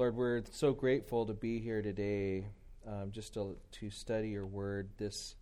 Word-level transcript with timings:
Lord, 0.00 0.16
we're 0.16 0.42
so 0.52 0.72
grateful 0.72 1.26
to 1.26 1.34
be 1.34 1.58
here 1.58 1.82
today 1.82 2.46
um, 2.88 3.10
just 3.12 3.34
to, 3.34 3.58
to 3.72 3.90
study 3.90 4.30
your 4.30 4.46
word, 4.46 4.88
this, 4.96 5.34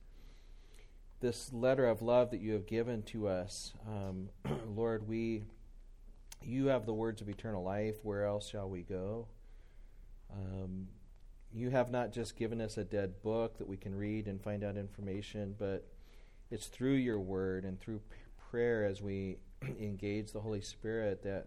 this 1.21 1.53
letter 1.53 1.87
of 1.87 2.03
love 2.03 2.33
that 2.33 2.40
you 2.40 2.54
have 2.54 2.66
given 2.66 3.04
to 3.04 3.29
us. 3.29 3.72
Um, 3.86 4.30
Lord, 4.74 5.06
we, 5.06 5.44
you 6.42 6.66
have 6.66 6.86
the 6.86 6.92
words 6.92 7.21
of 7.22 7.29
eternal 7.29 7.62
life. 7.62 7.94
Where 8.02 8.24
else 8.24 8.48
shall 8.48 8.68
we 8.68 8.82
go? 8.82 9.29
Um, 10.34 10.88
you 11.54 11.70
have 11.70 11.93
not 11.93 12.12
just 12.12 12.36
given 12.36 12.61
us 12.61 12.79
a 12.79 12.84
dead 12.84 13.22
book 13.22 13.59
that 13.59 13.68
we 13.68 13.77
can 13.77 13.95
read 13.95 14.27
and 14.27 14.43
find 14.43 14.64
out 14.64 14.77
information, 14.77 15.54
but 15.56 15.86
it's 16.50 16.66
through 16.66 16.95
your 16.95 17.20
word 17.20 17.64
and 17.64 17.79
through 17.79 18.00
p- 18.11 18.16
prayer 18.50 18.84
as 18.84 19.00
we 19.00 19.36
engage 19.80 20.32
the 20.32 20.40
Holy 20.40 20.62
Spirit 20.62 21.22
that 21.22 21.46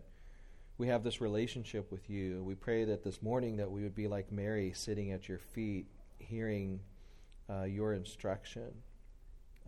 we 0.81 0.87
have 0.87 1.03
this 1.03 1.21
relationship 1.21 1.91
with 1.91 2.09
you. 2.09 2.43
We 2.43 2.55
pray 2.55 2.85
that 2.85 3.03
this 3.03 3.21
morning 3.21 3.57
that 3.57 3.69
we 3.69 3.83
would 3.83 3.93
be 3.93 4.07
like 4.07 4.31
Mary 4.31 4.71
sitting 4.73 5.11
at 5.11 5.29
your 5.29 5.37
feet, 5.37 5.85
hearing 6.17 6.79
uh, 7.47 7.65
your 7.65 7.93
instruction. 7.93 8.73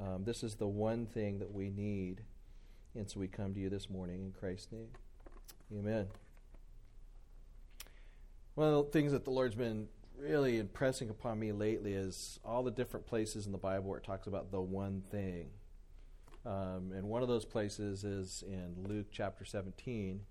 Um, 0.02 0.24
this 0.24 0.42
is 0.42 0.56
the 0.56 0.68
one 0.68 1.06
thing 1.06 1.38
that 1.38 1.54
we 1.54 1.70
need. 1.70 2.24
And 2.96 3.08
so 3.08 3.20
we 3.20 3.28
come 3.28 3.54
to 3.54 3.60
you 3.60 3.70
this 3.70 3.92
morning 3.92 4.24
in 4.24 4.32
Christ's 4.32 4.72
name. 4.72 4.88
Amen. 5.72 6.08
One 8.56 8.70
of 8.70 8.86
the 8.88 8.92
things 8.92 9.12
that 9.12 9.24
the 9.24 9.30
Lord's 9.30 9.54
been 9.54 9.90
really 10.18 10.58
impressing 10.58 11.12
upon 11.12 11.38
me 11.38 11.52
lately 11.52 11.94
is 11.94 12.40
all 12.44 12.64
the 12.64 12.72
different 12.72 13.06
places 13.06 13.46
in 13.46 13.52
the 13.52 13.60
Bible 13.60 13.88
where 13.88 14.00
it 14.00 14.04
talks 14.04 14.26
about 14.26 14.50
the 14.50 14.62
one 14.62 15.04
thing. 15.12 15.52
Um, 16.44 16.92
and 16.92 17.04
one 17.04 17.22
of 17.22 17.28
those 17.28 17.46
places 17.46 18.04
is 18.04 18.44
in 18.48 18.88
Luke 18.88 19.10
chapter 19.12 19.46
17 19.46 20.22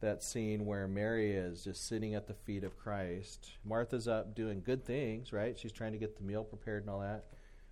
that 0.00 0.22
scene 0.22 0.66
where 0.66 0.86
Mary 0.86 1.32
is 1.32 1.64
just 1.64 1.86
sitting 1.86 2.14
at 2.14 2.26
the 2.26 2.34
feet 2.34 2.64
of 2.64 2.76
Christ. 2.76 3.52
Martha's 3.64 4.06
up 4.06 4.34
doing 4.34 4.62
good 4.64 4.84
things, 4.84 5.32
right? 5.32 5.58
She's 5.58 5.72
trying 5.72 5.92
to 5.92 5.98
get 5.98 6.16
the 6.16 6.22
meal 6.22 6.44
prepared 6.44 6.82
and 6.82 6.90
all 6.90 7.00
that. 7.00 7.24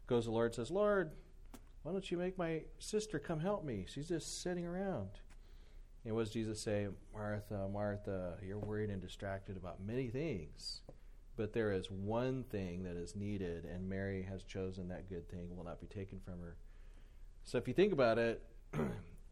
Goes 0.07 0.25
the 0.25 0.31
Lord 0.31 0.55
says, 0.55 0.71
Lord, 0.71 1.13
why 1.83 1.93
don't 1.93 2.11
you 2.11 2.17
make 2.17 2.39
my 2.39 2.63
sister 2.79 3.19
come 3.19 3.41
help 3.41 3.65
me? 3.65 3.87
She's 3.89 4.09
just 4.09 4.43
sitting 4.43 4.67
around. 4.67 5.11
And 6.05 6.15
what 6.15 6.25
does 6.25 6.33
Jesus 6.33 6.61
say? 6.61 6.89
Martha, 7.13 7.69
Martha, 7.73 8.35
you're 8.43 8.59
worried 8.59 8.91
and 8.91 9.01
distracted 9.01 9.57
about 9.57 9.85
many 9.85 10.09
things. 10.09 10.81
But 11.37 11.53
there 11.53 11.73
is 11.73 11.91
one 11.91 12.45
thing 12.45 12.85
that 12.85 12.97
is 12.97 13.17
needed, 13.17 13.65
and 13.65 13.89
Mary 13.89 14.23
has 14.23 14.45
chosen 14.45 14.89
that 14.89 15.09
good 15.09 15.29
thing 15.29 15.55
will 15.57 15.65
not 15.65 15.81
be 15.81 15.87
taken 15.87 16.21
from 16.25 16.41
her. 16.41 16.57
So 17.45 17.59
if 17.59 17.67
you 17.67 17.75
think 17.75 17.93
about 17.93 18.19
it, 18.19 18.43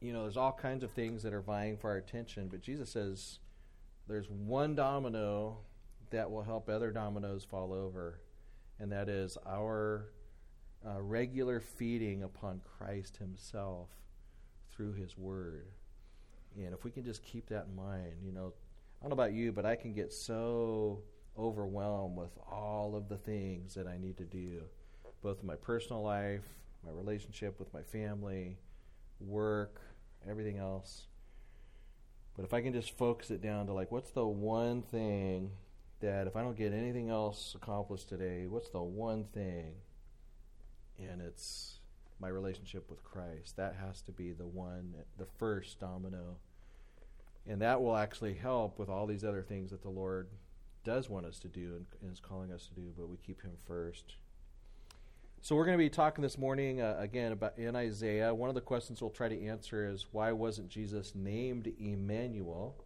you 0.02 0.12
know, 0.12 0.22
there's 0.22 0.36
all 0.36 0.52
kinds 0.52 0.82
of 0.82 0.90
things 0.90 1.22
that 1.22 1.32
are 1.32 1.40
vying 1.40 1.76
for 1.76 1.90
our 1.90 1.96
attention, 1.96 2.48
but 2.48 2.60
Jesus 2.60 2.90
says 2.90 3.38
there's 4.08 4.28
one 4.28 4.74
domino 4.74 5.58
that 6.10 6.30
will 6.30 6.42
help 6.42 6.68
other 6.68 6.90
dominoes 6.90 7.44
fall 7.44 7.72
over, 7.72 8.20
and 8.80 8.90
that 8.90 9.08
is 9.08 9.38
our 9.46 10.08
uh, 10.84 11.00
regular 11.00 11.60
feeding 11.60 12.24
upon 12.24 12.60
Christ 12.78 13.16
Himself 13.18 13.88
through 14.74 14.94
His 14.94 15.16
Word. 15.16 15.68
And 16.56 16.74
if 16.74 16.84
we 16.84 16.90
can 16.90 17.04
just 17.04 17.22
keep 17.22 17.48
that 17.48 17.66
in 17.70 17.76
mind, 17.76 18.14
you 18.24 18.32
know, 18.32 18.52
I 19.00 19.04
don't 19.04 19.16
know 19.16 19.22
about 19.22 19.32
you, 19.32 19.52
but 19.52 19.64
I 19.64 19.76
can 19.76 19.92
get 19.92 20.12
so 20.12 21.00
overwhelmed 21.38 22.16
with 22.16 22.36
all 22.50 22.96
of 22.96 23.08
the 23.08 23.16
things 23.16 23.74
that 23.74 23.86
I 23.86 23.98
need 23.98 24.18
to 24.18 24.24
do, 24.24 24.62
both 25.22 25.40
in 25.40 25.46
my 25.46 25.56
personal 25.56 26.02
life, 26.02 26.42
my 26.84 26.90
relationship 26.90 27.58
with 27.60 27.72
my 27.72 27.82
family, 27.82 28.58
work, 29.20 29.80
everything 30.28 30.58
else. 30.58 31.02
But 32.36 32.44
if 32.44 32.54
I 32.54 32.62
can 32.62 32.72
just 32.72 32.96
focus 32.96 33.30
it 33.30 33.42
down 33.42 33.66
to 33.66 33.72
like, 33.72 33.92
what's 33.92 34.10
the 34.10 34.26
one 34.26 34.82
thing 34.82 35.50
that 36.00 36.26
if 36.26 36.36
I 36.36 36.42
don't 36.42 36.56
get 36.56 36.72
anything 36.72 37.10
else 37.10 37.54
accomplished 37.54 38.08
today, 38.08 38.46
what's 38.48 38.70
the 38.70 38.82
one 38.82 39.24
thing? 39.34 39.74
And 40.98 41.20
it's 41.20 41.78
my 42.20 42.28
relationship 42.28 42.88
with 42.88 43.04
Christ. 43.04 43.56
That 43.56 43.76
has 43.80 44.02
to 44.02 44.12
be 44.12 44.32
the 44.32 44.46
one, 44.46 44.94
the 45.18 45.26
first 45.38 45.80
domino. 45.80 46.36
And 47.46 47.60
that 47.60 47.82
will 47.82 47.96
actually 47.96 48.34
help 48.34 48.78
with 48.78 48.88
all 48.88 49.06
these 49.06 49.24
other 49.24 49.42
things 49.42 49.70
that 49.70 49.82
the 49.82 49.90
Lord 49.90 50.28
does 50.84 51.08
want 51.08 51.26
us 51.26 51.38
to 51.40 51.48
do 51.48 51.84
and 52.00 52.12
is 52.12 52.20
calling 52.20 52.52
us 52.52 52.66
to 52.66 52.74
do, 52.74 52.92
but 52.96 53.08
we 53.08 53.16
keep 53.16 53.42
Him 53.42 53.52
first. 53.66 54.16
So 55.44 55.56
we're 55.56 55.64
going 55.64 55.76
to 55.76 55.84
be 55.84 55.90
talking 55.90 56.22
this 56.22 56.38
morning 56.38 56.80
uh, 56.80 56.94
again 57.00 57.32
about 57.32 57.58
in 57.58 57.74
Isaiah. 57.74 58.32
One 58.32 58.48
of 58.48 58.54
the 58.54 58.60
questions 58.60 59.00
we'll 59.00 59.10
try 59.10 59.28
to 59.28 59.44
answer 59.44 59.90
is 59.90 60.06
why 60.12 60.30
wasn't 60.30 60.68
Jesus 60.68 61.16
named 61.16 61.66
Emmanuel? 61.80 62.76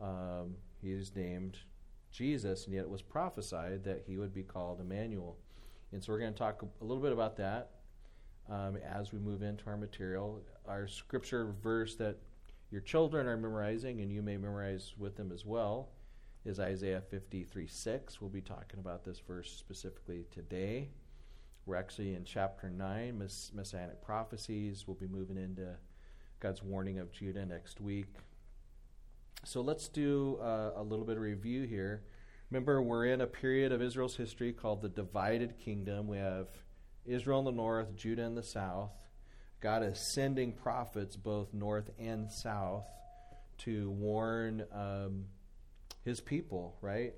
Um, 0.00 0.54
he 0.80 0.92
is 0.92 1.10
named 1.16 1.58
Jesus, 2.12 2.66
and 2.66 2.74
yet 2.76 2.84
it 2.84 2.88
was 2.88 3.02
prophesied 3.02 3.82
that 3.82 4.04
he 4.06 4.16
would 4.16 4.32
be 4.32 4.44
called 4.44 4.80
Emmanuel. 4.80 5.38
And 5.90 6.00
so 6.00 6.12
we're 6.12 6.20
going 6.20 6.32
to 6.32 6.38
talk 6.38 6.62
a 6.62 6.84
little 6.84 7.02
bit 7.02 7.10
about 7.10 7.36
that 7.38 7.70
um, 8.48 8.76
as 8.76 9.12
we 9.12 9.18
move 9.18 9.42
into 9.42 9.66
our 9.66 9.76
material. 9.76 10.40
Our 10.68 10.86
scripture 10.86 11.52
verse 11.64 11.96
that 11.96 12.16
your 12.70 12.82
children 12.82 13.26
are 13.26 13.36
memorizing, 13.36 14.02
and 14.02 14.12
you 14.12 14.22
may 14.22 14.36
memorize 14.36 14.94
with 14.96 15.16
them 15.16 15.32
as 15.32 15.44
well, 15.44 15.88
is 16.44 16.60
Isaiah 16.60 17.02
53 17.10 17.66
6. 17.66 18.20
We'll 18.20 18.30
be 18.30 18.40
talking 18.40 18.78
about 18.78 19.04
this 19.04 19.18
verse 19.18 19.50
specifically 19.50 20.26
today. 20.30 20.90
We're 21.64 21.76
actually 21.76 22.14
in 22.14 22.24
chapter 22.24 22.68
9, 22.68 23.18
mess- 23.18 23.52
Messianic 23.54 24.02
prophecies. 24.02 24.84
We'll 24.86 24.96
be 24.96 25.06
moving 25.06 25.36
into 25.36 25.76
God's 26.40 26.60
warning 26.60 26.98
of 26.98 27.12
Judah 27.12 27.46
next 27.46 27.80
week. 27.80 28.08
So 29.44 29.60
let's 29.60 29.86
do 29.88 30.38
uh, 30.42 30.72
a 30.74 30.82
little 30.82 31.04
bit 31.04 31.16
of 31.16 31.22
review 31.22 31.62
here. 31.62 32.02
Remember, 32.50 32.82
we're 32.82 33.06
in 33.06 33.20
a 33.20 33.28
period 33.28 33.70
of 33.70 33.80
Israel's 33.80 34.16
history 34.16 34.52
called 34.52 34.82
the 34.82 34.88
divided 34.88 35.56
kingdom. 35.56 36.08
We 36.08 36.18
have 36.18 36.48
Israel 37.06 37.38
in 37.38 37.44
the 37.44 37.52
north, 37.52 37.94
Judah 37.94 38.22
in 38.22 38.34
the 38.34 38.42
south. 38.42 38.90
God 39.60 39.84
is 39.84 40.12
sending 40.14 40.52
prophets 40.54 41.14
both 41.14 41.54
north 41.54 41.90
and 41.96 42.28
south 42.28 42.86
to 43.58 43.88
warn 43.90 44.64
um, 44.72 45.26
his 46.04 46.20
people, 46.20 46.76
right, 46.80 47.14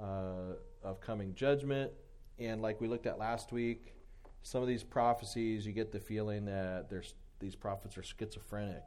uh, 0.00 0.54
of 0.84 1.00
coming 1.00 1.34
judgment 1.34 1.90
and 2.38 2.62
like 2.62 2.80
we 2.80 2.88
looked 2.88 3.06
at 3.06 3.18
last 3.18 3.52
week, 3.52 3.94
some 4.42 4.62
of 4.62 4.68
these 4.68 4.84
prophecies, 4.84 5.66
you 5.66 5.72
get 5.72 5.92
the 5.92 6.00
feeling 6.00 6.44
that 6.46 6.90
there's 6.90 7.14
these 7.40 7.54
prophets 7.54 7.96
are 7.98 8.02
schizophrenic. 8.02 8.82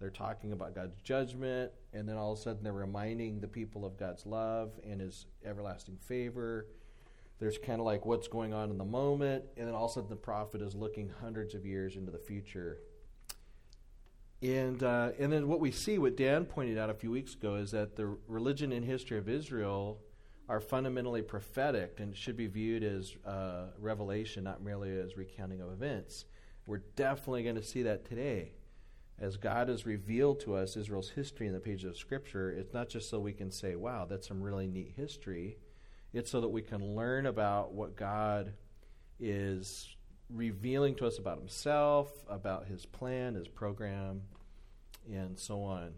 They're 0.00 0.10
talking 0.10 0.52
about 0.52 0.74
God's 0.74 1.00
judgment, 1.02 1.70
and 1.92 2.08
then 2.08 2.16
all 2.16 2.32
of 2.32 2.38
a 2.38 2.42
sudden 2.42 2.64
they're 2.64 2.72
reminding 2.72 3.40
the 3.40 3.46
people 3.46 3.84
of 3.84 3.96
God's 3.96 4.26
love 4.26 4.72
and 4.84 5.00
His 5.00 5.26
everlasting 5.44 5.98
favor. 5.98 6.66
There's 7.38 7.58
kind 7.58 7.80
of 7.80 7.86
like 7.86 8.04
what's 8.04 8.28
going 8.28 8.52
on 8.52 8.70
in 8.70 8.78
the 8.78 8.84
moment, 8.84 9.44
and 9.56 9.66
then 9.66 9.74
all 9.74 9.84
of 9.84 9.90
a 9.92 9.94
sudden 9.94 10.10
the 10.10 10.16
prophet 10.16 10.62
is 10.62 10.74
looking 10.74 11.12
hundreds 11.20 11.54
of 11.54 11.64
years 11.64 11.96
into 11.96 12.10
the 12.10 12.18
future. 12.18 12.78
And 14.42 14.82
uh, 14.82 15.10
and 15.20 15.32
then 15.32 15.46
what 15.46 15.60
we 15.60 15.70
see, 15.70 15.98
what 15.98 16.16
Dan 16.16 16.44
pointed 16.44 16.76
out 16.78 16.90
a 16.90 16.94
few 16.94 17.12
weeks 17.12 17.34
ago, 17.34 17.54
is 17.54 17.70
that 17.70 17.94
the 17.94 18.16
religion 18.26 18.72
and 18.72 18.84
history 18.84 19.18
of 19.18 19.28
Israel 19.28 20.00
are 20.48 20.60
fundamentally 20.60 21.22
prophetic 21.22 22.00
and 22.00 22.16
should 22.16 22.36
be 22.36 22.46
viewed 22.46 22.82
as 22.82 23.14
uh, 23.24 23.66
revelation, 23.78 24.44
not 24.44 24.62
merely 24.62 24.90
as 24.98 25.16
recounting 25.16 25.60
of 25.60 25.70
events. 25.72 26.24
We're 26.66 26.82
definitely 26.96 27.42
going 27.42 27.56
to 27.56 27.62
see 27.62 27.82
that 27.82 28.04
today. 28.04 28.52
As 29.18 29.36
God 29.36 29.68
has 29.68 29.86
revealed 29.86 30.40
to 30.40 30.56
us 30.56 30.76
Israel's 30.76 31.10
history 31.10 31.46
in 31.46 31.52
the 31.52 31.60
pages 31.60 31.84
of 31.84 31.96
Scripture, 31.96 32.50
it's 32.50 32.74
not 32.74 32.88
just 32.88 33.08
so 33.08 33.20
we 33.20 33.32
can 33.32 33.50
say, 33.50 33.76
wow, 33.76 34.04
that's 34.04 34.26
some 34.26 34.42
really 34.42 34.66
neat 34.66 34.94
history. 34.96 35.58
It's 36.12 36.30
so 36.30 36.40
that 36.40 36.48
we 36.48 36.62
can 36.62 36.96
learn 36.96 37.26
about 37.26 37.72
what 37.72 37.96
God 37.96 38.52
is 39.20 39.96
revealing 40.28 40.94
to 40.96 41.06
us 41.06 41.18
about 41.18 41.38
Himself, 41.38 42.10
about 42.28 42.66
His 42.66 42.84
plan, 42.84 43.34
His 43.34 43.48
program, 43.48 44.22
and 45.10 45.38
so 45.38 45.62
on. 45.62 45.92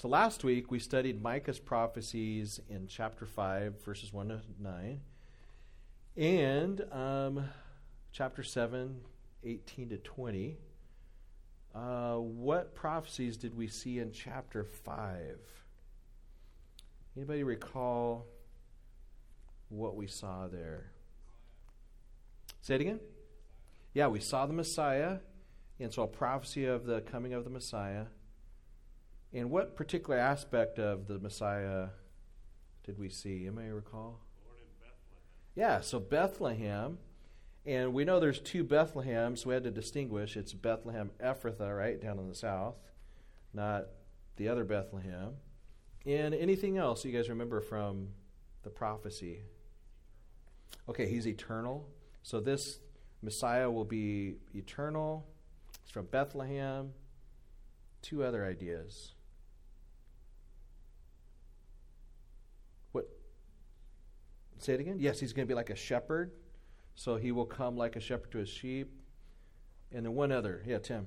So 0.00 0.06
last 0.06 0.44
week 0.44 0.70
we 0.70 0.78
studied 0.78 1.20
Micah's 1.20 1.58
prophecies 1.58 2.60
in 2.70 2.86
chapter 2.86 3.26
5, 3.26 3.84
verses 3.84 4.12
1 4.12 4.28
to 4.28 4.40
9, 4.60 5.00
and 6.16 6.84
um, 6.92 7.48
chapter 8.12 8.44
7, 8.44 9.00
18 9.42 9.88
to 9.88 9.96
20. 9.96 10.56
Uh, 11.74 12.14
what 12.14 12.76
prophecies 12.76 13.36
did 13.36 13.56
we 13.56 13.66
see 13.66 13.98
in 13.98 14.12
chapter 14.12 14.62
5? 14.62 15.36
Anybody 17.16 17.42
recall 17.42 18.28
what 19.70 19.96
we 19.96 20.06
saw 20.06 20.46
there? 20.46 20.92
Say 22.60 22.76
it 22.76 22.82
again? 22.82 23.00
Yeah, 23.94 24.06
we 24.06 24.20
saw 24.20 24.46
the 24.46 24.52
Messiah, 24.52 25.16
and 25.80 25.92
so 25.92 26.04
a 26.04 26.06
prophecy 26.06 26.66
of 26.66 26.86
the 26.86 27.00
coming 27.00 27.34
of 27.34 27.42
the 27.42 27.50
Messiah. 27.50 28.04
And 29.32 29.50
what 29.50 29.76
particular 29.76 30.18
aspect 30.18 30.78
of 30.78 31.06
the 31.06 31.18
Messiah 31.18 31.88
did 32.84 32.98
we 32.98 33.08
see? 33.08 33.36
You 33.36 33.52
may 33.52 33.70
recall? 33.70 34.20
Yeah, 35.54 35.80
so 35.80 36.00
Bethlehem. 36.00 36.98
And 37.66 37.92
we 37.92 38.04
know 38.04 38.20
there's 38.20 38.40
two 38.40 38.64
Bethlehems. 38.64 39.44
We 39.44 39.52
had 39.52 39.64
to 39.64 39.70
distinguish. 39.70 40.36
It's 40.36 40.54
Bethlehem 40.54 41.10
Ephrathah, 41.22 41.76
right, 41.76 42.00
down 42.00 42.18
in 42.18 42.28
the 42.28 42.34
south, 42.34 42.76
not 43.52 43.86
the 44.36 44.48
other 44.48 44.64
Bethlehem. 44.64 45.34
And 46.06 46.32
anything 46.34 46.78
else 46.78 47.04
you 47.04 47.12
guys 47.12 47.28
remember 47.28 47.60
from 47.60 48.08
the 48.62 48.70
prophecy? 48.70 49.42
Okay, 50.88 51.06
he's 51.06 51.26
eternal. 51.26 51.86
So 52.22 52.40
this 52.40 52.78
Messiah 53.22 53.70
will 53.70 53.84
be 53.84 54.36
eternal. 54.54 55.26
It's 55.82 55.90
from 55.90 56.06
Bethlehem. 56.06 56.92
Two 58.00 58.22
other 58.22 58.46
ideas. 58.46 59.12
What? 62.92 63.08
Say 64.58 64.74
it 64.74 64.80
again? 64.80 64.96
Yes, 64.98 65.20
he's 65.20 65.32
going 65.32 65.46
to 65.46 65.50
be 65.50 65.54
like 65.54 65.70
a 65.70 65.76
shepherd. 65.76 66.32
So 66.94 67.16
he 67.16 67.32
will 67.32 67.46
come 67.46 67.76
like 67.76 67.96
a 67.96 68.00
shepherd 68.00 68.30
to 68.32 68.38
his 68.38 68.48
sheep. 68.48 68.92
And 69.92 70.04
then 70.04 70.14
one 70.14 70.32
other. 70.32 70.62
Yeah, 70.66 70.78
Tim. 70.78 71.06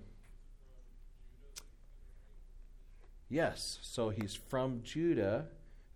Yes, 3.30 3.80
so 3.82 4.10
he's 4.10 4.34
from 4.36 4.82
Judah, 4.84 5.46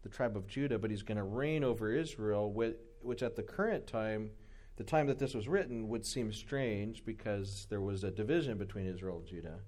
the 0.03 0.09
tribe 0.09 0.37
of 0.37 0.47
Judah, 0.47 0.79
but 0.79 0.89
he's 0.89 1.03
going 1.03 1.17
to 1.17 1.23
reign 1.23 1.63
over 1.63 1.91
Israel, 1.91 2.51
which 2.51 3.23
at 3.23 3.35
the 3.35 3.43
current 3.43 3.87
time, 3.87 4.29
the 4.77 4.83
time 4.83 5.07
that 5.07 5.19
this 5.19 5.33
was 5.33 5.47
written, 5.47 5.89
would 5.89 6.05
seem 6.05 6.31
strange 6.31 7.03
because 7.03 7.67
there 7.69 7.81
was 7.81 8.03
a 8.03 8.11
division 8.11 8.57
between 8.57 8.85
Israel 8.85 9.17
and 9.17 9.27
Judah. 9.27 9.59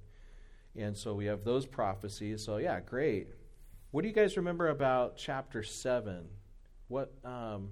And 0.75 0.95
so 0.95 1.13
we 1.13 1.25
have 1.25 1.43
those 1.43 1.65
prophecies. 1.65 2.43
So, 2.43 2.57
yeah, 2.57 2.79
great. 2.79 3.29
What 3.91 4.03
do 4.03 4.07
you 4.07 4.13
guys 4.13 4.37
remember 4.37 4.69
about 4.69 5.17
chapter 5.17 5.63
7? 5.63 6.27
What 6.87 7.13
um, 7.25 7.69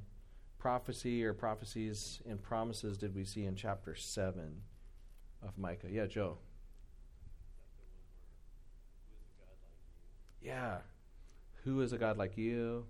prophecy 0.57 1.23
or 1.23 1.33
prophecies 1.33 2.21
and 2.27 2.41
promises 2.41 2.97
did 2.97 3.15
we 3.15 3.23
see 3.23 3.45
in 3.45 3.56
chapter 3.56 3.95
7 3.95 4.62
of 5.41 5.57
Micah? 5.57 5.88
Yeah, 5.89 6.06
Joe. 6.06 6.38
Yeah. 10.41 10.77
Who 11.63 11.81
is 11.81 11.94
a 11.94 11.97
God 11.97 12.17
like 12.17 12.38
you? 12.38 12.85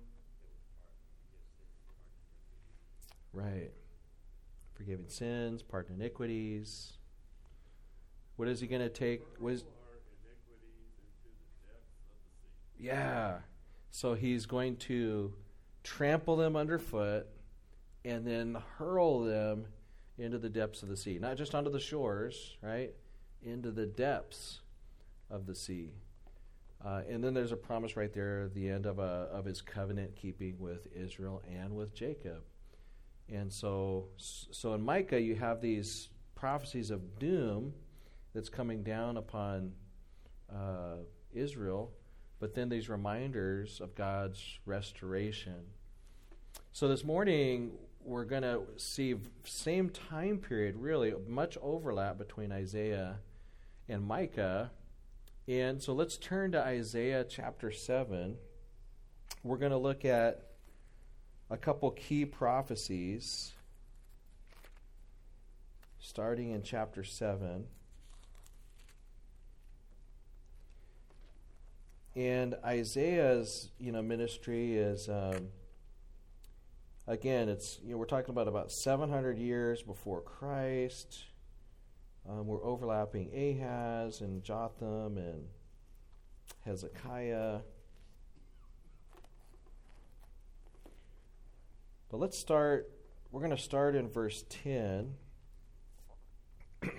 Right. 3.31 3.71
Forgiving 4.73 5.07
sins, 5.07 5.61
pardon 5.61 5.95
iniquities. 5.95 6.93
What 8.35 8.47
is 8.47 8.59
he 8.59 8.67
going 8.67 8.81
to 8.81 8.89
take? 8.89 9.21
What 9.39 9.53
is, 9.53 9.63
yeah. 12.77 13.37
So 13.91 14.13
he's 14.13 14.45
going 14.45 14.75
to 14.77 15.33
trample 15.85 16.35
them 16.35 16.55
underfoot 16.55 17.27
and 18.03 18.25
then 18.25 18.57
hurl 18.77 19.21
them 19.21 19.67
into 20.17 20.37
the 20.37 20.49
depths 20.49 20.83
of 20.83 20.89
the 20.89 20.97
sea. 20.97 21.19
Not 21.19 21.37
just 21.37 21.53
onto 21.55 21.69
the 21.69 21.79
shores, 21.79 22.57
right? 22.61 22.93
Into 23.43 23.71
the 23.71 23.85
depths 23.85 24.61
of 25.29 25.45
the 25.45 25.55
sea. 25.55 25.91
Uh, 26.83 27.01
and 27.09 27.23
then 27.23 27.33
there's 27.33 27.51
a 27.51 27.57
promise 27.57 27.95
right 27.95 28.13
there 28.13 28.49
the 28.53 28.69
end 28.69 28.85
of, 28.85 28.99
a, 28.99 29.29
of 29.31 29.45
his 29.45 29.61
covenant 29.61 30.15
keeping 30.15 30.59
with 30.59 30.87
Israel 30.95 31.41
and 31.49 31.75
with 31.75 31.93
Jacob. 31.93 32.43
And 33.29 33.51
so, 33.51 34.09
so 34.17 34.73
in 34.73 34.81
Micah, 34.81 35.19
you 35.19 35.35
have 35.35 35.61
these 35.61 36.09
prophecies 36.35 36.91
of 36.91 37.17
doom 37.17 37.73
that's 38.33 38.49
coming 38.49 38.83
down 38.83 39.17
upon 39.17 39.71
uh, 40.53 40.97
Israel, 41.33 41.91
but 42.39 42.53
then 42.53 42.69
these 42.69 42.87
reminders 42.87 43.81
of 43.81 43.95
God's 43.95 44.59
restoration. 44.65 45.63
So 46.75 46.89
this 46.89 47.05
morning, 47.05 47.71
we're 48.03 48.25
going 48.25 48.41
to 48.41 48.63
see 48.75 49.15
same 49.45 49.89
time 49.89 50.39
period, 50.39 50.75
really 50.75 51.13
much 51.25 51.57
overlap 51.61 52.17
between 52.17 52.51
Isaiah 52.51 53.19
and 53.87 54.05
Micah 54.05 54.71
and 55.47 55.81
so 55.81 55.93
let's 55.93 56.17
turn 56.17 56.51
to 56.51 56.61
Isaiah 56.61 57.23
chapter 57.23 57.71
7. 57.71 58.35
We're 59.41 59.55
going 59.55 59.71
to 59.71 59.77
look 59.77 60.03
at 60.03 60.47
a 61.49 61.55
couple 61.55 61.91
key 61.91 62.25
prophecies 62.25 63.53
starting 66.01 66.51
in 66.51 66.61
chapter 66.61 67.05
7. 67.05 67.67
And 72.17 72.55
Isaiah's, 72.65 73.69
you 73.79 73.93
know, 73.93 74.01
ministry 74.01 74.75
is 74.75 75.07
um, 75.07 75.47
again, 77.07 77.49
it's 77.49 77.79
you 77.83 77.91
know 77.91 77.97
we're 77.97 78.05
talking 78.05 78.31
about 78.31 78.47
about 78.47 78.71
700 78.71 79.37
years 79.37 79.81
before 79.81 80.21
Christ. 80.21 81.23
Um, 82.27 82.47
we're 82.47 82.63
overlapping 82.63 83.29
Ahaz 83.33 84.21
and 84.21 84.43
Jotham 84.43 85.17
and 85.17 85.43
Hezekiah. 86.65 87.59
But 92.09 92.17
let's 92.19 92.37
start, 92.37 92.91
we're 93.31 93.41
going 93.41 93.55
to 93.55 93.61
start 93.61 93.95
in 93.95 94.09
verse 94.09 94.43
10. 94.49 95.13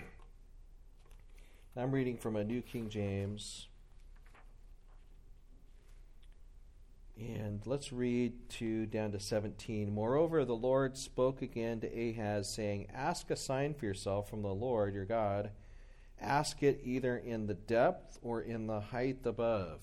I'm 1.76 1.90
reading 1.90 2.16
from 2.18 2.36
a 2.36 2.44
New 2.44 2.62
King 2.62 2.88
James. 2.88 3.68
And 7.18 7.62
let's 7.64 7.92
read 7.92 8.50
to 8.58 8.84
down 8.84 9.12
to 9.12 9.20
17. 9.20 9.90
Moreover, 9.90 10.44
the 10.44 10.54
Lord 10.54 10.98
spoke 10.98 11.40
again 11.40 11.80
to 11.80 11.86
Ahaz, 11.86 12.54
saying, 12.54 12.88
Ask 12.92 13.30
a 13.30 13.36
sign 13.36 13.72
for 13.72 13.86
yourself 13.86 14.28
from 14.28 14.42
the 14.42 14.52
Lord 14.52 14.94
your 14.94 15.06
God. 15.06 15.50
Ask 16.20 16.62
it 16.62 16.80
either 16.84 17.16
in 17.16 17.46
the 17.46 17.54
depth 17.54 18.18
or 18.22 18.42
in 18.42 18.66
the 18.66 18.80
height 18.80 19.20
above. 19.24 19.80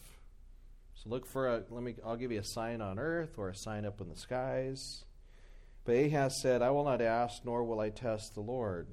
So 0.93 1.09
look 1.09 1.25
for 1.25 1.47
a 1.47 1.63
let 1.69 1.81
me 1.81 1.95
I'll 2.05 2.15
give 2.15 2.31
you 2.31 2.39
a 2.39 2.45
sign 2.45 2.81
on 2.81 2.99
earth 2.99 3.37
or 3.37 3.49
a 3.49 3.55
sign 3.55 3.85
up 3.85 3.99
in 3.99 4.09
the 4.09 4.15
skies. 4.15 5.03
But 5.85 5.95
Ahaz 5.95 6.39
said, 6.39 6.61
I 6.61 6.69
will 6.69 6.85
not 6.85 7.01
ask, 7.01 7.43
nor 7.43 7.63
will 7.63 7.79
I 7.79 7.89
test 7.89 8.35
the 8.35 8.41
Lord. 8.41 8.87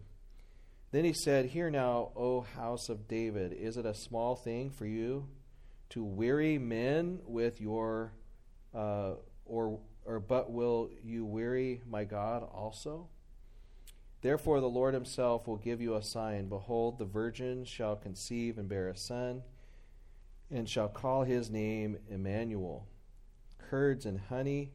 Then 0.93 1.05
he 1.05 1.13
said, 1.13 1.47
Hear 1.47 1.71
now, 1.71 2.11
O 2.17 2.41
house 2.41 2.89
of 2.89 3.07
David, 3.07 3.53
is 3.53 3.77
it 3.77 3.87
a 3.87 3.95
small 3.95 4.35
thing 4.35 4.71
for 4.71 4.87
you 4.87 5.29
to 5.91 6.03
weary 6.03 6.59
men 6.59 7.21
with 7.27 7.61
your 7.61 8.13
uh, 8.75 9.13
or, 9.45 9.79
or 10.05 10.21
but 10.21 10.51
will 10.51 10.91
you 11.03 11.25
weary 11.25 11.81
my 11.89 12.05
God 12.05 12.43
also? 12.43 13.09
Therefore, 14.23 14.61
the 14.61 14.69
Lord 14.69 14.93
himself 14.93 15.47
will 15.47 15.57
give 15.57 15.81
you 15.81 15.95
a 15.95 16.03
sign. 16.03 16.49
Behold, 16.49 16.99
the 16.99 17.07
virgin 17.07 17.65
shall 17.65 17.97
conceive 17.97 18.59
and 18.59 18.69
bear 18.69 18.89
a 18.89 18.97
son, 18.97 19.43
and 20.51 20.69
shall 20.69 20.89
call 20.89 21.25
his 21.25 21.51
name 21.51 21.97
Emmanuel. 22.09 22.87
Curds 23.71 24.05
and 24.05 24.21
honey 24.29 24.73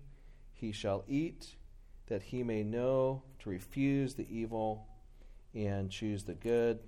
he 0.54 0.72
shall 0.72 1.04
eat, 1.08 1.56
that 2.08 2.24
he 2.24 2.44
may 2.44 2.64
know 2.64 3.24
to 3.40 3.50
refuse 3.50 4.16
the 4.16 4.28
evil 4.36 4.88
and 5.54 5.92
choose 5.92 6.24
the 6.24 6.34
good. 6.34 6.80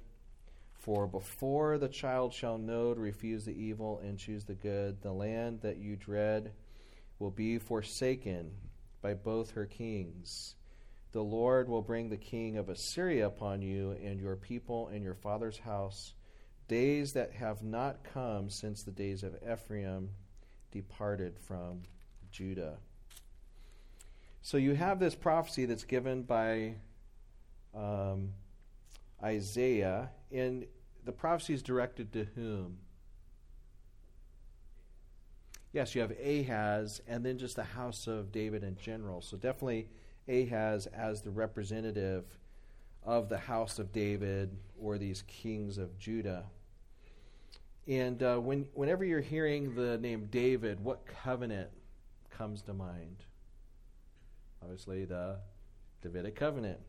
For 0.73 1.05
before 1.05 1.77
the 1.77 1.89
child 1.89 2.33
shall 2.33 2.57
know 2.57 2.93
to 2.93 2.99
refuse 2.99 3.45
the 3.45 3.59
evil 3.61 3.99
and 4.03 4.17
choose 4.17 4.45
the 4.45 4.55
good, 4.55 5.01
the 5.01 5.11
land 5.11 5.61
that 5.61 5.77
you 5.77 5.95
dread 5.95 6.53
will 7.19 7.31
be 7.31 7.57
forsaken 7.57 8.51
by 9.01 9.13
both 9.13 9.51
her 9.51 9.65
kings. 9.65 10.55
The 11.11 11.23
Lord 11.23 11.69
will 11.69 11.81
bring 11.81 12.09
the 12.09 12.17
king 12.17 12.57
of 12.57 12.69
Assyria 12.69 13.27
upon 13.27 13.61
you 13.61 13.91
and 14.03 14.19
your 14.19 14.35
people 14.35 14.87
and 14.89 15.03
your 15.03 15.15
father's 15.15 15.57
house, 15.57 16.13
days 16.67 17.13
that 17.13 17.33
have 17.33 17.63
not 17.63 18.03
come 18.13 18.49
since 18.49 18.83
the 18.83 18.91
days 18.91 19.23
of 19.23 19.35
Ephraim 19.49 20.09
departed 20.71 21.39
from 21.39 21.83
Judah. 22.31 22.77
So 24.41 24.57
you 24.57 24.75
have 24.75 24.99
this 24.99 25.15
prophecy 25.15 25.65
that's 25.65 25.83
given 25.83 26.23
by 26.23 26.75
um, 27.73 28.29
Isaiah, 29.23 30.09
and 30.31 30.65
the 31.03 31.11
prophecy 31.11 31.53
is 31.53 31.63
directed 31.63 32.13
to 32.13 32.25
whom? 32.35 32.77
Yes, 35.71 35.95
you 35.95 36.01
have 36.01 36.11
Ahaz 36.11 37.01
and 37.07 37.25
then 37.25 37.37
just 37.37 37.55
the 37.55 37.63
house 37.63 38.07
of 38.07 38.31
David 38.31 38.63
in 38.63 38.77
general. 38.77 39.21
So 39.21 39.37
definitely 39.37 39.87
Ahaz 40.27 40.87
as 40.87 41.21
the 41.21 41.31
representative 41.31 42.25
of 43.03 43.29
the 43.29 43.37
house 43.37 43.79
of 43.79 43.91
David 43.91 44.57
or 44.79 44.97
these 44.97 45.23
kings 45.23 45.77
of 45.77 45.97
Judah. 45.97 46.45
And 47.87 48.21
uh, 48.21 48.37
when, 48.37 48.67
whenever 48.73 49.05
you're 49.05 49.21
hearing 49.21 49.75
the 49.75 49.97
name 49.97 50.27
David, 50.29 50.81
what 50.81 51.05
covenant 51.05 51.69
comes 52.29 52.61
to 52.63 52.73
mind? 52.73 53.23
Obviously, 54.61 55.05
the 55.05 55.37
Davidic 56.01 56.35
covenant. 56.35 56.79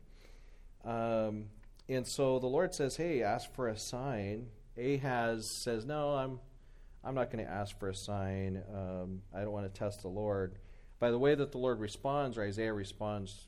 Um, 0.83 1.45
and 1.87 2.05
so 2.05 2.39
the 2.39 2.47
Lord 2.47 2.73
says, 2.73 2.97
Hey, 2.97 3.23
ask 3.23 3.53
for 3.53 3.69
a 3.69 3.77
sign. 3.77 4.47
Ahaz 4.77 5.49
says, 5.49 5.85
No, 5.85 6.15
I'm 6.15 6.39
I'm 7.03 7.15
not 7.15 7.31
going 7.31 7.43
to 7.45 7.51
ask 7.51 7.77
for 7.79 7.89
a 7.89 7.95
sign. 7.95 8.61
Um, 8.73 9.21
I 9.33 9.41
don't 9.41 9.51
want 9.51 9.71
to 9.71 9.79
test 9.79 10.01
the 10.01 10.09
Lord. 10.09 10.57
By 10.99 11.11
the 11.11 11.19
way 11.19 11.33
that 11.33 11.51
the 11.51 11.57
Lord 11.57 11.79
responds, 11.79 12.37
or 12.37 12.43
Isaiah 12.43 12.73
responds, 12.73 13.47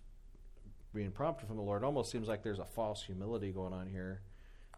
being 0.94 1.12
prompted 1.12 1.48
from 1.48 1.58
the 1.58 1.64
Lord, 1.64 1.84
almost 1.84 2.12
seems 2.12 2.28
like 2.28 2.44
there's 2.44 2.60
a 2.60 2.66
false 2.66 3.04
humility 3.04 3.52
going 3.52 3.74
on 3.74 3.88
here 3.88 4.22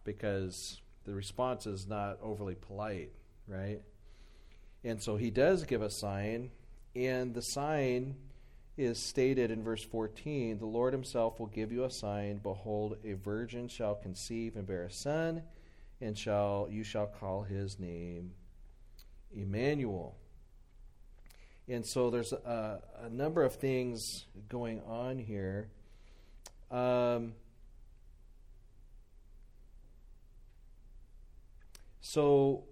because 0.04 0.80
the 1.04 1.14
response 1.14 1.66
is 1.66 1.86
not 1.86 2.18
overly 2.22 2.54
polite, 2.54 3.12
right? 3.46 3.80
And 4.82 5.00
so 5.00 5.16
he 5.16 5.30
does 5.30 5.64
give 5.64 5.82
a 5.82 5.90
sign, 5.90 6.50
and 6.94 7.32
the 7.32 7.42
sign 7.42 8.16
is 8.76 8.98
stated 8.98 9.50
in 9.50 9.62
verse 9.62 9.82
14 9.82 10.58
The 10.58 10.66
Lord 10.66 10.92
himself 10.92 11.38
will 11.38 11.46
give 11.46 11.72
you 11.72 11.84
a 11.84 11.90
sign. 11.90 12.38
Behold, 12.38 12.98
a 13.04 13.14
virgin 13.14 13.68
shall 13.68 13.94
conceive 13.94 14.56
and 14.56 14.66
bear 14.66 14.84
a 14.84 14.90
son, 14.90 15.42
and 16.00 16.18
shall 16.18 16.68
you 16.70 16.84
shall 16.84 17.06
call 17.06 17.42
his 17.42 17.78
name 17.78 18.32
Emmanuel. 19.36 20.16
And 21.68 21.84
so 21.86 22.10
there's 22.10 22.32
a, 22.32 22.82
a 23.02 23.08
number 23.08 23.42
of 23.42 23.54
things 23.54 24.26
going 24.48 24.80
on 24.82 25.18
here. 25.18 25.68
Um, 26.70 27.34
so, 32.00 32.64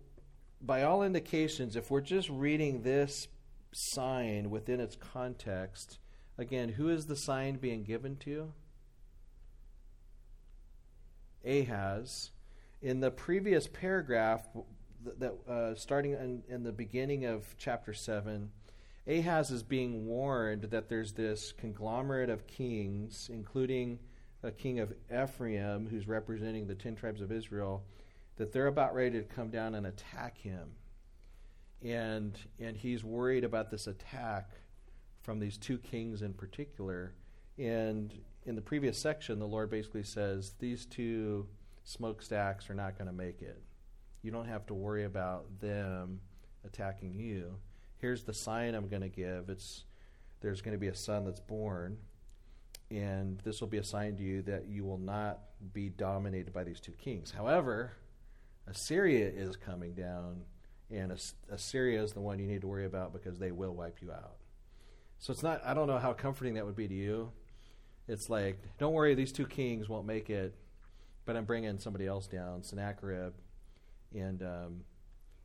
by 0.60 0.82
all 0.82 1.02
indications, 1.02 1.76
if 1.76 1.90
we're 1.90 2.00
just 2.00 2.28
reading 2.28 2.82
this 2.82 3.28
sign 3.72 4.50
within 4.50 4.80
its 4.80 4.96
context, 4.96 5.98
again, 6.36 6.68
who 6.68 6.88
is 6.88 7.06
the 7.06 7.16
sign 7.16 7.56
being 7.56 7.84
given 7.84 8.16
to? 8.16 8.52
Ahaz. 11.44 12.30
In 12.80 13.00
the 13.00 13.10
previous 13.10 13.68
paragraph, 13.68 14.46
that 15.18 15.34
uh, 15.48 15.74
starting 15.74 16.12
in, 16.12 16.42
in 16.48 16.62
the 16.62 16.72
beginning 16.72 17.24
of 17.24 17.54
chapter 17.58 17.92
7, 17.92 18.50
Ahaz 19.06 19.50
is 19.50 19.62
being 19.62 20.06
warned 20.06 20.62
that 20.64 20.88
there's 20.88 21.12
this 21.12 21.52
conglomerate 21.52 22.30
of 22.30 22.46
kings, 22.46 23.28
including 23.32 23.98
a 24.42 24.50
king 24.50 24.80
of 24.80 24.92
Ephraim, 25.12 25.88
who's 25.88 26.06
representing 26.06 26.66
the 26.66 26.74
ten 26.74 26.94
tribes 26.94 27.20
of 27.20 27.32
Israel, 27.32 27.84
that 28.36 28.52
they're 28.52 28.66
about 28.68 28.94
ready 28.94 29.18
to 29.18 29.24
come 29.24 29.50
down 29.50 29.74
and 29.74 29.86
attack 29.86 30.38
him. 30.38 30.68
And, 31.82 32.38
and 32.60 32.76
he's 32.76 33.02
worried 33.02 33.44
about 33.44 33.70
this 33.70 33.86
attack 33.86 34.50
from 35.20 35.40
these 35.40 35.56
two 35.56 35.78
kings 35.78 36.22
in 36.22 36.32
particular. 36.32 37.14
And 37.58 38.12
in 38.46 38.54
the 38.54 38.62
previous 38.62 38.98
section, 38.98 39.38
the 39.38 39.46
Lord 39.46 39.70
basically 39.70 40.04
says, 40.04 40.54
These 40.58 40.86
two 40.86 41.46
smokestacks 41.84 42.70
are 42.70 42.74
not 42.74 42.96
going 42.96 43.08
to 43.08 43.12
make 43.12 43.42
it. 43.42 43.62
You 44.22 44.30
don't 44.30 44.48
have 44.48 44.66
to 44.66 44.74
worry 44.74 45.04
about 45.04 45.60
them 45.60 46.20
attacking 46.64 47.18
you 47.18 47.58
here's 48.02 48.24
the 48.24 48.34
sign 48.34 48.74
I'm 48.74 48.88
going 48.88 49.02
to 49.02 49.08
give. 49.08 49.48
It's 49.48 49.84
there's 50.42 50.60
going 50.60 50.74
to 50.74 50.78
be 50.78 50.88
a 50.88 50.94
son 50.94 51.24
that's 51.24 51.40
born, 51.40 51.96
and 52.90 53.40
this 53.44 53.60
will 53.60 53.68
be 53.68 53.78
a 53.78 53.84
sign 53.84 54.16
to 54.16 54.22
you 54.22 54.42
that 54.42 54.66
you 54.66 54.84
will 54.84 54.98
not 54.98 55.38
be 55.72 55.88
dominated 55.88 56.52
by 56.52 56.64
these 56.64 56.80
two 56.80 56.92
kings. 56.92 57.30
However, 57.30 57.92
Assyria 58.66 59.28
is 59.28 59.56
coming 59.56 59.94
down, 59.94 60.42
and 60.90 61.16
Assyria 61.48 62.02
is 62.02 62.12
the 62.12 62.20
one 62.20 62.40
you 62.40 62.46
need 62.46 62.60
to 62.62 62.66
worry 62.66 62.84
about 62.84 63.12
because 63.12 63.38
they 63.38 63.52
will 63.52 63.72
wipe 63.72 64.02
you 64.02 64.10
out. 64.10 64.36
So 65.20 65.32
it's 65.32 65.44
not. 65.44 65.62
I 65.64 65.72
don't 65.72 65.86
know 65.86 65.98
how 65.98 66.12
comforting 66.12 66.54
that 66.54 66.66
would 66.66 66.76
be 66.76 66.88
to 66.88 66.94
you. 66.94 67.30
It's 68.08 68.28
like, 68.28 68.58
don't 68.78 68.92
worry, 68.92 69.14
these 69.14 69.30
two 69.30 69.46
kings 69.46 69.88
won't 69.88 70.06
make 70.06 70.28
it, 70.28 70.56
but 71.24 71.36
I'm 71.36 71.44
bringing 71.44 71.78
somebody 71.78 72.08
else 72.08 72.26
down, 72.26 72.64
Sennacherib, 72.64 73.32
and 74.14 74.42
um, 74.42 74.84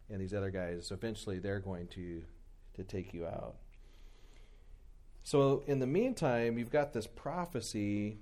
and 0.09 0.21
these 0.21 0.33
other 0.33 0.49
guys. 0.51 0.91
Eventually, 0.91 1.39
they're 1.39 1.59
going 1.59 1.87
to 1.95 2.23
to 2.75 2.83
take 2.83 3.13
you 3.13 3.25
out. 3.25 3.55
So, 5.23 5.63
in 5.67 5.79
the 5.79 5.87
meantime, 5.87 6.57
you've 6.57 6.71
got 6.71 6.93
this 6.93 7.07
prophecy. 7.07 8.17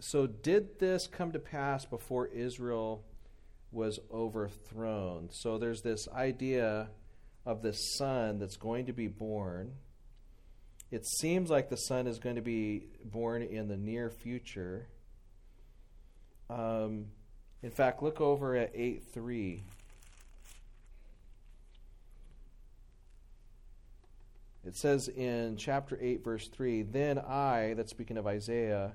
So, 0.00 0.26
did 0.26 0.80
this 0.80 1.06
come 1.06 1.32
to 1.32 1.38
pass 1.38 1.84
before 1.84 2.26
Israel 2.26 3.04
was 3.70 4.00
overthrown? 4.12 5.28
So, 5.30 5.58
there's 5.58 5.82
this 5.82 6.08
idea 6.08 6.88
of 7.46 7.62
this 7.62 7.94
son 7.96 8.38
that's 8.38 8.56
going 8.56 8.86
to 8.86 8.92
be 8.92 9.06
born. 9.06 9.74
It 10.90 11.06
seems 11.06 11.48
like 11.48 11.68
the 11.68 11.76
son 11.76 12.08
is 12.08 12.18
going 12.18 12.36
to 12.36 12.42
be 12.42 12.86
born 13.04 13.42
in 13.42 13.68
the 13.68 13.76
near 13.76 14.10
future. 14.10 14.88
Um, 16.48 17.06
in 17.62 17.70
fact, 17.70 18.02
look 18.02 18.20
over 18.20 18.56
at 18.56 18.70
8 18.74 19.02
3. 19.12 19.62
It 24.66 24.76
says 24.76 25.08
in 25.08 25.56
chapter 25.56 25.98
8, 26.00 26.22
verse 26.22 26.48
3 26.48 26.82
Then 26.82 27.18
I, 27.18 27.74
that's 27.74 27.90
speaking 27.90 28.16
of 28.16 28.26
Isaiah, 28.26 28.92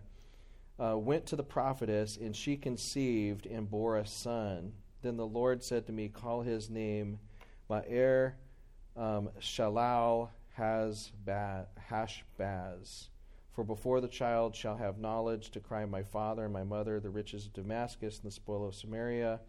uh, 0.79 0.97
went 0.97 1.25
to 1.27 1.35
the 1.35 1.43
prophetess, 1.43 2.17
and 2.17 2.35
she 2.35 2.57
conceived 2.57 3.45
and 3.45 3.69
bore 3.69 3.97
a 3.97 4.05
son. 4.05 4.73
Then 5.01 5.17
the 5.17 5.25
Lord 5.27 5.63
said 5.63 5.85
to 5.87 5.91
me, 5.91 6.09
Call 6.09 6.41
his 6.41 6.69
name 6.69 7.19
Maher 7.69 8.35
um, 8.95 9.29
Shalal 9.39 10.29
Hashbaz. 10.57 11.11
For 13.55 13.63
before 13.63 14.01
the 14.01 14.09
child 14.09 14.53
shall 14.53 14.75
have 14.75 14.97
knowledge 14.97 15.51
to 15.51 15.61
cry, 15.61 15.85
My 15.85 16.03
father 16.03 16.43
and 16.43 16.51
my 16.51 16.65
mother, 16.65 16.99
the 16.99 17.09
riches 17.09 17.45
of 17.45 17.53
Damascus 17.53 18.17
and 18.17 18.29
the 18.29 18.35
spoil 18.35 18.67
of 18.67 18.75
Samaria 18.75 19.39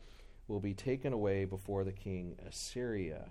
will 0.46 0.60
be 0.60 0.74
taken 0.74 1.12
away 1.12 1.44
before 1.44 1.82
the 1.82 1.92
king 1.92 2.36
Assyria. 2.46 3.26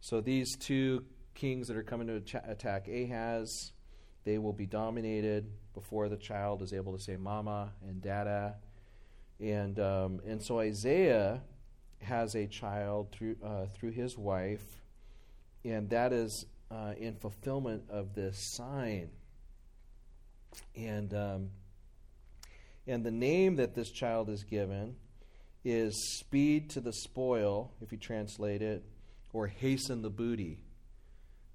So 0.00 0.20
these 0.20 0.56
two 0.56 1.04
kings 1.34 1.66
that 1.66 1.76
are 1.76 1.82
coming 1.82 2.06
to 2.06 2.42
attack 2.48 2.86
Ahaz, 2.86 3.72
they 4.22 4.38
will 4.38 4.52
be 4.52 4.66
dominated 4.66 5.50
before 5.74 6.08
the 6.08 6.16
child 6.16 6.62
is 6.62 6.72
able 6.72 6.96
to 6.96 7.02
say 7.02 7.16
mama 7.16 7.72
and 7.84 8.00
dada. 8.00 8.54
And, 9.40 9.80
um, 9.80 10.20
and 10.24 10.40
so 10.40 10.60
Isaiah 10.60 11.42
has 12.02 12.36
a 12.36 12.46
child 12.46 13.10
through, 13.10 13.36
uh, 13.44 13.66
through 13.66 13.90
his 13.90 14.16
wife, 14.16 14.64
and 15.64 15.90
that 15.90 16.12
is 16.12 16.46
uh, 16.70 16.94
in 16.96 17.16
fulfillment 17.16 17.82
of 17.90 18.14
this 18.14 18.36
sign. 18.54 19.10
And, 20.76 21.12
um, 21.14 21.50
and 22.86 23.04
the 23.04 23.10
name 23.10 23.56
that 23.56 23.74
this 23.74 23.90
child 23.90 24.28
is 24.28 24.44
given 24.44 24.96
is 25.64 26.18
Speed 26.18 26.70
to 26.70 26.80
the 26.80 26.92
Spoil, 26.92 27.72
if 27.80 27.92
you 27.92 27.98
translate 27.98 28.62
it, 28.62 28.84
or 29.32 29.46
Hasten 29.46 30.02
the 30.02 30.10
Booty. 30.10 30.64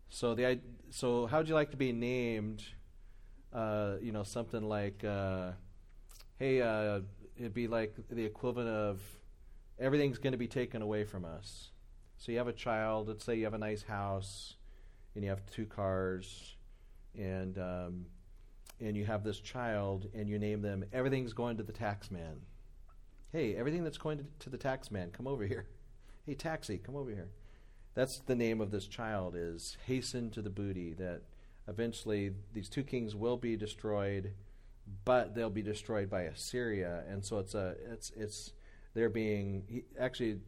So 0.10 0.36
the 0.36 0.60
so 0.92 1.26
how'd 1.26 1.48
you 1.48 1.56
like 1.56 1.72
to 1.72 1.78
be 1.78 1.92
named? 1.92 2.64
Uh, 3.52 3.96
you 4.02 4.12
know, 4.12 4.24
something 4.24 4.62
like, 4.62 5.04
uh, 5.04 5.52
hey, 6.38 6.62
uh, 6.62 7.02
it'd 7.38 7.54
be 7.54 7.68
like 7.68 7.96
the 8.10 8.24
equivalent 8.24 8.70
of 8.70 9.02
everything's 9.80 10.18
going 10.18 10.34
to 10.34 10.38
be 10.38 10.48
taken 10.48 10.82
away 10.82 11.04
from 11.04 11.26
us. 11.26 11.72
So 12.18 12.32
you 12.32 12.38
have 12.38 12.48
a 12.48 12.54
child. 12.54 13.08
Let's 13.08 13.26
say 13.26 13.36
you 13.36 13.46
have 13.46 13.54
a 13.54 13.60
nice 13.60 13.84
house, 13.84 14.56
and 15.16 15.24
you 15.24 15.30
have 15.30 15.46
two 15.48 15.66
cars, 15.66 16.56
and 17.18 17.58
um, 17.58 18.06
and 18.84 18.98
you 18.98 19.06
have 19.06 19.24
this 19.24 19.40
child, 19.40 20.08
and 20.14 20.28
you 20.28 20.38
name 20.38 20.62
them. 20.62 20.84
Everything's 20.92 21.34
going 21.34 21.58
to 21.58 21.64
the 21.64 21.72
tax 21.72 22.12
man. 22.12 22.42
Hey, 23.32 23.56
everything 23.56 23.84
that's 23.84 23.98
going 23.98 24.26
to, 24.40 24.50
the 24.50 24.58
tax 24.58 24.92
man, 24.92 25.12
come 25.12 25.28
over 25.28 25.46
here. 25.46 25.68
Hey, 26.26 26.36
taxi, 26.36 26.78
come 26.78 26.96
over 26.96 27.10
here. 27.12 27.28
That's 27.96 28.20
the 28.20 28.36
name 28.36 28.62
of 28.62 28.72
this 28.72 28.88
child 28.88 29.36
is 29.36 29.76
hasten 29.86 30.30
to 30.30 30.42
the 30.42 30.50
booty 30.50 30.94
that 30.94 31.24
eventually 31.68 32.32
these 32.54 32.70
two 32.70 32.84
kings 32.84 33.14
will 33.14 33.36
be 33.36 33.58
destroyed 33.58 34.32
but 35.06 35.34
they'll 35.34 35.50
be 35.50 35.62
destroyed 35.62 36.10
by 36.10 36.22
Assyria 36.24 37.04
and 37.10 37.24
so 37.24 37.40
it's 37.40 37.56
a 37.56 37.76
it's 37.92 38.12
it's 38.16 38.54
they're 38.94 39.10
being 39.10 39.84
actually 40.00 40.40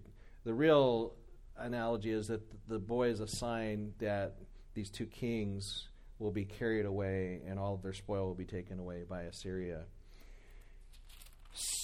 the 0.44 0.54
real 0.54 1.14
analogy 1.58 2.12
is 2.12 2.28
that 2.28 2.42
the 2.68 2.80
boy 2.80 3.08
is 3.08 3.20
a 3.20 3.28
sign 3.28 3.94
that 4.00 4.36
these 4.74 4.90
two 4.90 5.06
kings 5.06 5.88
will 6.20 6.32
be 6.32 6.46
carried 6.46 6.86
away 6.86 7.42
and 7.48 7.60
all 7.60 7.74
of 7.74 7.82
their 7.82 7.94
spoil 7.94 8.26
will 8.26 8.36
be 8.36 8.46
taken 8.46 8.80
away 8.80 9.04
by 9.08 9.24
Assyria. 9.24 9.84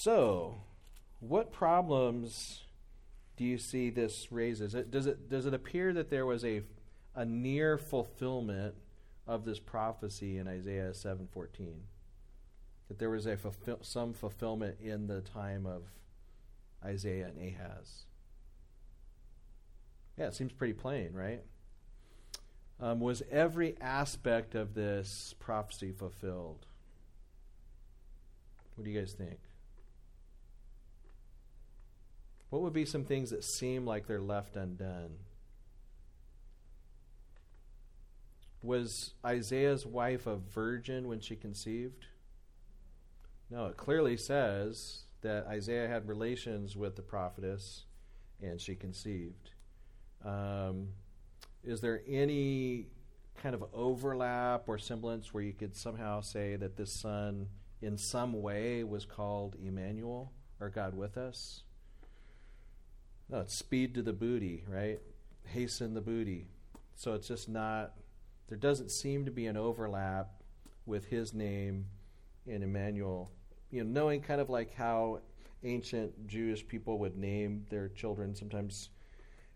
So, 0.04 0.62
what 1.20 1.52
problems 1.52 2.64
do 3.38 3.46
you 3.46 3.58
see 3.58 3.90
this 3.90 4.32
raises? 4.32 4.76
It, 4.76 4.92
does 4.92 5.08
it 5.08 5.30
does 5.30 5.46
it 5.46 5.54
appear 5.54 5.94
that 5.94 6.10
there 6.10 6.26
was 6.26 6.44
a 6.44 6.62
a 7.16 7.26
near 7.26 7.78
fulfillment 7.78 8.76
of 9.28 9.46
this 9.46 9.60
prophecy 9.60 10.38
in 10.38 10.48
Isaiah 10.48 10.94
seven 10.94 11.28
fourteen? 11.32 11.84
That 12.88 13.00
there 13.00 13.10
was 13.10 13.26
a 13.26 13.38
fulfill, 13.38 13.80
some 13.82 14.14
fulfillment 14.14 14.78
in 14.82 15.08
the 15.08 15.22
time 15.22 15.66
of 15.66 15.84
Isaiah 16.84 17.28
and 17.28 17.38
Ahaz. 17.38 18.04
Yeah, 20.18 20.28
it 20.28 20.36
seems 20.36 20.52
pretty 20.52 20.74
plain, 20.74 21.14
right? 21.14 21.42
Um, 22.82 23.00
was 23.00 23.22
every 23.30 23.76
aspect 23.80 24.56
of 24.56 24.74
this 24.74 25.36
prophecy 25.40 25.92
fulfilled? 25.92 26.66
What 28.76 28.86
do 28.86 28.90
you 28.90 29.00
guys 29.00 29.14
think? 29.14 29.38
What 32.50 32.64
would 32.64 32.74
be 32.74 32.86
some 32.86 33.06
things 33.06 33.30
that 33.30 33.44
seem 33.44 33.86
like 33.86 34.08
they're 34.08 34.20
left 34.20 34.56
undone? 34.56 35.18
Was 38.64 39.14
Isaiah's 39.24 39.86
wife 39.86 40.26
a 40.26 40.36
virgin 40.36 41.08
when 41.08 41.20
she 41.20 41.36
conceived? 41.36 42.08
No, 43.52 43.68
it 43.68 43.78
clearly 43.78 44.18
says 44.18 45.04
that 45.22 45.46
Isaiah 45.46 45.88
had 45.88 46.08
relations 46.08 46.76
with 46.76 46.96
the 46.96 47.02
prophetess 47.04 47.86
and 48.42 48.60
she 48.60 48.76
conceived. 48.76 49.52
Um, 50.26 50.90
is 51.63 51.82
there 51.82 52.01
any 52.08 52.88
kind 53.41 53.56
of 53.56 53.63
overlap 53.74 54.63
or 54.68 54.77
semblance 54.77 55.34
where 55.34 55.44
you 55.44 55.53
could 55.53 55.75
somehow 55.75 56.22
say 56.22 56.56
that 56.56 56.77
this 56.77 56.91
son, 56.91 57.48
in 57.82 57.98
some 57.98 58.41
way, 58.41 58.84
was 58.84 59.06
called 59.06 59.56
Emmanuel 59.63 60.32
or 60.60 60.70
God 60.70 60.96
with 60.96 61.18
us? 61.18 61.63
No, 63.30 63.39
it's 63.39 63.56
speed 63.56 63.96
to 63.96 64.01
the 64.01 64.13
booty, 64.13 64.63
right? 64.68 65.00
Hasten 65.46 65.94
the 65.94 66.01
booty. 66.01 66.48
So 66.96 67.13
it's 67.13 67.27
just 67.27 67.48
not, 67.50 67.94
there 68.48 68.58
doesn't 68.58 68.91
seem 68.91 69.25
to 69.25 69.32
be 69.32 69.48
an 69.48 69.58
overlap 69.58 70.30
with 70.86 71.06
his 71.06 71.34
name 71.34 71.86
in 72.46 72.62
Emmanuel. 72.62 73.32
You 73.72 73.84
know, 73.84 73.89
knowing 73.89 74.22
kind 74.22 74.41
of 74.41 74.50
like 74.50 74.74
how 74.74 75.22
ancient 75.63 76.27
Jewish 76.27 76.68
people 76.68 77.00
would 77.00 77.15
name 77.15 77.65
their 77.70 77.88
children, 77.89 78.36
sometimes 78.36 78.89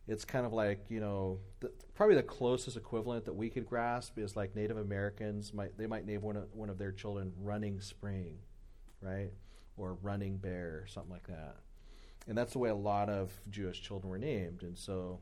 it's 0.07 0.25
kind 0.25 0.45
of 0.45 0.53
like, 0.53 0.85
you 0.89 1.00
know, 1.00 1.39
the, 1.62 1.71
probably 1.95 2.15
the 2.15 2.24
closest 2.24 2.77
equivalent 2.77 3.25
that 3.25 3.33
we 3.33 3.50
could 3.50 3.65
grasp 3.65 4.17
is 4.19 4.35
like 4.35 4.55
Native 4.55 4.77
Americans 4.77 5.53
might 5.53 5.77
they 5.77 5.88
might 5.88 6.05
name 6.05 6.21
one 6.21 6.38
of, 6.38 6.53
one 6.53 6.69
of 6.69 6.77
their 6.77 6.91
children 6.91 7.33
Running 7.41 7.81
Spring, 7.81 8.38
right? 9.01 9.31
Or 9.77 9.95
Running 10.01 10.38
Bear, 10.38 10.85
something 10.88 11.12
like 11.12 11.27
that. 11.27 11.57
And 12.27 12.38
that's 12.38 12.53
the 12.53 12.59
way 12.59 12.69
a 12.69 12.75
lot 12.75 13.09
of 13.09 13.31
Jewish 13.50 13.81
children 13.81 14.09
were 14.09 14.17
named. 14.17 14.63
And 14.63 14.77
so 14.77 15.19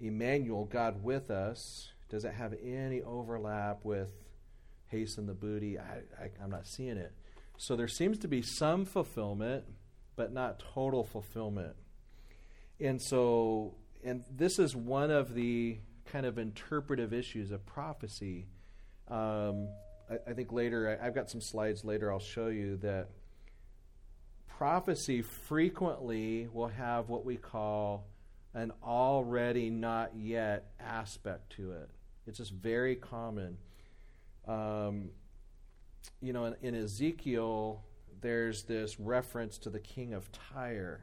Emmanuel, 0.00 0.64
God 0.64 1.02
with 1.02 1.30
us, 1.30 1.92
does 2.08 2.24
it 2.24 2.34
have 2.34 2.54
any 2.62 3.02
overlap 3.02 3.84
with 3.84 4.12
hasten 4.86 5.26
the 5.26 5.34
booty? 5.34 5.78
I, 5.78 6.02
I, 6.20 6.30
I'm 6.42 6.50
not 6.50 6.66
seeing 6.66 6.96
it. 6.96 7.12
So 7.56 7.76
there 7.76 7.88
seems 7.88 8.18
to 8.18 8.28
be 8.28 8.42
some 8.42 8.84
fulfillment, 8.84 9.64
but 10.16 10.32
not 10.32 10.62
total 10.74 11.04
fulfillment. 11.04 11.76
And 12.80 13.00
so, 13.00 13.74
and 14.04 14.22
this 14.30 14.58
is 14.58 14.76
one 14.76 15.10
of 15.10 15.34
the 15.34 15.78
kind 16.04 16.26
of 16.26 16.38
interpretive 16.38 17.12
issues 17.12 17.50
of 17.50 17.64
prophecy. 17.64 18.46
Um, 19.08 19.68
I, 20.10 20.30
I, 20.30 20.32
think 20.34 20.52
later, 20.52 20.98
I, 21.00 21.06
I've 21.06 21.14
got 21.14 21.30
some 21.30 21.40
slides 21.40 21.84
later 21.84 22.12
I'll 22.12 22.18
show 22.18 22.48
you 22.48 22.76
that 22.78 23.08
prophecy 24.46 25.22
frequently 25.22 26.48
will 26.52 26.68
have 26.68 27.08
what 27.08 27.24
we 27.24 27.36
call 27.36 28.06
an 28.54 28.72
already 28.84 29.70
not 29.70 30.12
yet 30.14 30.72
aspect 30.78 31.50
to 31.56 31.72
it. 31.72 31.90
It's 32.26 32.38
just 32.38 32.52
very 32.52 32.94
common. 32.94 33.58
Um, 34.46 35.10
you 36.20 36.32
know, 36.32 36.44
in, 36.44 36.54
in, 36.62 36.74
Ezekiel, 36.74 37.82
there's 38.20 38.62
this 38.64 39.00
reference 39.00 39.58
to 39.58 39.70
the 39.70 39.80
king 39.80 40.14
of 40.14 40.30
Tyre. 40.30 41.00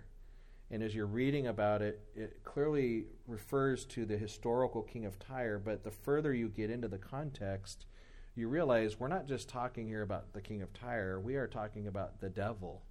And 0.71 0.81
as 0.81 0.95
you're 0.95 1.05
reading 1.05 1.47
about 1.47 1.81
it, 1.81 1.99
it 2.15 2.45
clearly 2.45 3.07
refers 3.27 3.83
to 3.87 4.05
the 4.05 4.17
historical 4.17 4.81
king 4.81 5.05
of 5.05 5.19
Tyre. 5.19 5.59
But 5.59 5.83
the 5.83 5.91
further 5.91 6.33
you 6.33 6.47
get 6.47 6.69
into 6.69 6.87
the 6.87 6.97
context, 6.97 7.85
you 8.35 8.47
realize 8.47 8.97
we're 8.97 9.09
not 9.09 9.27
just 9.27 9.49
talking 9.49 9.85
here 9.85 10.01
about 10.01 10.31
the 10.31 10.41
king 10.41 10.61
of 10.61 10.73
Tyre, 10.73 11.19
we 11.19 11.35
are 11.35 11.47
talking 11.47 11.87
about 11.87 12.21
the 12.21 12.29
devil. 12.29 12.83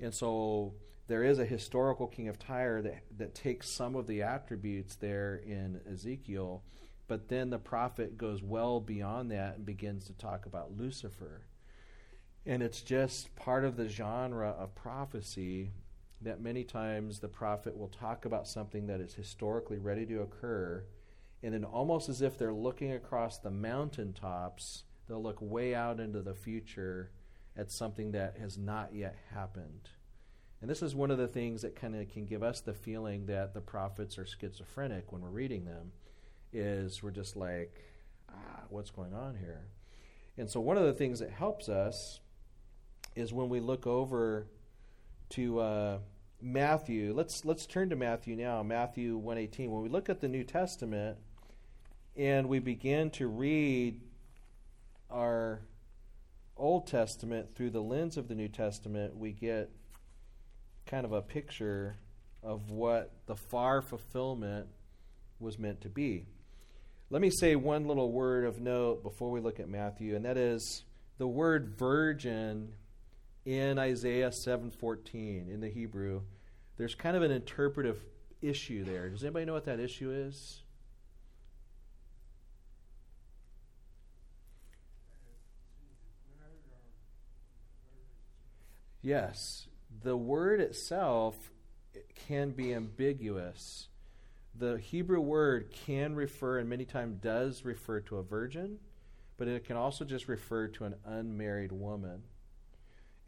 And 0.00 0.14
so 0.14 0.72
there 1.06 1.22
is 1.22 1.38
a 1.38 1.44
historical 1.44 2.06
king 2.06 2.28
of 2.28 2.38
Tyre 2.38 2.80
that, 2.80 3.02
that 3.18 3.34
takes 3.34 3.68
some 3.68 3.94
of 3.94 4.06
the 4.06 4.22
attributes 4.22 4.96
there 4.96 5.36
in 5.36 5.80
Ezekiel, 5.90 6.62
but 7.08 7.28
then 7.28 7.50
the 7.50 7.58
prophet 7.58 8.16
goes 8.16 8.42
well 8.42 8.80
beyond 8.80 9.30
that 9.30 9.56
and 9.56 9.66
begins 9.66 10.06
to 10.06 10.14
talk 10.14 10.46
about 10.46 10.76
Lucifer. 10.76 11.42
And 12.46 12.62
it's 12.62 12.80
just 12.80 13.34
part 13.36 13.64
of 13.64 13.76
the 13.76 13.88
genre 13.88 14.50
of 14.50 14.74
prophecy 14.74 15.72
that 16.20 16.40
many 16.40 16.64
times 16.64 17.18
the 17.18 17.28
prophet 17.28 17.76
will 17.76 17.88
talk 17.88 18.24
about 18.24 18.48
something 18.48 18.86
that 18.86 19.00
is 19.00 19.14
historically 19.14 19.78
ready 19.78 20.06
to 20.06 20.22
occur, 20.22 20.84
and 21.42 21.52
then 21.52 21.64
almost 21.64 22.08
as 22.08 22.22
if 22.22 22.38
they're 22.38 22.52
looking 22.52 22.92
across 22.92 23.38
the 23.38 23.50
mountaintops, 23.50 24.84
they'll 25.08 25.22
look 25.22 25.38
way 25.40 25.74
out 25.74 26.00
into 26.00 26.22
the 26.22 26.34
future 26.34 27.10
at 27.56 27.70
something 27.70 28.12
that 28.12 28.36
has 28.38 28.56
not 28.58 28.94
yet 28.94 29.16
happened. 29.32 29.90
And 30.60 30.70
this 30.70 30.82
is 30.82 30.94
one 30.94 31.10
of 31.10 31.18
the 31.18 31.28
things 31.28 31.62
that 31.62 31.76
kind 31.76 31.94
of 31.94 32.08
can 32.08 32.24
give 32.24 32.42
us 32.42 32.60
the 32.60 32.72
feeling 32.72 33.26
that 33.26 33.52
the 33.52 33.60
prophets 33.60 34.18
are 34.18 34.26
schizophrenic 34.26 35.12
when 35.12 35.20
we're 35.20 35.28
reading 35.28 35.64
them, 35.64 35.92
is 36.52 37.02
we're 37.02 37.10
just 37.10 37.36
like, 37.36 37.84
ah, 38.30 38.62
what's 38.70 38.90
going 38.90 39.12
on 39.12 39.36
here? 39.36 39.66
And 40.38 40.48
so 40.48 40.60
one 40.60 40.78
of 40.78 40.84
the 40.84 40.92
things 40.94 41.20
that 41.20 41.30
helps 41.30 41.68
us 41.68 42.20
is 43.14 43.32
when 43.32 43.48
we 43.48 43.60
look 43.60 43.86
over 43.86 44.46
to 45.30 45.58
uh, 45.60 45.98
Matthew. 46.40 47.12
Let's 47.14 47.44
let's 47.44 47.66
turn 47.66 47.90
to 47.90 47.96
Matthew 47.96 48.36
now. 48.36 48.62
Matthew 48.62 49.16
one 49.16 49.38
eighteen. 49.38 49.70
When 49.70 49.82
we 49.82 49.88
look 49.88 50.08
at 50.08 50.20
the 50.20 50.28
New 50.28 50.44
Testament 50.44 51.18
and 52.16 52.48
we 52.48 52.58
begin 52.58 53.10
to 53.10 53.26
read 53.26 54.00
our 55.10 55.60
Old 56.56 56.86
Testament 56.86 57.54
through 57.54 57.70
the 57.70 57.82
lens 57.82 58.16
of 58.16 58.28
the 58.28 58.34
New 58.34 58.48
Testament, 58.48 59.16
we 59.16 59.32
get 59.32 59.70
kind 60.86 61.04
of 61.04 61.12
a 61.12 61.20
picture 61.20 61.96
of 62.42 62.70
what 62.70 63.12
the 63.26 63.36
far 63.36 63.82
fulfillment 63.82 64.68
was 65.38 65.58
meant 65.58 65.80
to 65.82 65.88
be. 65.88 66.26
Let 67.10 67.20
me 67.20 67.30
say 67.30 67.56
one 67.56 67.86
little 67.86 68.10
word 68.10 68.44
of 68.44 68.60
note 68.60 69.02
before 69.02 69.30
we 69.30 69.40
look 69.40 69.60
at 69.60 69.68
Matthew, 69.68 70.16
and 70.16 70.24
that 70.24 70.36
is 70.36 70.84
the 71.18 71.26
word 71.26 71.76
virgin 71.78 72.72
in 73.46 73.78
Isaiah 73.78 74.32
7:14 74.32 75.48
in 75.48 75.60
the 75.60 75.70
Hebrew. 75.70 76.22
There's 76.76 76.96
kind 76.96 77.16
of 77.16 77.22
an 77.22 77.30
interpretive 77.30 78.04
issue 78.42 78.84
there. 78.84 79.08
Does 79.08 79.22
anybody 79.22 79.46
know 79.46 79.54
what 79.54 79.64
that 79.64 79.80
issue 79.80 80.10
is? 80.10 80.62
Yes, 89.00 89.68
the 90.02 90.16
word 90.16 90.60
itself 90.60 91.52
can 92.26 92.50
be 92.50 92.74
ambiguous. 92.74 93.88
The 94.56 94.78
Hebrew 94.78 95.20
word 95.20 95.70
can 95.70 96.16
refer, 96.16 96.58
and 96.58 96.68
many 96.68 96.84
times 96.84 97.22
does 97.22 97.64
refer 97.64 98.00
to 98.00 98.16
a 98.16 98.24
virgin, 98.24 98.80
but 99.36 99.46
it 99.46 99.64
can 99.64 99.76
also 99.76 100.04
just 100.04 100.26
refer 100.26 100.66
to 100.66 100.84
an 100.86 100.96
unmarried 101.04 101.70
woman. 101.70 102.24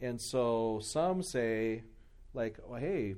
And 0.01 0.21
so 0.21 0.81
some 0.83 1.23
say, 1.23 1.83
like, 2.33 2.59
well, 2.67 2.81
hey, 2.81 3.17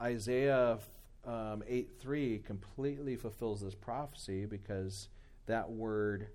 Isaiah 0.00 0.78
um, 1.26 1.62
8 1.66 1.90
3 1.98 2.38
completely 2.40 3.16
fulfills 3.16 3.62
this 3.62 3.74
prophecy 3.74 4.46
because 4.46 5.08
that 5.46 5.70
word 5.70 6.28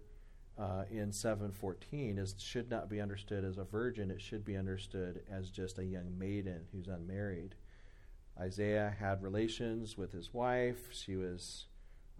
uh, 0.57 0.83
in 0.91 1.11
714 1.11 2.17
is 2.17 2.35
should 2.37 2.69
not 2.69 2.89
be 2.89 2.99
understood 2.99 3.45
as 3.45 3.57
a 3.57 3.63
virgin. 3.63 4.11
It 4.11 4.21
should 4.21 4.43
be 4.43 4.57
understood 4.57 5.21
as 5.31 5.49
just 5.49 5.79
a 5.79 5.85
young 5.85 6.17
maiden 6.17 6.65
who's 6.71 6.87
unmarried. 6.87 7.55
Isaiah 8.37 8.93
had 8.99 9.21
relations 9.21 9.97
with 9.97 10.11
his 10.11 10.33
wife. 10.33 10.89
She 10.91 11.15
was 11.15 11.67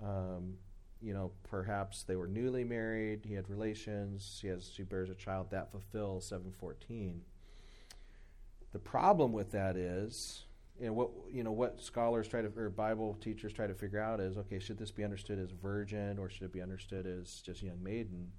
um, 0.02 0.56
you 1.02 1.14
know 1.14 1.32
perhaps 1.50 2.04
they 2.04 2.16
were 2.16 2.28
newly 2.28 2.64
married. 2.64 3.26
He 3.26 3.34
had 3.34 3.50
relations. 3.50 4.38
She 4.40 4.48
has 4.48 4.72
she 4.74 4.84
bears 4.84 5.10
a 5.10 5.16
child. 5.16 5.52
That 5.52 5.72
fulfills 5.72 6.26
714 6.28 7.22
the 8.72 8.80
problem 8.80 9.32
with 9.34 9.52
that 9.52 9.76
is 9.76 10.46
and 10.82 10.96
what 10.96 11.10
you 11.32 11.44
know 11.44 11.52
what 11.52 11.82
scholars 11.82 12.28
try 12.28 12.42
to 12.42 12.52
or 12.56 12.70
bible 12.70 13.18
teachers 13.22 13.52
try 13.52 13.68
to 13.68 13.74
figure 13.74 14.00
out 14.00 14.20
is 14.20 14.38
okay 14.38 14.60
should 14.60 14.78
this 14.78 14.92
be 14.92 15.04
understood 15.04 15.40
as 15.40 15.52
virgin 15.52 16.18
or 16.18 16.30
should 16.30 16.44
it 16.44 16.54
be 16.54 16.62
understood 16.62 17.06
as 17.06 17.42
just 17.42 17.62
young 17.62 17.84
maiden? 17.84 18.32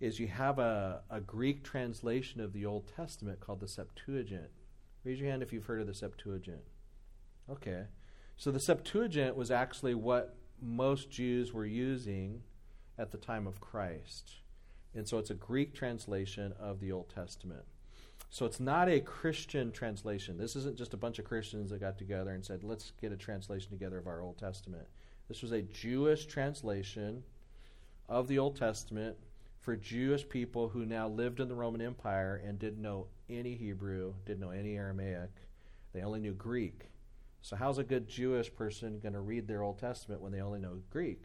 Is 0.00 0.20
you 0.20 0.28
have 0.28 0.58
a, 0.58 1.02
a 1.10 1.20
greek 1.20 1.64
translation 1.64 2.40
of 2.40 2.52
the 2.52 2.64
old 2.64 2.86
testament 2.94 3.40
called 3.40 3.60
the 3.60 3.66
septuagint. 3.66 4.50
Raise 5.02 5.18
your 5.18 5.28
hand 5.28 5.42
if 5.42 5.52
you've 5.52 5.66
heard 5.66 5.80
of 5.80 5.88
the 5.88 5.94
septuagint. 5.94 6.62
Okay. 7.50 7.84
So 8.36 8.52
the 8.52 8.60
septuagint 8.60 9.34
was 9.34 9.50
actually 9.50 9.94
what 9.94 10.36
most 10.60 11.10
jews 11.10 11.52
were 11.52 11.66
using 11.66 12.42
at 12.96 13.10
the 13.10 13.18
time 13.18 13.46
of 13.46 13.60
christ. 13.60 14.34
And 14.94 15.08
so 15.08 15.18
it's 15.18 15.30
a 15.30 15.34
greek 15.34 15.74
translation 15.74 16.52
of 16.60 16.78
the 16.78 16.92
old 16.92 17.08
testament 17.08 17.64
so 18.30 18.44
it's 18.44 18.60
not 18.60 18.88
a 18.88 19.00
Christian 19.00 19.72
translation. 19.72 20.36
This 20.36 20.54
isn't 20.56 20.76
just 20.76 20.94
a 20.94 20.98
bunch 20.98 21.18
of 21.18 21.24
Christians 21.24 21.70
that 21.70 21.80
got 21.80 21.96
together 21.96 22.32
and 22.32 22.44
said, 22.44 22.62
let's 22.62 22.92
get 23.00 23.12
a 23.12 23.16
translation 23.16 23.70
together 23.70 23.98
of 23.98 24.06
our 24.06 24.20
Old 24.20 24.38
Testament. 24.38 24.86
This 25.28 25.42
was 25.42 25.52
a 25.52 25.62
Jewish 25.62 26.26
translation 26.26 27.22
of 28.08 28.28
the 28.28 28.38
Old 28.38 28.56
Testament 28.56 29.16
for 29.60 29.76
Jewish 29.76 30.28
people 30.28 30.68
who 30.68 30.86
now 30.86 31.08
lived 31.08 31.40
in 31.40 31.48
the 31.48 31.54
Roman 31.54 31.80
Empire 31.80 32.40
and 32.44 32.58
didn't 32.58 32.82
know 32.82 33.06
any 33.28 33.54
Hebrew, 33.54 34.14
didn't 34.24 34.40
know 34.40 34.50
any 34.50 34.76
Aramaic. 34.76 35.30
They 35.92 36.02
only 36.02 36.20
knew 36.20 36.34
Greek. 36.34 36.90
So, 37.40 37.56
how's 37.56 37.78
a 37.78 37.84
good 37.84 38.08
Jewish 38.08 38.54
person 38.54 38.98
going 39.00 39.12
to 39.12 39.20
read 39.20 39.46
their 39.46 39.62
Old 39.62 39.78
Testament 39.78 40.20
when 40.20 40.32
they 40.32 40.40
only 40.40 40.58
know 40.58 40.80
Greek? 40.90 41.22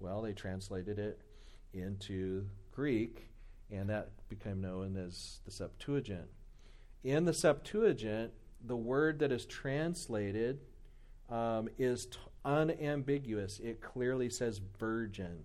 Well, 0.00 0.22
they 0.22 0.32
translated 0.32 0.98
it 0.98 1.20
into 1.72 2.46
Greek 2.72 3.28
and 3.70 3.90
that 3.90 4.10
became 4.28 4.60
known 4.60 4.96
as 4.96 5.40
the 5.44 5.50
Septuagint. 5.50 6.28
In 7.04 7.24
the 7.24 7.34
Septuagint, 7.34 8.32
the 8.64 8.76
word 8.76 9.18
that 9.20 9.32
is 9.32 9.46
translated 9.46 10.60
um, 11.28 11.68
is 11.78 12.06
t- 12.06 12.18
unambiguous. 12.44 13.60
It 13.60 13.80
clearly 13.80 14.30
says 14.30 14.60
virgin. 14.78 15.44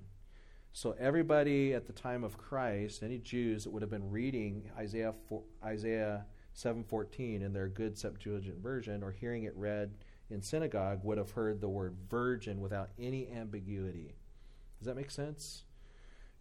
So 0.74 0.96
everybody 1.00 1.74
at 1.74 1.86
the 1.86 1.94
time 1.94 2.24
of 2.24 2.38
Christ, 2.38 3.04
any 3.04 3.18
Jews 3.18 3.64
that 3.64 3.72
would 3.72 3.82
have 3.82 3.92
been 3.92 4.10
reading 4.10 4.70
Isaiah 4.78 5.14
4, 5.28 5.44
Isaiah 5.64 6.26
7:14 6.54 7.42
in 7.42 7.54
their 7.54 7.68
good 7.68 7.98
Septuagint 7.98 8.58
version 8.58 9.04
or 9.04 9.12
hearing 9.12 9.44
it 9.44 9.56
read 9.56 9.92
in 10.30 10.42
synagogue 10.42 11.04
would 11.04 11.18
have 11.18 11.32
heard 11.32 11.60
the 11.60 11.70
word 11.70 11.96
virgin 12.10 12.62
without 12.62 12.92
any 12.98 13.30
ambiguity. 13.30 14.16
Does 14.80 14.88
that 14.88 14.96
make 14.96 15.12
sense? 15.12 15.64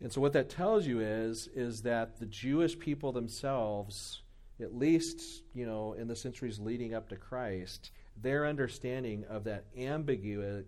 And 0.00 0.12
so 0.12 0.20
what 0.20 0.32
that 0.32 0.48
tells 0.48 0.86
you 0.86 1.00
is 1.00 1.48
is 1.54 1.82
that 1.82 2.18
the 2.18 2.26
Jewish 2.26 2.78
people 2.78 3.12
themselves, 3.12 4.22
at 4.60 4.74
least, 4.74 5.42
you 5.54 5.66
know, 5.66 5.92
in 5.92 6.08
the 6.08 6.16
centuries 6.16 6.58
leading 6.58 6.94
up 6.94 7.08
to 7.10 7.16
Christ, 7.16 7.90
their 8.16 8.46
understanding 8.46 9.24
of 9.28 9.44
that 9.44 9.66
ambiguous 9.76 10.64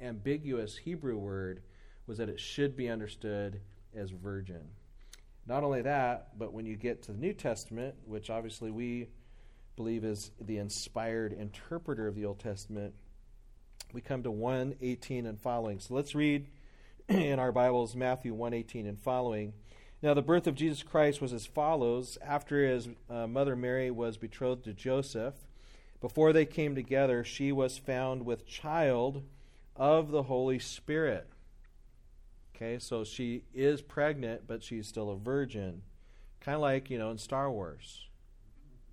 ambiguous 0.00 0.76
Hebrew 0.76 1.16
word 1.16 1.62
was 2.06 2.18
that 2.18 2.28
it 2.28 2.40
should 2.40 2.76
be 2.76 2.88
understood 2.88 3.60
as 3.96 4.10
virgin. 4.10 4.62
Not 5.46 5.62
only 5.62 5.82
that, 5.82 6.38
but 6.38 6.52
when 6.52 6.66
you 6.66 6.76
get 6.76 7.02
to 7.02 7.12
the 7.12 7.18
New 7.18 7.32
Testament, 7.32 7.94
which 8.06 8.30
obviously 8.30 8.70
we 8.70 9.08
believe 9.76 10.04
is 10.04 10.30
the 10.40 10.58
inspired 10.58 11.32
interpreter 11.32 12.06
of 12.06 12.14
the 12.14 12.24
Old 12.24 12.38
Testament, 12.38 12.94
we 13.92 14.00
come 14.00 14.22
to 14.22 14.30
118 14.30 15.26
and 15.26 15.40
following. 15.40 15.78
So 15.78 15.94
let's 15.94 16.14
read 16.14 16.48
in 17.08 17.38
our 17.38 17.52
Bibles 17.52 17.94
Matthew 17.94 18.32
118 18.32 18.86
and 18.86 18.98
following. 18.98 19.52
Now, 20.02 20.14
the 20.14 20.22
birth 20.22 20.46
of 20.46 20.54
Jesus 20.54 20.82
Christ 20.82 21.20
was 21.20 21.34
as 21.34 21.44
follows. 21.44 22.16
After 22.22 22.66
his 22.66 22.88
uh, 23.10 23.26
mother 23.26 23.54
Mary 23.54 23.90
was 23.90 24.16
betrothed 24.16 24.64
to 24.64 24.72
Joseph, 24.72 25.34
before 26.00 26.32
they 26.32 26.46
came 26.46 26.74
together, 26.74 27.22
she 27.22 27.52
was 27.52 27.76
found 27.76 28.24
with 28.24 28.46
child 28.46 29.22
of 29.76 30.12
the 30.12 30.22
Holy 30.24 30.58
Spirit. 30.58 31.28
Okay, 32.56 32.78
so 32.78 33.04
she 33.04 33.44
is 33.52 33.82
pregnant, 33.82 34.46
but 34.46 34.62
she's 34.62 34.88
still 34.88 35.10
a 35.10 35.16
virgin. 35.16 35.82
Kind 36.40 36.54
of 36.54 36.62
like, 36.62 36.88
you 36.88 36.98
know, 36.98 37.10
in 37.10 37.18
Star 37.18 37.50
Wars, 37.50 38.08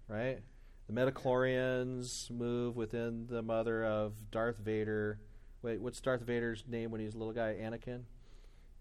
right? 0.10 0.40
The 0.88 0.94
midichlorians 0.94 2.30
move 2.30 2.76
within 2.76 3.28
the 3.28 3.42
mother 3.42 3.86
of 3.86 4.32
Darth 4.32 4.58
Vader. 4.58 5.20
Wait, 5.62 5.80
what's 5.80 6.02
Darth 6.02 6.22
Vader's 6.22 6.64
name 6.68 6.90
when 6.90 7.02
he's 7.02 7.14
a 7.14 7.18
little 7.18 7.34
guy? 7.34 7.56
Anakin? 7.62 8.02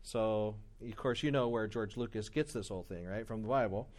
So, 0.02 0.56
of 0.82 0.96
course, 0.96 1.22
you 1.22 1.30
know 1.30 1.48
where 1.48 1.66
George 1.66 1.98
Lucas 1.98 2.30
gets 2.30 2.54
this 2.54 2.68
whole 2.68 2.84
thing, 2.84 3.06
right? 3.06 3.26
From 3.26 3.42
the 3.42 3.48
Bible. 3.48 3.90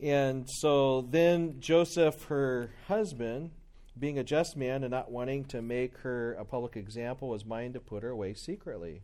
And 0.00 0.48
so 0.48 1.02
then 1.02 1.60
Joseph, 1.60 2.24
her 2.24 2.70
husband, 2.88 3.50
being 3.98 4.18
a 4.18 4.24
just 4.24 4.56
man 4.56 4.82
and 4.82 4.90
not 4.90 5.10
wanting 5.10 5.44
to 5.46 5.60
make 5.60 5.98
her 5.98 6.32
a 6.34 6.44
public 6.44 6.76
example, 6.76 7.28
was 7.28 7.44
minded 7.44 7.74
to 7.74 7.80
put 7.80 8.02
her 8.02 8.10
away 8.10 8.32
secretly. 8.32 9.02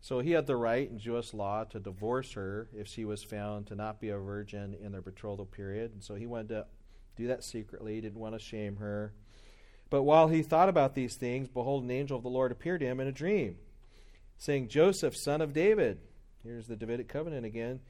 So 0.00 0.20
he 0.20 0.32
had 0.32 0.46
the 0.46 0.56
right 0.56 0.90
in 0.90 0.98
Jewish 0.98 1.34
law 1.34 1.64
to 1.64 1.80
divorce 1.80 2.32
her 2.34 2.68
if 2.74 2.86
she 2.86 3.04
was 3.04 3.22
found 3.22 3.66
to 3.66 3.74
not 3.74 4.00
be 4.00 4.10
a 4.10 4.18
virgin 4.18 4.74
in 4.74 4.92
their 4.92 5.00
betrothal 5.00 5.46
period. 5.46 5.92
And 5.92 6.02
so 6.02 6.14
he 6.14 6.26
wanted 6.26 6.48
to 6.48 6.66
do 7.16 7.26
that 7.28 7.44
secretly, 7.44 8.00
didn't 8.00 8.20
want 8.20 8.34
to 8.34 8.38
shame 8.38 8.76
her. 8.76 9.12
But 9.90 10.02
while 10.02 10.28
he 10.28 10.42
thought 10.42 10.68
about 10.68 10.94
these 10.94 11.14
things, 11.14 11.48
behold, 11.48 11.84
an 11.84 11.90
angel 11.90 12.16
of 12.16 12.22
the 12.22 12.28
Lord 12.28 12.52
appeared 12.52 12.80
to 12.80 12.86
him 12.86 13.00
in 13.00 13.06
a 13.06 13.12
dream, 13.12 13.56
saying, 14.38 14.68
Joseph, 14.68 15.16
son 15.16 15.40
of 15.40 15.52
David, 15.52 15.98
here's 16.42 16.66
the 16.66 16.76
Davidic 16.76 17.08
covenant 17.08 17.46
again, 17.46 17.80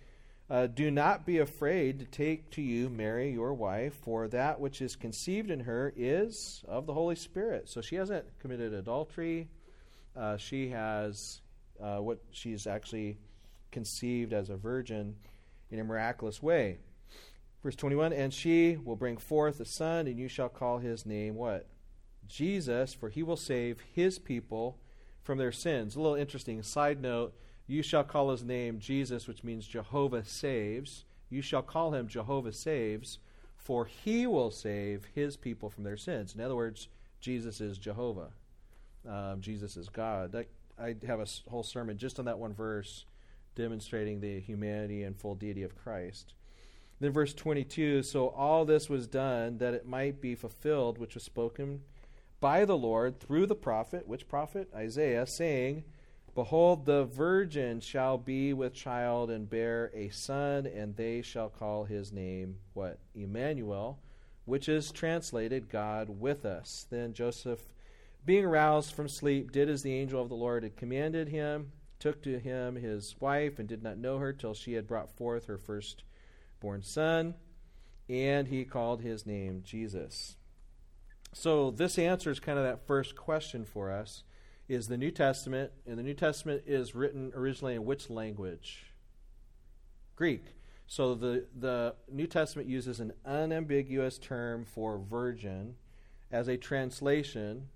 uh, 0.50 0.66
do 0.66 0.90
not 0.90 1.24
be 1.24 1.38
afraid 1.38 1.98
to 1.98 2.04
take 2.04 2.50
to 2.50 2.60
you 2.60 2.90
Mary, 2.90 3.32
your 3.32 3.54
wife, 3.54 3.94
for 4.02 4.28
that 4.28 4.60
which 4.60 4.82
is 4.82 4.94
conceived 4.94 5.50
in 5.50 5.60
her 5.60 5.92
is 5.96 6.62
of 6.68 6.86
the 6.86 6.92
Holy 6.92 7.16
Spirit. 7.16 7.68
So 7.68 7.80
she 7.80 7.96
hasn't 7.96 8.26
committed 8.40 8.74
adultery. 8.74 9.48
Uh, 10.14 10.36
she 10.36 10.68
has 10.68 11.40
uh, 11.82 11.96
what 11.96 12.18
she's 12.30 12.66
actually 12.66 13.16
conceived 13.70 14.34
as 14.34 14.50
a 14.50 14.56
virgin 14.56 15.16
in 15.70 15.80
a 15.80 15.84
miraculous 15.84 16.42
way. 16.42 16.78
Verse 17.62 17.74
21 17.76 18.12
And 18.12 18.32
she 18.32 18.76
will 18.76 18.96
bring 18.96 19.16
forth 19.16 19.60
a 19.60 19.64
son, 19.64 20.06
and 20.06 20.18
you 20.18 20.28
shall 20.28 20.50
call 20.50 20.78
his 20.78 21.06
name 21.06 21.34
what? 21.34 21.66
Jesus, 22.28 22.94
for 22.94 23.08
he 23.08 23.22
will 23.22 23.36
save 23.36 23.80
his 23.92 24.18
people 24.18 24.78
from 25.22 25.38
their 25.38 25.52
sins. 25.52 25.96
A 25.96 26.00
little 26.00 26.16
interesting 26.16 26.62
side 26.62 27.00
note 27.00 27.34
you 27.66 27.82
shall 27.82 28.04
call 28.04 28.30
his 28.30 28.44
name 28.44 28.78
Jesus, 28.78 29.26
which 29.26 29.42
means 29.42 29.66
Jehovah 29.66 30.24
saves. 30.24 31.04
You 31.30 31.40
shall 31.40 31.62
call 31.62 31.94
him 31.94 32.08
Jehovah 32.08 32.52
saves, 32.52 33.18
for 33.56 33.86
he 33.86 34.26
will 34.26 34.50
save 34.50 35.06
his 35.14 35.36
people 35.36 35.70
from 35.70 35.84
their 35.84 35.96
sins. 35.96 36.34
In 36.34 36.42
other 36.42 36.56
words, 36.56 36.88
Jesus 37.20 37.60
is 37.60 37.78
Jehovah. 37.78 38.32
Um, 39.08 39.40
Jesus 39.40 39.76
is 39.76 39.88
God. 39.88 40.32
That 40.32 40.48
I 40.78 40.94
have 41.06 41.20
a 41.20 41.26
whole 41.48 41.62
sermon 41.62 41.96
just 41.96 42.18
on 42.18 42.26
that 42.26 42.38
one 42.38 42.52
verse, 42.52 43.06
demonstrating 43.54 44.20
the 44.20 44.40
humanity 44.40 45.02
and 45.02 45.16
full 45.16 45.34
deity 45.34 45.62
of 45.62 45.74
Christ. 45.74 46.34
Then 47.00 47.12
verse 47.12 47.32
22 47.32 48.02
So 48.02 48.28
all 48.28 48.66
this 48.66 48.90
was 48.90 49.06
done 49.06 49.58
that 49.58 49.74
it 49.74 49.86
might 49.86 50.20
be 50.20 50.34
fulfilled, 50.34 50.98
which 50.98 51.14
was 51.14 51.24
spoken 51.24 51.80
by 52.44 52.66
the 52.66 52.76
Lord 52.76 53.18
through 53.18 53.46
the 53.46 53.54
prophet, 53.54 54.06
which 54.06 54.28
prophet? 54.28 54.68
Isaiah, 54.74 55.26
saying, 55.26 55.82
Behold, 56.34 56.84
the 56.84 57.06
virgin 57.06 57.80
shall 57.80 58.18
be 58.18 58.52
with 58.52 58.74
child 58.74 59.30
and 59.30 59.48
bear 59.48 59.90
a 59.94 60.10
son, 60.10 60.66
and 60.66 60.94
they 60.94 61.22
shall 61.22 61.48
call 61.48 61.84
his 61.84 62.12
name, 62.12 62.56
what? 62.74 62.98
Emmanuel, 63.14 63.98
which 64.44 64.68
is 64.68 64.92
translated 64.92 65.70
God 65.70 66.20
with 66.20 66.44
us. 66.44 66.86
Then 66.90 67.14
Joseph 67.14 67.62
being 68.26 68.44
aroused 68.44 68.92
from 68.92 69.08
sleep, 69.08 69.50
did 69.50 69.70
as 69.70 69.82
the 69.82 69.94
angel 69.94 70.20
of 70.20 70.28
the 70.28 70.34
Lord 70.34 70.64
had 70.64 70.76
commanded 70.76 71.30
him, 71.30 71.72
took 71.98 72.22
to 72.24 72.38
him 72.38 72.74
his 72.74 73.14
wife, 73.20 73.58
and 73.58 73.66
did 73.66 73.82
not 73.82 73.96
know 73.96 74.18
her 74.18 74.34
till 74.34 74.52
she 74.52 74.74
had 74.74 74.86
brought 74.86 75.16
forth 75.16 75.46
her 75.46 75.56
firstborn 75.56 76.82
son, 76.82 77.36
and 78.06 78.48
he 78.48 78.66
called 78.66 79.00
his 79.00 79.24
name 79.24 79.62
Jesus. 79.64 80.36
So 81.34 81.72
this 81.72 81.98
answers 81.98 82.38
kind 82.38 82.58
of 82.58 82.64
that 82.64 82.86
first 82.86 83.16
question 83.16 83.64
for 83.64 83.90
us 83.90 84.22
is 84.68 84.86
the 84.86 84.96
New 84.96 85.10
Testament, 85.10 85.72
and 85.84 85.98
the 85.98 86.02
New 86.02 86.14
Testament 86.14 86.62
is 86.64 86.94
written 86.94 87.32
originally 87.34 87.74
in 87.74 87.84
which 87.84 88.08
language? 88.08 88.86
Greek. 90.14 90.44
So 90.86 91.14
the, 91.14 91.46
the 91.58 91.96
New 92.10 92.28
Testament 92.28 92.68
uses 92.68 93.00
an 93.00 93.12
unambiguous 93.26 94.16
term 94.16 94.64
for 94.64 94.96
virgin 94.96 95.74
as 96.30 96.46
a 96.46 96.56
translation 96.56 97.68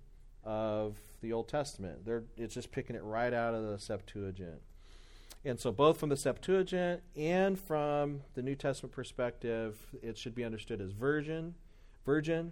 of 0.45 0.95
the 1.21 1.33
Old 1.33 1.49
Testament. 1.49 2.05
They're, 2.05 2.23
it's 2.37 2.53
just 2.53 2.71
picking 2.71 2.95
it 2.95 3.03
right 3.03 3.33
out 3.33 3.53
of 3.53 3.67
the 3.67 3.77
Septuagint. 3.77 4.61
And 5.43 5.59
so, 5.59 5.71
both 5.71 5.97
from 5.97 6.09
the 6.09 6.17
Septuagint 6.17 7.01
and 7.15 7.57
from 7.57 8.21
the 8.35 8.41
New 8.41 8.55
Testament 8.55 8.93
perspective, 8.93 9.77
it 10.01 10.17
should 10.17 10.35
be 10.35 10.43
understood 10.43 10.81
as 10.81 10.91
virgin, 10.91 11.55
virgin. 12.05 12.51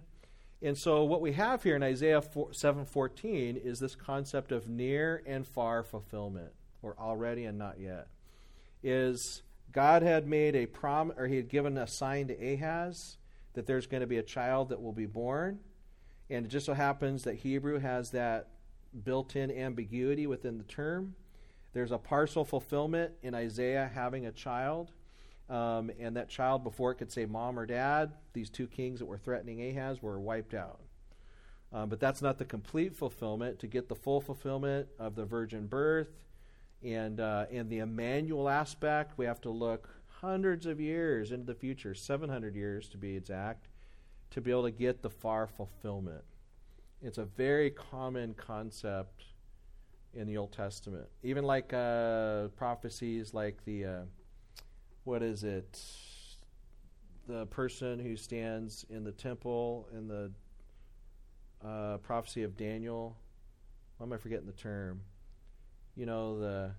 And 0.60 0.76
so, 0.76 1.04
what 1.04 1.20
we 1.20 1.32
have 1.32 1.62
here 1.62 1.76
in 1.76 1.82
Isaiah 1.82 2.20
7:14 2.20 3.56
is 3.56 3.78
this 3.78 3.94
concept 3.94 4.50
of 4.50 4.68
near 4.68 5.22
and 5.24 5.46
far 5.46 5.84
fulfillment, 5.84 6.52
or 6.82 6.98
already 6.98 7.44
and 7.44 7.58
not 7.58 7.78
yet. 7.78 8.08
Is 8.82 9.42
God 9.70 10.02
had 10.02 10.26
made 10.26 10.56
a 10.56 10.66
prom, 10.66 11.12
or 11.16 11.28
He 11.28 11.36
had 11.36 11.48
given 11.48 11.78
a 11.78 11.86
sign 11.86 12.26
to 12.28 12.34
Ahaz 12.34 13.18
that 13.52 13.66
there's 13.66 13.86
going 13.86 14.00
to 14.00 14.06
be 14.06 14.18
a 14.18 14.22
child 14.22 14.70
that 14.70 14.82
will 14.82 14.92
be 14.92 15.06
born, 15.06 15.60
and 16.28 16.44
it 16.44 16.48
just 16.48 16.66
so 16.66 16.74
happens 16.74 17.22
that 17.24 17.36
Hebrew 17.36 17.78
has 17.78 18.10
that 18.10 18.48
built 19.04 19.36
in 19.36 19.50
ambiguity 19.50 20.26
within 20.26 20.58
the 20.58 20.64
term. 20.64 21.14
There's 21.72 21.92
a 21.92 21.98
partial 21.98 22.44
fulfillment 22.44 23.12
in 23.22 23.34
Isaiah 23.34 23.90
having 23.92 24.26
a 24.26 24.32
child. 24.32 24.90
Um, 25.48 25.90
and 25.98 26.16
that 26.16 26.28
child, 26.28 26.62
before 26.62 26.90
it 26.90 26.96
could 26.96 27.10
say 27.10 27.24
mom 27.24 27.58
or 27.58 27.64
dad, 27.64 28.12
these 28.34 28.50
two 28.50 28.66
kings 28.66 28.98
that 28.98 29.06
were 29.06 29.16
threatening 29.16 29.62
Ahaz 29.62 30.02
were 30.02 30.20
wiped 30.20 30.54
out. 30.54 30.80
Um, 31.72 31.88
but 31.88 32.00
that's 32.00 32.22
not 32.22 32.38
the 32.38 32.44
complete 32.44 32.94
fulfillment. 32.94 33.58
To 33.60 33.66
get 33.66 33.88
the 33.88 33.94
full 33.94 34.20
fulfillment 34.20 34.88
of 34.98 35.14
the 35.14 35.24
virgin 35.24 35.66
birth 35.66 36.10
and, 36.82 37.20
uh, 37.20 37.46
and 37.50 37.68
the 37.70 37.78
Emmanuel 37.78 38.48
aspect, 38.48 39.16
we 39.16 39.26
have 39.26 39.40
to 39.42 39.50
look 39.50 39.88
hundreds 40.20 40.66
of 40.66 40.80
years 40.80 41.30
into 41.32 41.46
the 41.46 41.54
future, 41.54 41.94
700 41.94 42.54
years 42.54 42.88
to 42.88 42.98
be 42.98 43.16
exact, 43.16 43.68
to 44.30 44.40
be 44.40 44.50
able 44.50 44.64
to 44.64 44.70
get 44.70 45.02
the 45.02 45.10
far 45.10 45.46
fulfillment. 45.46 46.24
It's 47.02 47.18
a 47.18 47.24
very 47.24 47.70
common 47.70 48.34
concept 48.34 49.24
in 50.14 50.26
the 50.26 50.36
Old 50.36 50.52
Testament. 50.52 51.06
Even 51.22 51.44
like 51.44 51.72
uh, 51.72 52.48
prophecies 52.56 53.32
like 53.32 53.64
the, 53.64 53.84
uh, 53.84 54.00
what 55.08 55.22
is 55.22 55.42
it? 55.42 55.82
The 57.28 57.46
person 57.46 57.98
who 57.98 58.14
stands 58.14 58.84
in 58.90 59.04
the 59.04 59.12
temple 59.12 59.88
in 59.96 60.06
the 60.06 60.30
uh, 61.66 61.96
prophecy 61.96 62.42
of 62.42 62.58
Daniel. 62.58 63.16
Why 63.96 64.04
am 64.04 64.12
I 64.12 64.18
forgetting 64.18 64.44
the 64.44 64.52
term? 64.52 65.00
You 65.96 66.04
know, 66.04 66.38
the, 66.38 66.72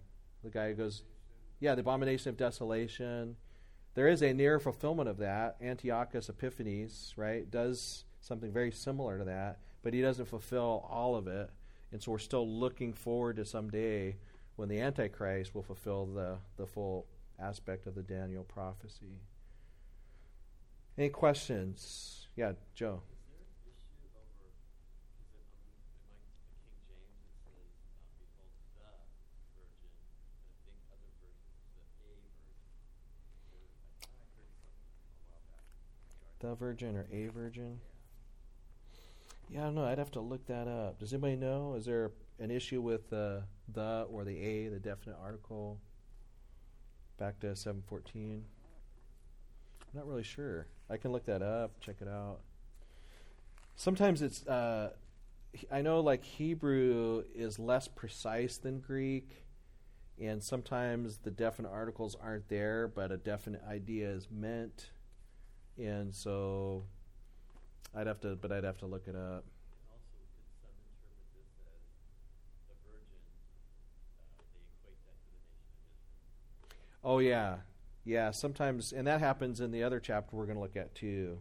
the 0.44 0.52
guy 0.52 0.70
who 0.70 0.76
goes, 0.76 1.02
yeah, 1.60 1.74
the 1.74 1.82
abomination 1.82 2.30
of 2.30 2.38
desolation. 2.38 3.36
There 3.96 4.08
is 4.08 4.22
a 4.22 4.32
near 4.32 4.60
fulfillment 4.60 5.10
of 5.10 5.18
that. 5.18 5.56
Antiochus 5.60 6.30
Epiphanes, 6.30 7.16
right, 7.18 7.50
does 7.50 8.04
something 8.22 8.52
very 8.52 8.72
similar 8.72 9.18
to 9.18 9.26
that, 9.26 9.58
but 9.82 9.92
he 9.96 10.02
doesn't 10.02 10.28
fulfill 10.28 10.88
all 10.88 11.16
of 11.16 11.28
it. 11.28 11.50
And 11.92 12.00
so 12.00 12.12
we're 12.12 12.20
still 12.20 12.48
looking 12.48 12.94
forward 12.94 13.38
to 13.38 13.46
someday 13.46 14.18
when 14.56 14.70
the 14.70 14.82
Antichrist 14.82 15.56
will 15.56 15.64
fulfill 15.64 16.06
the, 16.06 16.38
the 16.58 16.68
full 16.68 17.08
aspect 17.42 17.88
of 17.88 17.96
the 17.96 18.04
Daniel 18.04 18.44
prophecy. 18.44 19.22
Any 20.98 21.10
questions? 21.10 22.28
Yeah, 22.36 22.54
Joe. 22.76 23.02
The 36.40 36.56
virgin 36.56 36.96
or 36.96 37.06
a 37.12 37.28
virgin? 37.28 37.82
Yeah, 39.50 39.62
I 39.62 39.64
don't 39.66 39.76
know. 39.76 39.86
I'd 39.86 39.98
have 39.98 40.12
to 40.12 40.22
look 40.22 40.46
that 40.48 40.68
up. 40.68 41.00
Does 41.00 41.12
anybody 41.12 41.36
know? 41.36 41.76
Is 41.76 41.86
there 41.86 42.12
an 42.40 42.50
issue 42.50 42.82
with 42.82 43.12
uh, 43.12 43.42
the 43.74 44.08
or 44.10 44.24
the 44.24 44.38
a, 44.38 44.68
the 44.70 44.80
definite 44.80 45.18
article? 45.22 45.80
Back 47.20 47.42
to 47.42 47.54
714. 47.54 48.46
I'm 49.82 50.00
not 50.00 50.08
really 50.08 50.24
sure. 50.24 50.68
I 50.90 50.96
can 50.96 51.12
look 51.12 51.26
that 51.26 51.42
up, 51.42 51.80
check 51.82 51.98
it 52.00 52.08
out. 52.08 52.40
Sometimes 53.76 54.22
it's, 54.22 54.48
uh, 54.48 54.92
I 55.70 55.82
know 55.82 56.00
like 56.00 56.24
Hebrew 56.24 57.24
is 57.36 57.60
less 57.60 57.90
precise 57.90 58.56
than 58.58 58.80
Greek, 58.80 59.44
and 60.18 60.42
sometimes 60.42 61.18
the 61.18 61.32
definite 61.32 61.72
articles 61.72 62.16
aren't 62.22 62.48
there, 62.48 62.88
but 62.88 63.12
a 63.12 63.18
definite 63.18 63.64
idea 63.68 64.10
is 64.10 64.30
meant. 64.32 64.90
And 65.78 66.16
so 66.16 66.86
I'd 67.94 68.08
have 68.08 68.22
to, 68.22 68.38
but 68.38 68.54
I'd 68.54 68.64
have 68.64 68.78
to 68.78 68.86
look 68.86 69.08
it 69.08 69.16
up. 69.16 69.44
Oh 77.04 77.20
yeah, 77.20 77.58
yeah. 78.04 78.32
Sometimes, 78.32 78.92
and 78.94 79.08
that 79.08 79.20
happens 79.20 79.62
in 79.62 79.72
the 79.72 79.84
other 79.84 80.00
chapter 80.00 80.36
we're 80.36 80.46
going 80.46 80.58
to 80.58 80.62
look 80.62 80.76
at 80.76 80.96
too. 80.96 81.40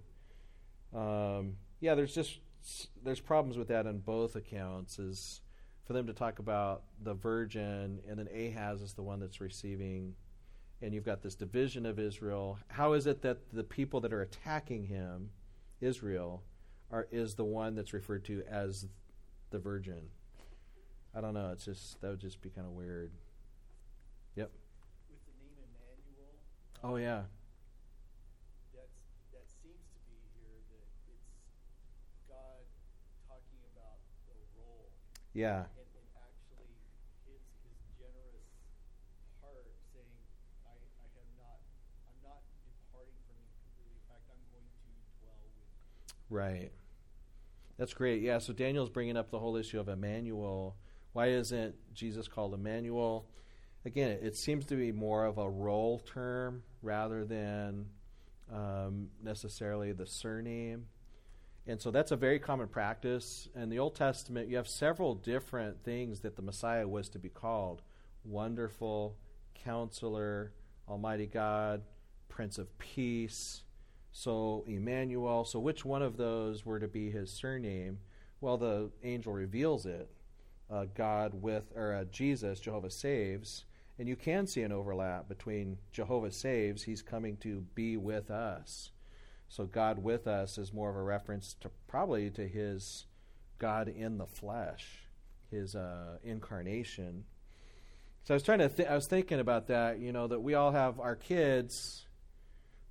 Um, 0.94 1.56
yeah, 1.80 1.94
there's 1.94 2.14
just 2.14 2.38
there's 3.02 3.20
problems 3.20 3.56
with 3.56 3.68
that 3.68 3.86
in 3.86 3.98
both 3.98 4.36
accounts. 4.36 4.98
Is 4.98 5.40
for 5.84 5.92
them 5.92 6.06
to 6.06 6.12
talk 6.12 6.38
about 6.38 6.82
the 7.02 7.14
virgin, 7.14 8.00
and 8.08 8.18
then 8.18 8.28
Ahaz 8.28 8.82
is 8.82 8.94
the 8.94 9.02
one 9.02 9.20
that's 9.20 9.40
receiving 9.40 10.14
and 10.80 10.94
you've 10.94 11.04
got 11.04 11.22
this 11.22 11.34
division 11.34 11.86
of 11.86 11.98
Israel. 11.98 12.58
How 12.68 12.92
is 12.92 13.06
it 13.06 13.22
that 13.22 13.52
the 13.52 13.64
people 13.64 14.00
that 14.00 14.12
are 14.12 14.22
attacking 14.22 14.84
him, 14.84 15.30
Israel, 15.80 16.42
are 16.90 17.08
is 17.10 17.34
the 17.34 17.44
one 17.44 17.74
that's 17.74 17.92
referred 17.92 18.24
to 18.26 18.42
as 18.48 18.86
the 19.50 19.58
virgin? 19.58 20.02
I 21.14 21.20
don't 21.20 21.34
know. 21.34 21.50
It's 21.52 21.64
just 21.64 22.00
that 22.00 22.10
would 22.10 22.20
just 22.20 22.40
be 22.40 22.50
kind 22.50 22.66
of 22.66 22.74
weird. 22.74 23.10
Yep. 24.36 24.50
With 25.10 25.20
the 25.26 25.32
name 25.42 25.56
Emmanuel. 25.58 26.38
Oh 26.82 26.96
yeah. 26.96 27.22
That's 28.74 28.94
that 29.34 29.46
seems 29.50 29.82
to 29.90 29.98
be 30.06 30.18
here 30.38 30.62
that 30.70 30.86
it's 31.10 31.34
God 32.30 32.62
talking 33.26 33.60
about 33.74 33.98
the 34.30 34.38
role. 34.54 34.86
Yeah. 35.34 35.66
And, 35.74 35.90
and 35.90 36.08
actually, 36.22 36.70
his 37.26 37.42
his 37.66 37.78
generous 37.98 38.46
heart 39.42 39.66
saying, 39.90 40.22
I, 40.62 40.74
"I 40.78 41.06
have 41.18 41.30
not, 41.34 41.58
I'm 42.06 42.20
not 42.22 42.46
departing 42.62 43.18
from 43.26 43.36
you 43.42 43.50
completely. 43.58 43.98
In 43.98 44.06
fact, 44.06 44.24
I'm 44.30 44.42
going 44.54 44.66
to 44.70 44.90
dwell 45.18 45.38
with 45.42 45.54
you." 45.58 45.66
Right. 46.30 46.70
That's 47.78 47.94
great. 47.94 48.22
Yeah, 48.22 48.38
so 48.38 48.52
Daniel's 48.52 48.90
bringing 48.90 49.16
up 49.16 49.30
the 49.30 49.38
whole 49.38 49.56
issue 49.56 49.78
of 49.78 49.88
Emmanuel. 49.88 50.76
Why 51.12 51.28
isn't 51.28 51.74
Jesus 51.94 52.26
called 52.28 52.54
Emmanuel? 52.54 53.26
Again, 53.88 54.18
it 54.20 54.36
seems 54.36 54.66
to 54.66 54.76
be 54.76 54.92
more 54.92 55.24
of 55.24 55.38
a 55.38 55.48
role 55.48 55.98
term 55.98 56.62
rather 56.82 57.24
than 57.24 57.86
um, 58.52 59.08
necessarily 59.24 59.92
the 59.92 60.04
surname. 60.04 60.84
And 61.66 61.80
so 61.80 61.90
that's 61.90 62.12
a 62.12 62.16
very 62.16 62.38
common 62.38 62.68
practice. 62.68 63.48
In 63.56 63.70
the 63.70 63.78
Old 63.78 63.94
Testament, 63.94 64.50
you 64.50 64.56
have 64.58 64.68
several 64.68 65.14
different 65.14 65.84
things 65.84 66.20
that 66.20 66.36
the 66.36 66.42
Messiah 66.42 66.86
was 66.86 67.08
to 67.08 67.18
be 67.18 67.30
called 67.30 67.80
Wonderful, 68.26 69.16
Counselor, 69.54 70.52
Almighty 70.86 71.26
God, 71.26 71.80
Prince 72.28 72.58
of 72.58 72.78
Peace. 72.78 73.62
So 74.12 74.64
Emmanuel. 74.66 75.46
So 75.46 75.60
which 75.60 75.86
one 75.86 76.02
of 76.02 76.18
those 76.18 76.66
were 76.66 76.78
to 76.78 76.88
be 76.88 77.10
his 77.10 77.30
surname? 77.30 78.00
Well, 78.42 78.58
the 78.58 78.90
angel 79.02 79.32
reveals 79.32 79.86
it. 79.86 80.10
Uh, 80.70 80.84
God 80.94 81.32
with 81.40 81.72
or 81.74 81.94
uh, 81.94 82.04
Jesus, 82.12 82.60
Jehovah 82.60 82.90
saves, 82.90 83.64
and 83.98 84.08
you 84.08 84.16
can 84.16 84.46
see 84.46 84.62
an 84.62 84.72
overlap 84.72 85.28
between 85.28 85.78
Jehovah 85.92 86.30
saves. 86.30 86.84
He's 86.84 87.02
coming 87.02 87.36
to 87.38 87.64
be 87.74 87.96
with 87.96 88.30
us. 88.30 88.90
So 89.48 89.64
God 89.64 90.02
with 90.02 90.26
us 90.26 90.58
is 90.58 90.72
more 90.72 90.90
of 90.90 90.96
a 90.96 91.02
reference 91.02 91.54
to 91.60 91.70
probably 91.86 92.30
to 92.30 92.46
his 92.46 93.06
God 93.58 93.88
in 93.88 94.18
the 94.18 94.26
flesh, 94.26 95.04
his 95.50 95.74
uh, 95.74 96.18
incarnation. 96.22 97.24
So 98.24 98.34
I 98.34 98.36
was 98.36 98.42
trying 98.42 98.58
to. 98.58 98.68
Th- 98.68 98.88
I 98.88 98.94
was 98.94 99.06
thinking 99.06 99.40
about 99.40 99.68
that. 99.68 99.98
You 99.98 100.12
know 100.12 100.26
that 100.26 100.40
we 100.40 100.54
all 100.54 100.72
have 100.72 101.00
our 101.00 101.16
kids 101.16 102.08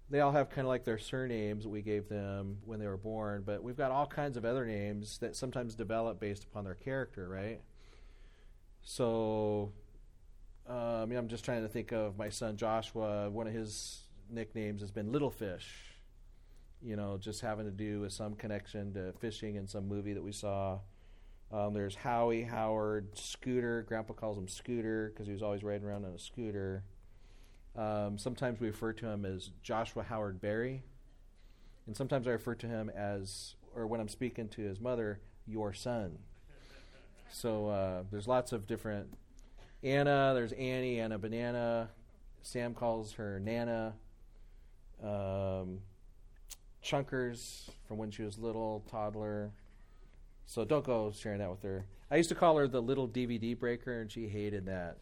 they 0.09 0.21
all 0.21 0.31
have 0.31 0.49
kind 0.49 0.65
of 0.65 0.69
like 0.69 0.85
their 0.85 0.97
surnames 0.97 1.63
that 1.63 1.69
we 1.69 1.81
gave 1.81 2.07
them 2.07 2.59
when 2.65 2.79
they 2.79 2.87
were 2.87 2.97
born, 2.97 3.43
but 3.45 3.61
we've 3.61 3.75
got 3.75 3.91
all 3.91 4.07
kinds 4.07 4.37
of 4.37 4.45
other 4.45 4.65
names 4.65 5.17
that 5.19 5.35
sometimes 5.35 5.75
develop 5.75 6.19
based 6.19 6.45
upon 6.45 6.63
their 6.63 6.75
character, 6.75 7.27
right? 7.27 7.61
So, 8.81 9.73
um, 10.69 11.11
I'm 11.11 11.27
just 11.27 11.45
trying 11.45 11.61
to 11.61 11.69
think 11.69 11.91
of 11.91 12.17
my 12.17 12.29
son 12.29 12.57
Joshua. 12.57 13.29
One 13.29 13.47
of 13.47 13.53
his 13.53 14.03
nicknames 14.29 14.81
has 14.81 14.91
been 14.91 15.11
Little 15.11 15.31
Fish, 15.31 15.93
you 16.81 16.95
know, 16.95 17.17
just 17.17 17.41
having 17.41 17.65
to 17.65 17.71
do 17.71 18.01
with 18.01 18.13
some 18.13 18.33
connection 18.33 18.93
to 18.93 19.13
fishing 19.19 19.55
in 19.55 19.67
some 19.67 19.87
movie 19.87 20.13
that 20.13 20.23
we 20.23 20.31
saw. 20.31 20.79
Um, 21.51 21.73
there's 21.73 21.95
Howie, 21.95 22.43
Howard, 22.43 23.17
Scooter. 23.17 23.85
Grandpa 23.87 24.13
calls 24.13 24.37
him 24.37 24.47
Scooter 24.47 25.11
because 25.13 25.27
he 25.27 25.33
was 25.33 25.41
always 25.41 25.63
riding 25.63 25.87
around 25.87 26.03
on 26.03 26.11
a 26.11 26.19
scooter. 26.19 26.83
Um, 27.75 28.17
sometimes 28.17 28.59
we 28.59 28.67
refer 28.67 28.91
to 28.93 29.05
him 29.05 29.23
as 29.23 29.51
Joshua 29.63 30.03
Howard 30.03 30.41
Berry. 30.41 30.83
And 31.85 31.95
sometimes 31.95 32.27
I 32.27 32.31
refer 32.31 32.55
to 32.55 32.67
him 32.67 32.89
as, 32.89 33.55
or 33.73 33.87
when 33.87 34.01
I'm 34.01 34.09
speaking 34.09 34.49
to 34.49 34.61
his 34.61 34.81
mother, 34.81 35.21
your 35.45 35.73
son. 35.73 36.17
So 37.31 37.67
uh, 37.67 38.03
there's 38.11 38.27
lots 38.27 38.51
of 38.51 38.67
different. 38.67 39.13
Anna, 39.83 40.31
there's 40.33 40.51
Annie, 40.53 40.99
Anna 40.99 41.17
Banana. 41.17 41.89
Sam 42.41 42.73
calls 42.73 43.13
her 43.13 43.39
Nana. 43.39 43.93
Um, 45.03 45.79
Chunkers 46.83 47.69
from 47.87 47.97
when 47.97 48.11
she 48.11 48.23
was 48.23 48.37
little, 48.37 48.83
toddler. 48.89 49.51
So 50.45 50.63
don't 50.65 50.85
go 50.85 51.11
sharing 51.11 51.39
that 51.39 51.49
with 51.49 51.61
her. 51.63 51.85
I 52.09 52.15
used 52.15 52.29
to 52.29 52.35
call 52.35 52.57
her 52.57 52.67
the 52.67 52.81
little 52.81 53.07
DVD 53.07 53.57
breaker, 53.57 53.99
and 53.99 54.09
she 54.11 54.27
hated 54.27 54.65
that 54.67 54.97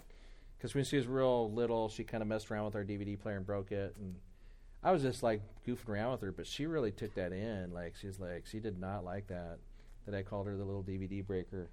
because 0.57 0.73
when 0.73 0.83
she 0.83 0.97
was 0.97 1.05
real 1.05 1.51
little, 1.51 1.87
she 1.89 2.03
kind 2.03 2.23
of 2.23 2.27
messed 2.27 2.49
around 2.49 2.65
with 2.65 2.75
our 2.75 2.83
DVD 2.83 3.19
player 3.19 3.37
and 3.37 3.45
broke 3.45 3.71
it, 3.71 3.95
and 3.99 4.15
I 4.83 4.91
was 4.91 5.03
just 5.03 5.21
like 5.21 5.41
goofing 5.67 5.89
around 5.89 6.13
with 6.13 6.21
her, 6.21 6.31
but 6.31 6.47
she 6.47 6.65
really 6.65 6.91
took 6.91 7.13
that 7.15 7.31
in. 7.31 7.71
Like 7.71 7.95
she's 7.95 8.19
like 8.19 8.45
she 8.45 8.59
did 8.59 8.79
not 8.79 9.03
like 9.03 9.27
that 9.27 9.59
that 10.05 10.15
I 10.15 10.23
called 10.23 10.47
her 10.47 10.57
the 10.57 10.63
little 10.63 10.83
DVD 10.83 11.25
breaker. 11.25 11.69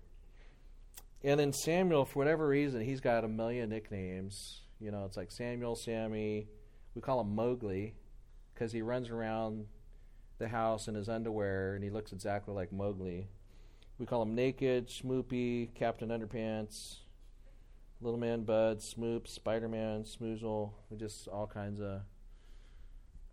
And 1.24 1.38
then 1.38 1.52
Samuel, 1.52 2.04
for 2.04 2.18
whatever 2.18 2.46
reason, 2.48 2.80
he's 2.80 3.00
got 3.00 3.24
a 3.24 3.28
million 3.28 3.68
nicknames. 3.68 4.60
You 4.80 4.90
know, 4.90 5.04
it's 5.04 5.16
like 5.16 5.30
Samuel, 5.30 5.76
Sammy. 5.76 6.48
We 6.94 7.02
call 7.02 7.20
him 7.20 7.34
Mowgli 7.34 7.94
because 8.52 8.72
he 8.72 8.82
runs 8.82 9.08
around 9.08 9.66
the 10.38 10.48
house 10.48 10.88
in 10.88 10.94
his 10.94 11.08
underwear 11.08 11.74
and 11.74 11.84
he 11.84 11.90
looks 11.90 12.12
exactly 12.12 12.52
like 12.54 12.72
Mowgli. 12.72 13.28
We 13.98 14.06
call 14.06 14.22
him 14.22 14.34
Naked, 14.34 14.88
Smoopy, 14.88 15.74
Captain 15.74 16.08
Underpants, 16.08 16.96
Little 18.00 18.18
Man 18.18 18.42
Bud, 18.42 18.82
Smoop, 18.82 19.28
Spider 19.28 19.68
Man, 19.68 20.02
Smoozle, 20.02 20.72
just 20.96 21.28
all 21.28 21.46
kinds 21.46 21.80
of 21.80 22.00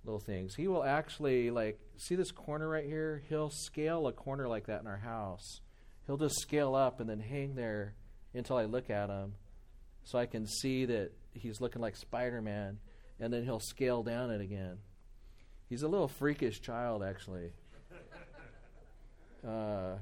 little 0.06 0.20
things. 0.20 0.56
He 0.56 0.68
will 0.68 0.84
actually 0.84 1.50
like 1.50 1.80
see 1.98 2.16
this 2.16 2.32
corner 2.32 2.70
right 2.70 2.86
here. 2.86 3.24
He'll 3.30 3.50
scale 3.50 4.06
a 4.06 4.14
corner 4.14 4.48
like 4.48 4.68
that 4.68 4.82
in 4.82 4.88
our 4.88 4.98
house. 4.98 5.62
He'll 6.10 6.18
just 6.18 6.40
scale 6.40 6.74
up 6.74 7.00
and 7.00 7.08
then 7.08 7.20
hang 7.20 7.54
there 7.54 7.94
until 8.34 8.58
I 8.58 8.66
look 8.66 8.90
at 8.90 9.12
him, 9.12 9.36
so 10.04 10.18
I 10.18 10.26
can 10.26 10.48
see 10.48 10.86
that 10.86 11.12
he's 11.34 11.62
looking 11.62 11.84
like 11.84 11.96
Spider 11.96 12.42
Man, 12.42 12.80
and 13.20 13.32
then 13.32 13.44
he'll 13.44 13.60
scale 13.60 14.02
down 14.02 14.32
it 14.32 14.42
again. 14.42 14.80
He's 15.70 15.84
a 15.84 15.88
little 15.88 16.08
freakish 16.08 16.62
child, 16.62 17.04
actually. 17.04 17.52
Uh, 19.48 19.98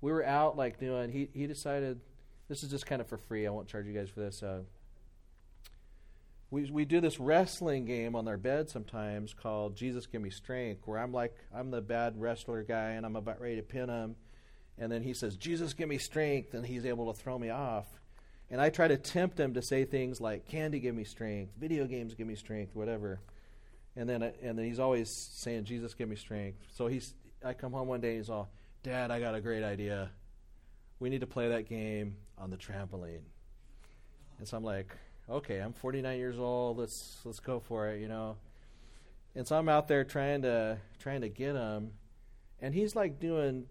we 0.00 0.10
were 0.10 0.24
out 0.24 0.56
like 0.56 0.80
doing. 0.80 1.12
He 1.12 1.28
he 1.34 1.46
decided 1.46 2.00
this 2.48 2.62
is 2.62 2.70
just 2.70 2.86
kind 2.86 3.02
of 3.02 3.06
for 3.06 3.18
free. 3.18 3.46
I 3.46 3.50
won't 3.50 3.68
charge 3.68 3.86
you 3.86 3.92
guys 3.92 4.08
for 4.08 4.20
this. 4.20 4.42
Uh, 4.42 4.60
we 6.50 6.70
we 6.70 6.86
do 6.86 7.02
this 7.02 7.20
wrestling 7.20 7.84
game 7.84 8.16
on 8.16 8.26
our 8.26 8.38
bed 8.38 8.70
sometimes 8.70 9.34
called 9.34 9.76
Jesus 9.76 10.06
Give 10.06 10.22
Me 10.22 10.30
Strength, 10.30 10.86
where 10.86 10.98
I'm 10.98 11.12
like 11.12 11.36
I'm 11.54 11.70
the 11.70 11.82
bad 11.82 12.18
wrestler 12.18 12.62
guy 12.62 12.92
and 12.92 13.04
I'm 13.04 13.16
about 13.16 13.38
ready 13.38 13.56
to 13.56 13.62
pin 13.62 13.90
him, 13.90 14.16
And 14.78 14.90
then 14.90 15.02
he 15.02 15.14
says, 15.14 15.36
Jesus, 15.36 15.74
give 15.74 15.88
me 15.88 15.98
strength. 15.98 16.54
And 16.54 16.64
he's 16.64 16.86
able 16.86 17.12
to 17.12 17.18
throw 17.18 17.38
me 17.38 17.50
off. 17.50 17.86
And 18.50 18.60
I 18.60 18.70
try 18.70 18.88
to 18.88 18.96
tempt 18.96 19.38
him 19.38 19.54
to 19.54 19.62
say 19.62 19.84
things 19.84 20.20
like, 20.20 20.46
candy, 20.46 20.80
give 20.80 20.94
me 20.94 21.04
strength. 21.04 21.52
Video 21.58 21.86
games, 21.86 22.14
give 22.14 22.26
me 22.26 22.34
strength, 22.34 22.74
whatever. 22.74 23.20
And 23.96 24.08
then, 24.08 24.22
and 24.22 24.58
then 24.58 24.64
he's 24.64 24.78
always 24.78 25.10
saying, 25.10 25.64
Jesus, 25.64 25.94
give 25.94 26.08
me 26.08 26.16
strength. 26.16 26.58
So 26.74 26.86
he's, 26.86 27.14
I 27.44 27.54
come 27.54 27.72
home 27.72 27.88
one 27.88 28.00
day 28.00 28.10
and 28.10 28.18
he's 28.18 28.30
all, 28.30 28.50
Dad, 28.82 29.10
I 29.10 29.20
got 29.20 29.34
a 29.34 29.40
great 29.40 29.62
idea. 29.62 30.10
We 30.98 31.08
need 31.08 31.20
to 31.20 31.26
play 31.26 31.48
that 31.48 31.68
game 31.68 32.16
on 32.38 32.50
the 32.50 32.56
trampoline. 32.56 33.22
And 34.38 34.48
so 34.48 34.56
I'm 34.56 34.64
like, 34.64 34.96
okay, 35.28 35.58
I'm 35.58 35.72
49 35.72 36.18
years 36.18 36.38
old. 36.38 36.78
Let's 36.78 37.20
let's 37.24 37.40
go 37.40 37.60
for 37.60 37.88
it, 37.88 38.00
you 38.00 38.08
know. 38.08 38.36
And 39.34 39.46
so 39.46 39.56
I'm 39.56 39.68
out 39.68 39.88
there 39.88 40.04
trying 40.04 40.42
to 40.42 40.78
trying 40.98 41.22
to 41.22 41.28
get 41.28 41.54
him, 41.54 41.92
and 42.60 42.74
he's 42.74 42.94
like 42.94 43.18
doing 43.18 43.66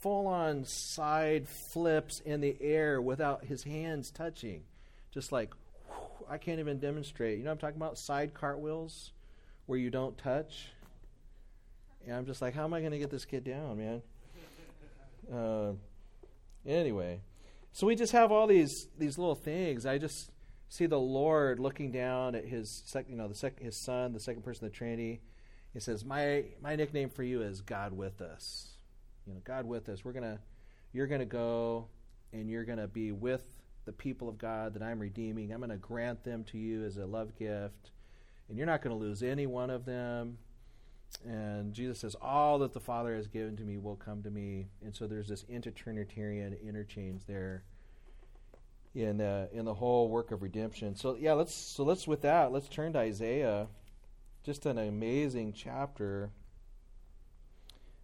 full 0.00 0.26
on 0.26 0.64
side 0.64 1.48
flips 1.48 2.20
in 2.20 2.40
the 2.40 2.56
air 2.60 3.00
without 3.00 3.44
his 3.44 3.62
hands 3.62 4.10
touching, 4.10 4.62
just 5.12 5.30
like 5.30 5.52
whew, 5.86 6.26
I 6.28 6.38
can't 6.38 6.58
even 6.58 6.78
demonstrate. 6.78 7.38
You 7.38 7.44
know, 7.44 7.50
I'm 7.50 7.58
talking 7.58 7.76
about 7.76 7.98
side 7.98 8.34
cartwheels 8.34 9.12
where 9.66 9.78
you 9.78 9.90
don't 9.90 10.16
touch. 10.18 10.68
And 12.06 12.16
I'm 12.16 12.26
just 12.26 12.40
like, 12.40 12.54
how 12.54 12.64
am 12.64 12.72
I 12.72 12.80
going 12.80 12.92
to 12.92 12.98
get 12.98 13.10
this 13.10 13.24
kid 13.24 13.44
down, 13.44 13.78
man? 13.78 14.02
Uh, 15.32 15.74
anyway, 16.66 17.20
so 17.72 17.86
we 17.86 17.94
just 17.94 18.10
have 18.10 18.32
all 18.32 18.48
these 18.48 18.88
these 18.98 19.16
little 19.16 19.36
things. 19.36 19.86
I 19.86 19.96
just 19.96 20.32
see 20.68 20.86
the 20.86 20.98
Lord 20.98 21.60
looking 21.60 21.92
down 21.92 22.34
at 22.34 22.44
his 22.44 22.82
sec, 22.84 23.06
you 23.08 23.14
know 23.14 23.28
the 23.28 23.34
sec, 23.36 23.60
his 23.60 23.76
son, 23.76 24.12
the 24.12 24.18
second 24.18 24.42
person 24.42 24.64
of 24.64 24.72
the 24.72 24.76
Trinity. 24.76 25.20
He 25.72 25.78
says, 25.78 26.04
"My 26.04 26.46
my 26.60 26.74
nickname 26.74 27.10
for 27.10 27.22
you 27.22 27.42
is 27.42 27.60
God 27.60 27.92
with 27.92 28.20
us." 28.20 28.70
You 29.26 29.34
know, 29.34 29.40
God 29.44 29.66
with 29.66 29.88
us. 29.88 30.04
We're 30.04 30.12
gonna, 30.12 30.38
you're 30.92 31.06
gonna 31.06 31.24
go, 31.24 31.86
and 32.32 32.48
you're 32.48 32.64
gonna 32.64 32.88
be 32.88 33.12
with 33.12 33.46
the 33.84 33.92
people 33.92 34.28
of 34.28 34.38
God 34.38 34.74
that 34.74 34.82
I'm 34.82 34.98
redeeming. 34.98 35.52
I'm 35.52 35.60
gonna 35.60 35.76
grant 35.76 36.24
them 36.24 36.44
to 36.44 36.58
you 36.58 36.84
as 36.84 36.96
a 36.96 37.06
love 37.06 37.36
gift, 37.38 37.90
and 38.48 38.56
you're 38.56 38.66
not 38.66 38.82
gonna 38.82 38.96
lose 38.96 39.22
any 39.22 39.46
one 39.46 39.70
of 39.70 39.84
them. 39.84 40.38
And 41.26 41.72
Jesus 41.72 41.98
says, 42.00 42.16
All 42.20 42.58
that 42.60 42.72
the 42.72 42.80
Father 42.80 43.14
has 43.16 43.26
given 43.26 43.56
to 43.56 43.64
me 43.64 43.78
will 43.78 43.96
come 43.96 44.22
to 44.22 44.30
me. 44.30 44.66
And 44.82 44.94
so 44.94 45.06
there's 45.06 45.28
this 45.28 45.44
intertrinitarian 45.44 46.62
interchange 46.62 47.22
there 47.26 47.64
in 48.94 49.20
uh, 49.20 49.46
in 49.52 49.64
the 49.64 49.74
whole 49.74 50.08
work 50.08 50.30
of 50.30 50.42
redemption. 50.42 50.94
So 50.96 51.16
yeah, 51.18 51.32
let's 51.32 51.54
so 51.54 51.84
let's 51.84 52.06
with 52.06 52.22
that, 52.22 52.52
let's 52.52 52.68
turn 52.68 52.92
to 52.94 53.00
Isaiah. 53.00 53.68
Just 54.42 54.66
an 54.66 54.78
amazing 54.78 55.52
chapter. 55.52 56.30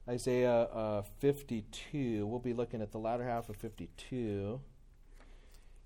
Isaiah 0.09 0.63
uh, 0.63 1.03
52. 1.21 2.27
We'll 2.27 2.39
be 2.39 2.53
looking 2.53 2.81
at 2.81 2.93
the 2.93 2.99
latter 2.99 3.25
half 3.25 3.49
of 3.49 3.57
52. 3.57 4.61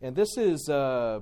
And 0.03 0.15
this 0.15 0.37
is 0.37 0.69
uh, 0.69 1.21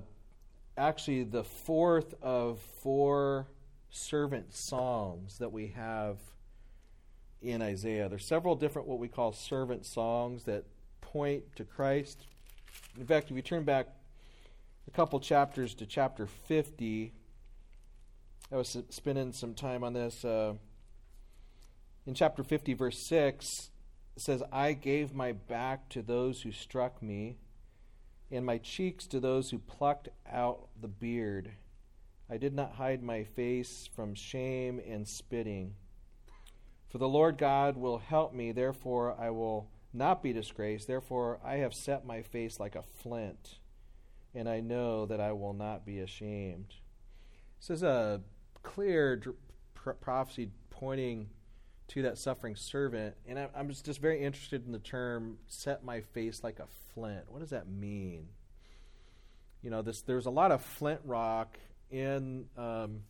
actually 0.76 1.22
the 1.24 1.44
fourth 1.44 2.14
of 2.22 2.60
four 2.82 3.46
servant 3.90 4.52
songs 4.52 5.38
that 5.38 5.52
we 5.52 5.68
have 5.68 6.18
in 7.40 7.62
Isaiah. 7.62 8.08
There's 8.08 8.28
several 8.28 8.56
different 8.56 8.88
what 8.88 8.98
we 8.98 9.08
call 9.08 9.32
servant 9.32 9.86
songs 9.86 10.44
that 10.44 10.64
point 11.00 11.44
to 11.56 11.64
Christ. 11.64 12.26
In 12.98 13.06
fact, 13.06 13.30
if 13.30 13.36
you 13.36 13.42
turn 13.42 13.62
back 13.62 13.88
a 14.88 14.90
couple 14.90 15.20
chapters 15.20 15.74
to 15.74 15.86
chapter 15.86 16.26
50, 16.26 17.12
I 18.50 18.56
was 18.56 18.76
spending 18.90 19.32
some 19.32 19.54
time 19.54 19.84
on 19.84 19.92
this. 19.92 20.24
Uh, 20.24 20.54
in 22.08 22.14
chapter 22.14 22.42
50, 22.42 22.72
verse 22.72 22.98
6, 23.00 23.70
it 24.16 24.22
says, 24.22 24.42
I 24.50 24.72
gave 24.72 25.12
my 25.12 25.32
back 25.32 25.90
to 25.90 26.00
those 26.00 26.40
who 26.40 26.52
struck 26.52 27.02
me, 27.02 27.36
and 28.30 28.46
my 28.46 28.56
cheeks 28.56 29.06
to 29.08 29.20
those 29.20 29.50
who 29.50 29.58
plucked 29.58 30.08
out 30.26 30.68
the 30.80 30.88
beard. 30.88 31.50
I 32.30 32.38
did 32.38 32.54
not 32.54 32.76
hide 32.76 33.02
my 33.02 33.24
face 33.24 33.90
from 33.94 34.14
shame 34.14 34.80
and 34.88 35.06
spitting. 35.06 35.74
For 36.88 36.96
the 36.96 37.06
Lord 37.06 37.36
God 37.36 37.76
will 37.76 37.98
help 37.98 38.32
me, 38.32 38.52
therefore 38.52 39.14
I 39.20 39.28
will 39.28 39.68
not 39.92 40.22
be 40.22 40.32
disgraced. 40.32 40.86
Therefore 40.86 41.38
I 41.44 41.56
have 41.56 41.74
set 41.74 42.06
my 42.06 42.22
face 42.22 42.58
like 42.58 42.74
a 42.74 42.84
flint, 43.02 43.58
and 44.34 44.48
I 44.48 44.60
know 44.60 45.04
that 45.04 45.20
I 45.20 45.32
will 45.32 45.52
not 45.52 45.84
be 45.84 45.98
ashamed. 45.98 46.76
This 47.60 47.68
is 47.68 47.82
a 47.82 48.22
clear 48.62 49.22
prophecy 50.00 50.48
pointing 50.70 51.28
to 51.88 52.02
that 52.02 52.18
suffering 52.18 52.54
servant, 52.54 53.14
and 53.26 53.38
I, 53.38 53.48
am 53.56 53.68
just, 53.68 53.84
just 53.84 54.00
very 54.00 54.22
interested 54.22 54.66
in 54.66 54.72
the 54.72 54.78
term 54.78 55.38
"set 55.46 55.84
my 55.84 56.00
face 56.00 56.44
like 56.44 56.58
a 56.58 56.66
flint." 56.94 57.24
What 57.28 57.40
does 57.40 57.50
that 57.50 57.68
mean? 57.68 58.28
You 59.62 59.70
know, 59.70 59.82
this 59.82 60.02
there's 60.02 60.26
a 60.26 60.30
lot 60.30 60.52
of 60.52 60.62
flint 60.62 61.00
rock 61.04 61.58
in 61.90 62.46
um, 62.56 63.02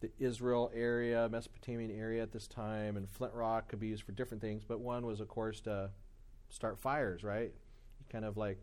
the 0.00 0.10
Israel 0.18 0.70
area, 0.74 1.28
Mesopotamian 1.30 1.90
area 1.90 2.22
at 2.22 2.32
this 2.32 2.46
time, 2.46 2.96
and 2.96 3.08
flint 3.08 3.32
rock 3.34 3.68
could 3.68 3.80
be 3.80 3.88
used 3.88 4.02
for 4.02 4.12
different 4.12 4.42
things. 4.42 4.64
But 4.64 4.80
one 4.80 5.06
was, 5.06 5.20
of 5.20 5.28
course, 5.28 5.60
to 5.62 5.90
start 6.50 6.78
fires. 6.78 7.24
Right? 7.24 7.52
You 7.98 8.06
kind 8.10 8.24
of 8.24 8.36
like 8.36 8.58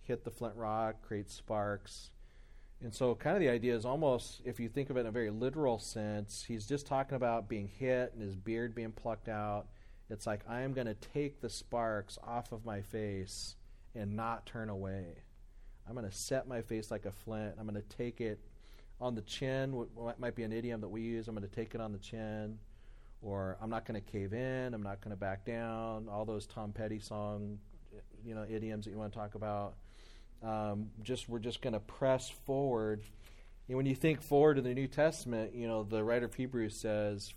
hit 0.00 0.24
the 0.24 0.30
flint 0.30 0.56
rock, 0.56 1.02
create 1.02 1.30
sparks. 1.30 2.10
And 2.82 2.92
so, 2.92 3.14
kind 3.14 3.36
of 3.36 3.40
the 3.40 3.48
idea 3.48 3.76
is 3.76 3.84
almost, 3.84 4.42
if 4.44 4.58
you 4.58 4.68
think 4.68 4.90
of 4.90 4.96
it 4.96 5.00
in 5.00 5.06
a 5.06 5.12
very 5.12 5.30
literal 5.30 5.78
sense, 5.78 6.44
he's 6.46 6.66
just 6.66 6.84
talking 6.84 7.14
about 7.14 7.48
being 7.48 7.68
hit 7.68 8.12
and 8.12 8.20
his 8.20 8.34
beard 8.34 8.74
being 8.74 8.90
plucked 8.90 9.28
out. 9.28 9.66
It's 10.10 10.26
like, 10.26 10.40
I 10.48 10.62
am 10.62 10.72
going 10.72 10.88
to 10.88 10.94
take 10.94 11.40
the 11.40 11.48
sparks 11.48 12.18
off 12.26 12.50
of 12.50 12.64
my 12.64 12.82
face 12.82 13.54
and 13.94 14.16
not 14.16 14.46
turn 14.46 14.68
away. 14.68 15.22
I'm 15.88 15.94
going 15.94 16.08
to 16.08 16.16
set 16.16 16.48
my 16.48 16.60
face 16.60 16.90
like 16.90 17.06
a 17.06 17.12
flint. 17.12 17.54
I'm 17.58 17.68
going 17.68 17.80
to 17.80 17.96
take 17.96 18.20
it 18.20 18.40
on 19.00 19.14
the 19.14 19.22
chin, 19.22 19.72
what 19.72 20.18
might 20.18 20.34
be 20.34 20.42
an 20.42 20.52
idiom 20.52 20.80
that 20.80 20.88
we 20.88 21.02
use. 21.02 21.28
I'm 21.28 21.34
going 21.34 21.48
to 21.48 21.54
take 21.54 21.74
it 21.74 21.80
on 21.80 21.92
the 21.92 21.98
chin. 21.98 22.58
Or 23.20 23.56
I'm 23.62 23.70
not 23.70 23.86
going 23.86 24.02
to 24.02 24.12
cave 24.12 24.32
in. 24.32 24.74
I'm 24.74 24.82
not 24.82 25.00
going 25.00 25.10
to 25.10 25.20
back 25.20 25.44
down. 25.44 26.08
All 26.10 26.24
those 26.24 26.46
Tom 26.46 26.72
Petty 26.72 26.98
song, 26.98 27.58
you 28.24 28.34
know, 28.34 28.44
idioms 28.50 28.84
that 28.84 28.90
you 28.90 28.98
want 28.98 29.12
to 29.12 29.18
talk 29.18 29.36
about. 29.36 29.74
Um, 30.42 30.90
just 31.02 31.28
we're 31.28 31.38
just 31.38 31.62
going 31.62 31.74
to 31.74 31.80
press 31.80 32.28
forward. 32.28 33.02
And 33.68 33.76
when 33.76 33.86
you 33.86 33.94
think 33.94 34.22
forward 34.22 34.54
to 34.54 34.62
the 34.62 34.74
New 34.74 34.88
Testament, 34.88 35.54
you 35.54 35.68
know 35.68 35.84
the 35.84 36.02
writer 36.02 36.26
of 36.26 36.34
Hebrews 36.34 36.76
says, 36.76 37.32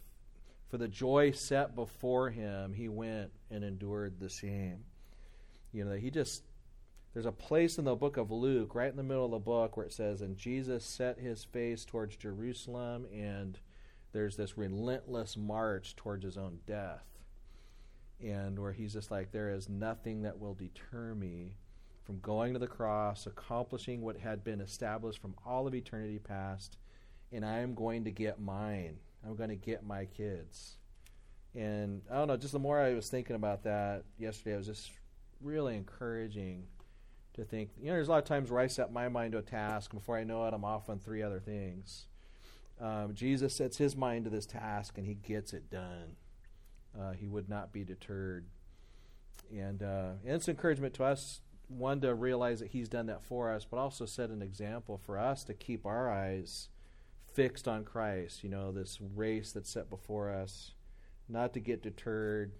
"For 0.69 0.77
the 0.77 0.87
joy 0.87 1.31
set 1.31 1.75
before 1.75 2.31
him, 2.31 2.73
he 2.73 2.89
went 2.89 3.31
and 3.51 3.63
endured 3.63 4.19
the 4.19 4.29
shame." 4.29 4.85
You 5.71 5.85
know 5.85 5.95
he 5.95 6.09
just 6.09 6.43
there's 7.13 7.25
a 7.25 7.31
place 7.31 7.77
in 7.77 7.85
the 7.85 7.95
book 7.95 8.17
of 8.17 8.31
Luke, 8.31 8.75
right 8.75 8.89
in 8.89 8.97
the 8.97 9.03
middle 9.03 9.25
of 9.25 9.31
the 9.31 9.39
book, 9.39 9.77
where 9.77 9.85
it 9.85 9.93
says, 9.93 10.21
"And 10.21 10.35
Jesus 10.35 10.83
set 10.83 11.19
his 11.19 11.43
face 11.43 11.85
towards 11.85 12.17
Jerusalem," 12.17 13.05
and 13.13 13.59
there's 14.11 14.35
this 14.35 14.57
relentless 14.57 15.37
march 15.37 15.95
towards 15.95 16.25
his 16.25 16.37
own 16.37 16.59
death, 16.65 17.05
and 18.19 18.57
where 18.59 18.73
he's 18.73 18.93
just 18.93 19.11
like, 19.11 19.31
"There 19.31 19.51
is 19.51 19.69
nothing 19.69 20.23
that 20.23 20.39
will 20.39 20.55
deter 20.55 21.13
me." 21.13 21.57
From 22.05 22.19
going 22.19 22.53
to 22.53 22.59
the 22.59 22.67
cross, 22.67 23.25
accomplishing 23.25 24.01
what 24.01 24.17
had 24.17 24.43
been 24.43 24.61
established 24.61 25.19
from 25.19 25.33
all 25.45 25.65
of 25.65 25.73
eternity 25.73 26.19
past, 26.19 26.77
and 27.31 27.43
I 27.43 27.59
am 27.59 27.73
going 27.73 28.03
to 28.05 28.11
get 28.11 28.39
mine. 28.39 28.97
I'm 29.25 29.35
going 29.35 29.49
to 29.49 29.55
get 29.55 29.85
my 29.85 30.05
kids. 30.05 30.77
And 31.55 32.01
I 32.11 32.15
don't 32.15 32.27
know, 32.27 32.37
just 32.37 32.53
the 32.53 32.59
more 32.59 32.79
I 32.79 32.93
was 32.93 33.09
thinking 33.09 33.35
about 33.35 33.63
that 33.63 34.03
yesterday, 34.19 34.53
I 34.53 34.57
was 34.57 34.67
just 34.67 34.91
really 35.41 35.75
encouraging 35.75 36.67
to 37.33 37.43
think, 37.43 37.71
you 37.79 37.87
know, 37.87 37.93
there's 37.93 38.07
a 38.07 38.11
lot 38.11 38.19
of 38.19 38.25
times 38.25 38.51
where 38.51 38.61
I 38.61 38.67
set 38.67 38.93
my 38.93 39.09
mind 39.09 39.31
to 39.31 39.39
a 39.39 39.41
task, 39.41 39.91
and 39.91 39.99
before 39.99 40.17
I 40.17 40.23
know 40.23 40.45
it, 40.45 40.53
I'm 40.53 40.63
off 40.63 40.89
on 40.89 40.99
three 40.99 41.23
other 41.23 41.39
things. 41.39 42.05
Um, 42.79 43.13
Jesus 43.15 43.55
sets 43.55 43.77
his 43.77 43.95
mind 43.95 44.25
to 44.25 44.29
this 44.29 44.45
task, 44.45 44.97
and 44.97 45.07
he 45.07 45.15
gets 45.15 45.53
it 45.53 45.71
done. 45.71 46.17
Uh, 46.97 47.11
he 47.13 47.27
would 47.27 47.49
not 47.49 47.73
be 47.73 47.83
deterred. 47.83 48.45
And, 49.51 49.81
uh, 49.81 50.11
and 50.23 50.35
it's 50.35 50.47
encouragement 50.47 50.93
to 50.95 51.03
us 51.03 51.41
one 51.67 52.01
to 52.01 52.13
realize 52.13 52.59
that 52.59 52.69
he's 52.69 52.89
done 52.89 53.07
that 53.07 53.23
for 53.23 53.51
us, 53.51 53.65
but 53.65 53.77
also 53.77 54.05
set 54.05 54.29
an 54.29 54.41
example 54.41 54.97
for 54.97 55.17
us 55.17 55.43
to 55.45 55.53
keep 55.53 55.85
our 55.85 56.09
eyes 56.09 56.69
fixed 57.33 57.67
on 57.67 57.83
Christ, 57.83 58.43
you 58.43 58.49
know, 58.49 58.71
this 58.71 58.99
race 59.15 59.51
that's 59.51 59.69
set 59.69 59.89
before 59.89 60.29
us, 60.29 60.71
not 61.27 61.53
to 61.53 61.59
get 61.59 61.83
deterred 61.83 62.53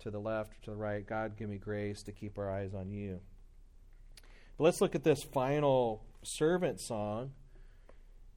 to 0.00 0.10
the 0.10 0.18
left 0.18 0.52
or 0.52 0.60
to 0.64 0.70
the 0.70 0.76
right. 0.76 1.06
God, 1.06 1.36
give 1.36 1.48
me 1.48 1.56
grace 1.56 2.02
to 2.04 2.12
keep 2.12 2.38
our 2.38 2.50
eyes 2.50 2.74
on 2.74 2.90
you. 2.90 3.20
But 4.56 4.64
let's 4.64 4.80
look 4.80 4.94
at 4.94 5.04
this 5.04 5.22
final 5.22 6.04
servant 6.22 6.80
song. 6.80 7.32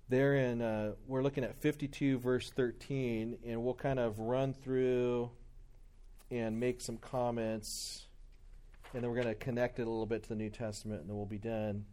There 0.07 0.35
in, 0.35 0.61
uh, 0.61 0.93
we're 1.07 1.23
looking 1.23 1.43
at 1.43 1.55
52, 1.61 2.19
verse 2.19 2.49
13, 2.51 3.37
and 3.45 3.63
we'll 3.63 3.73
kind 3.73 3.99
of 3.99 4.19
run 4.19 4.53
through 4.53 5.31
and 6.29 6.59
make 6.59 6.81
some 6.81 6.97
comments 6.97 8.07
and 8.93 9.03
then 9.03 9.09
we're 9.09 9.21
going 9.21 9.27
to 9.27 9.35
connect 9.35 9.79
it 9.79 9.87
a 9.87 9.89
little 9.89 10.05
bit 10.05 10.23
to 10.23 10.29
the 10.29 10.35
New 10.35 10.49
Testament, 10.49 11.01
and 11.01 11.09
then 11.09 11.17
we'll 11.17 11.25
be 11.25 11.37
done. 11.37 11.85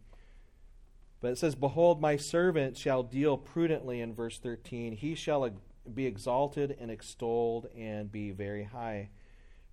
But 1.21 1.31
it 1.31 1.37
says, 1.37 1.55
Behold, 1.55 2.01
my 2.01 2.17
servant 2.17 2.77
shall 2.77 3.03
deal 3.03 3.37
prudently 3.37 4.01
in 4.01 4.13
verse 4.13 4.39
13. 4.39 4.93
He 4.93 5.15
shall 5.15 5.49
be 5.93 6.05
exalted 6.05 6.75
and 6.79 6.89
extolled 6.89 7.67
and 7.75 8.11
be 8.11 8.31
very 8.31 8.63
high. 8.65 9.09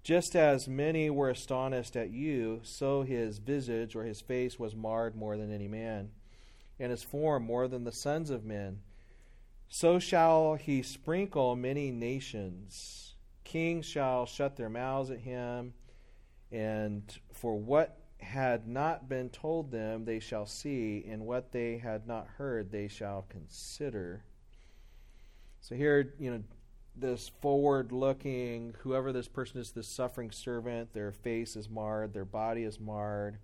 Just 0.02 0.36
as 0.36 0.68
many 0.68 1.10
were 1.10 1.30
astonished 1.30 1.96
at 1.96 2.10
you, 2.10 2.60
so 2.62 3.02
his 3.02 3.38
visage 3.38 3.96
or 3.96 4.04
his 4.04 4.20
face 4.20 4.58
was 4.58 4.76
marred 4.76 5.16
more 5.16 5.36
than 5.36 5.52
any 5.52 5.66
man, 5.66 6.10
and 6.78 6.90
his 6.90 7.02
form 7.02 7.44
more 7.44 7.66
than 7.66 7.84
the 7.84 7.92
sons 7.92 8.30
of 8.30 8.44
men. 8.44 8.80
So 9.68 9.98
shall 9.98 10.54
he 10.54 10.82
sprinkle 10.82 11.56
many 11.56 11.90
nations. 11.90 13.14
Kings 13.42 13.84
shall 13.84 14.26
shut 14.26 14.56
their 14.56 14.68
mouths 14.68 15.10
at 15.10 15.20
him, 15.20 15.74
and 16.50 17.02
for 17.32 17.56
what 17.56 17.98
had 18.20 18.66
not 18.66 19.08
been 19.08 19.28
told 19.28 19.70
them 19.70 20.04
they 20.04 20.18
shall 20.18 20.46
see, 20.46 21.04
and 21.08 21.26
what 21.26 21.52
they 21.52 21.78
had 21.78 22.06
not 22.06 22.26
heard 22.38 22.70
they 22.70 22.88
shall 22.88 23.26
consider. 23.28 24.24
So 25.60 25.74
here, 25.74 26.14
you 26.18 26.30
know, 26.30 26.42
this 26.96 27.28
forward 27.40 27.92
looking, 27.92 28.74
whoever 28.80 29.12
this 29.12 29.28
person 29.28 29.60
is, 29.60 29.72
this 29.72 29.88
suffering 29.88 30.30
servant, 30.30 30.94
their 30.94 31.12
face 31.12 31.56
is 31.56 31.68
marred, 31.68 32.14
their 32.14 32.24
body 32.24 32.64
is 32.64 32.80
marred. 32.80 33.38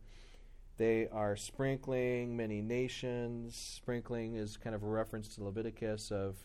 They 0.79 1.07
are 1.13 1.37
sprinkling 1.37 2.37
many 2.37 2.63
nations. 2.63 3.55
Sprinkling 3.57 4.37
is 4.37 4.57
kind 4.57 4.75
of 4.75 4.83
a 4.83 4.87
reference 4.87 5.29
to 5.35 5.45
Leviticus 5.45 6.11
of 6.11 6.37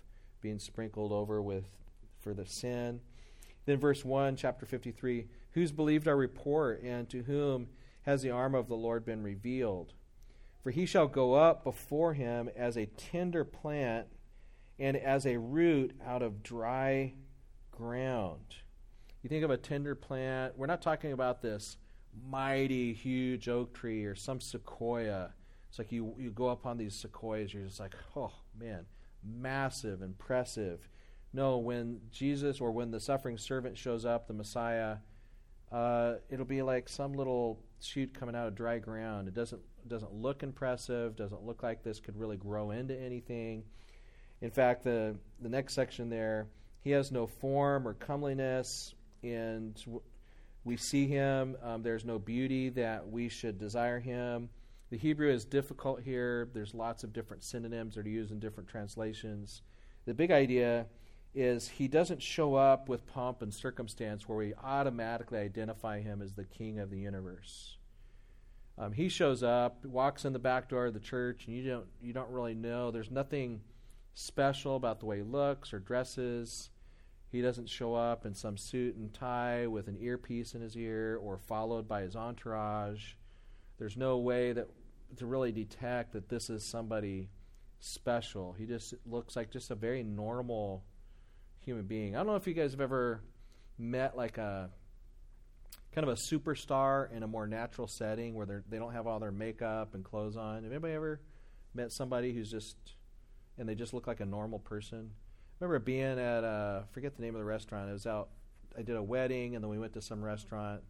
being 0.41 0.59
sprinkled 0.59 1.11
over 1.11 1.41
with 1.41 1.65
for 2.19 2.33
the 2.33 2.45
sin. 2.45 2.99
Then 3.65 3.79
verse 3.79 4.03
1, 4.03 4.35
chapter 4.35 4.65
53, 4.65 5.27
who's 5.57 5.71
believed 5.71 6.07
our 6.07 6.15
report 6.15 6.83
and 6.83 7.09
to 7.09 7.23
whom 7.23 7.67
has 8.03 8.21
the 8.21 8.29
arm 8.29 8.53
of 8.53 8.67
the 8.67 8.75
Lord 8.75 9.03
been 9.03 9.23
revealed? 9.23 9.91
For 10.61 10.69
he 10.69 10.85
shall 10.85 11.07
go 11.07 11.33
up 11.33 11.63
before 11.63 12.13
him 12.13 12.47
as 12.55 12.77
a 12.77 12.85
tender 12.85 13.43
plant 13.43 14.05
and 14.77 14.95
as 14.95 15.25
a 15.25 15.39
root 15.39 15.99
out 16.05 16.21
of 16.21 16.43
dry 16.43 17.15
ground. 17.71 18.57
You 19.23 19.29
think 19.29 19.43
of 19.43 19.49
a 19.49 19.57
tender 19.57 19.95
plant, 19.95 20.55
we're 20.55 20.67
not 20.67 20.83
talking 20.83 21.11
about 21.11 21.41
this 21.41 21.77
mighty, 22.29 22.93
huge 22.93 23.49
oak 23.49 23.73
tree 23.73 24.05
or 24.05 24.13
some 24.13 24.39
sequoia. 24.39 25.33
It's 25.69 25.79
like 25.79 25.91
you, 25.91 26.13
you 26.19 26.29
go 26.29 26.49
up 26.49 26.67
on 26.67 26.77
these 26.77 26.93
sequoias, 26.93 27.51
you're 27.51 27.65
just 27.65 27.79
like, 27.79 27.95
oh 28.15 28.33
man, 28.59 28.85
massive, 29.23 30.03
impressive. 30.03 30.87
No, 31.33 31.57
when 31.57 32.01
Jesus 32.11 32.61
or 32.61 32.71
when 32.71 32.91
the 32.91 32.99
suffering 32.99 33.39
servant 33.39 33.75
shows 33.75 34.05
up, 34.05 34.27
the 34.27 34.35
Messiah, 34.35 34.97
uh, 35.71 36.15
it'll 36.29 36.45
be 36.45 36.61
like 36.61 36.87
some 36.87 37.13
little 37.13 37.59
shoot 37.81 38.13
coming 38.13 38.35
out 38.35 38.47
of 38.47 38.55
dry 38.55 38.79
ground. 38.79 39.27
It 39.27 39.33
doesn't 39.33 39.61
doesn't 39.87 40.13
look 40.13 40.43
impressive. 40.43 41.15
Doesn't 41.15 41.43
look 41.43 41.63
like 41.63 41.83
this 41.83 41.99
could 41.99 42.17
really 42.17 42.37
grow 42.37 42.71
into 42.71 42.99
anything. 42.99 43.63
In 44.41 44.51
fact, 44.51 44.83
the, 44.83 45.15
the 45.41 45.49
next 45.49 45.73
section 45.73 46.09
there, 46.09 46.47
he 46.83 46.91
has 46.91 47.11
no 47.11 47.25
form 47.25 47.87
or 47.87 47.93
comeliness, 47.93 48.93
and 49.23 49.83
we 50.63 50.77
see 50.77 51.07
him. 51.07 51.55
Um, 51.63 51.81
there's 51.81 52.05
no 52.05 52.19
beauty 52.19 52.69
that 52.69 53.09
we 53.09 53.29
should 53.29 53.57
desire 53.57 53.99
him. 53.99 54.49
The 54.89 54.97
Hebrew 54.97 55.29
is 55.29 55.43
difficult 55.43 56.01
here. 56.01 56.49
There's 56.53 56.73
lots 56.73 57.03
of 57.03 57.13
different 57.13 57.43
synonyms 57.43 57.95
that 57.95 58.05
are 58.05 58.09
used 58.09 58.31
in 58.31 58.39
different 58.39 58.69
translations. 58.69 59.63
The 60.05 60.13
big 60.13 60.31
idea 60.31 60.85
is 61.37 61.67
he 61.67 61.87
doesn't 61.87 62.21
show 62.21 62.55
up 62.55 62.89
with 62.89 63.05
pomp 63.05 63.43
and 63.43 63.53
circumstance 63.53 64.27
where 64.27 64.37
we 64.39 64.55
automatically 64.55 65.37
identify 65.37 66.01
him 66.01 66.19
as 66.19 66.33
the 66.33 66.43
king 66.43 66.79
of 66.79 66.89
the 66.89 66.97
universe. 66.97 67.77
Um, 68.75 68.91
he 68.91 69.07
shows 69.07 69.43
up, 69.43 69.85
walks 69.85 70.25
in 70.25 70.33
the 70.33 70.39
back 70.39 70.67
door 70.67 70.87
of 70.87 70.95
the 70.95 70.99
church, 70.99 71.45
and 71.45 71.55
you 71.55 71.69
don't 71.69 71.85
you 72.01 72.11
don't 72.11 72.31
really 72.31 72.55
know. 72.55 72.89
There's 72.89 73.11
nothing 73.11 73.61
special 74.15 74.75
about 74.75 74.99
the 74.99 75.05
way 75.05 75.17
he 75.17 75.23
looks 75.23 75.73
or 75.73 75.79
dresses. 75.79 76.71
He 77.31 77.41
doesn't 77.41 77.69
show 77.69 77.93
up 77.93 78.25
in 78.25 78.33
some 78.33 78.57
suit 78.57 78.95
and 78.95 79.13
tie 79.13 79.67
with 79.67 79.87
an 79.87 79.97
earpiece 79.99 80.55
in 80.55 80.61
his 80.61 80.75
ear 80.75 81.19
or 81.21 81.37
followed 81.37 81.87
by 81.87 82.01
his 82.01 82.15
entourage. 82.15 83.13
There's 83.77 83.97
no 83.97 84.17
way 84.17 84.53
that 84.53 84.69
to 85.17 85.27
really 85.27 85.51
detect 85.51 86.13
that 86.13 86.29
this 86.29 86.49
is 86.49 86.63
somebody 86.63 87.29
special. 87.79 88.53
He 88.57 88.65
just 88.65 88.95
looks 89.05 89.35
like 89.35 89.51
just 89.51 89.69
a 89.69 89.75
very 89.75 90.01
normal 90.01 90.83
human 91.67 91.85
being. 91.85 92.15
I 92.15 92.19
don't 92.19 92.27
know 92.27 92.35
if 92.35 92.47
you 92.47 92.53
guys 92.53 92.71
have 92.71 92.79
ever 92.79 93.21
met 93.77 94.15
like 94.15 94.37
a 94.37 94.69
kind 95.93 96.07
of 96.07 96.17
a 96.17 96.33
superstar 96.33 97.11
in 97.11 97.23
a 97.23 97.27
more 97.27 97.45
natural 97.45 97.87
setting 97.87 98.35
where 98.35 98.45
they 98.45 98.55
they 98.69 98.77
don't 98.79 98.93
have 98.93 99.05
all 99.05 99.19
their 99.19 99.33
makeup 99.33 99.93
and 99.93 100.03
clothes 100.03 100.37
on. 100.37 100.63
Have 100.63 100.71
anybody 100.71 100.93
ever 100.93 101.19
met 101.73 101.91
somebody 101.91 102.33
who's 102.33 102.49
just 102.49 102.77
and 103.57 103.67
they 103.67 103.75
just 103.75 103.93
look 103.93 104.07
like 104.07 104.21
a 104.21 104.25
normal 104.25 104.59
person. 104.59 105.11
I 105.59 105.65
remember 105.65 105.83
being 105.83 106.19
at 106.19 106.43
uh, 106.45 106.83
forget 106.93 107.17
the 107.17 107.21
name 107.21 107.35
of 107.35 107.39
the 107.39 107.45
restaurant. 107.45 107.89
It 107.89 107.93
was 107.93 108.07
out. 108.07 108.29
I 108.77 108.81
did 108.81 108.95
a 108.95 109.03
wedding, 109.03 109.55
and 109.55 109.63
then 109.63 109.69
we 109.69 109.79
went 109.79 109.93
to 109.93 110.01
some 110.01 110.23
restaurant, 110.23 110.83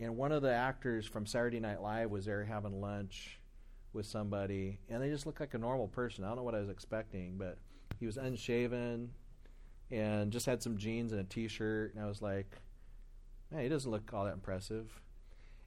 and 0.00 0.16
one 0.16 0.32
of 0.32 0.40
the 0.40 0.54
actors 0.54 1.04
from 1.06 1.26
Saturday 1.26 1.60
Night 1.60 1.82
Live 1.82 2.10
was 2.10 2.24
there 2.24 2.44
having 2.44 2.80
lunch 2.80 3.40
with 3.92 4.06
somebody, 4.06 4.78
and 4.88 5.02
they 5.02 5.10
just 5.10 5.26
looked 5.26 5.40
like 5.40 5.52
a 5.52 5.58
normal 5.58 5.88
person. 5.88 6.24
I 6.24 6.28
don't 6.28 6.36
know 6.36 6.42
what 6.44 6.54
I 6.54 6.60
was 6.60 6.70
expecting, 6.70 7.36
but 7.36 7.58
he 7.98 8.06
was 8.06 8.16
unshaven 8.16 9.10
and 9.90 10.30
just 10.32 10.46
had 10.46 10.62
some 10.62 10.76
jeans 10.76 11.12
and 11.12 11.20
a 11.20 11.24
t-shirt, 11.24 11.94
and 11.94 12.04
I 12.04 12.06
was 12.06 12.20
like, 12.20 12.56
man, 13.50 13.62
he 13.62 13.68
doesn't 13.68 13.90
look 13.90 14.12
all 14.12 14.24
that 14.24 14.34
impressive. 14.34 15.00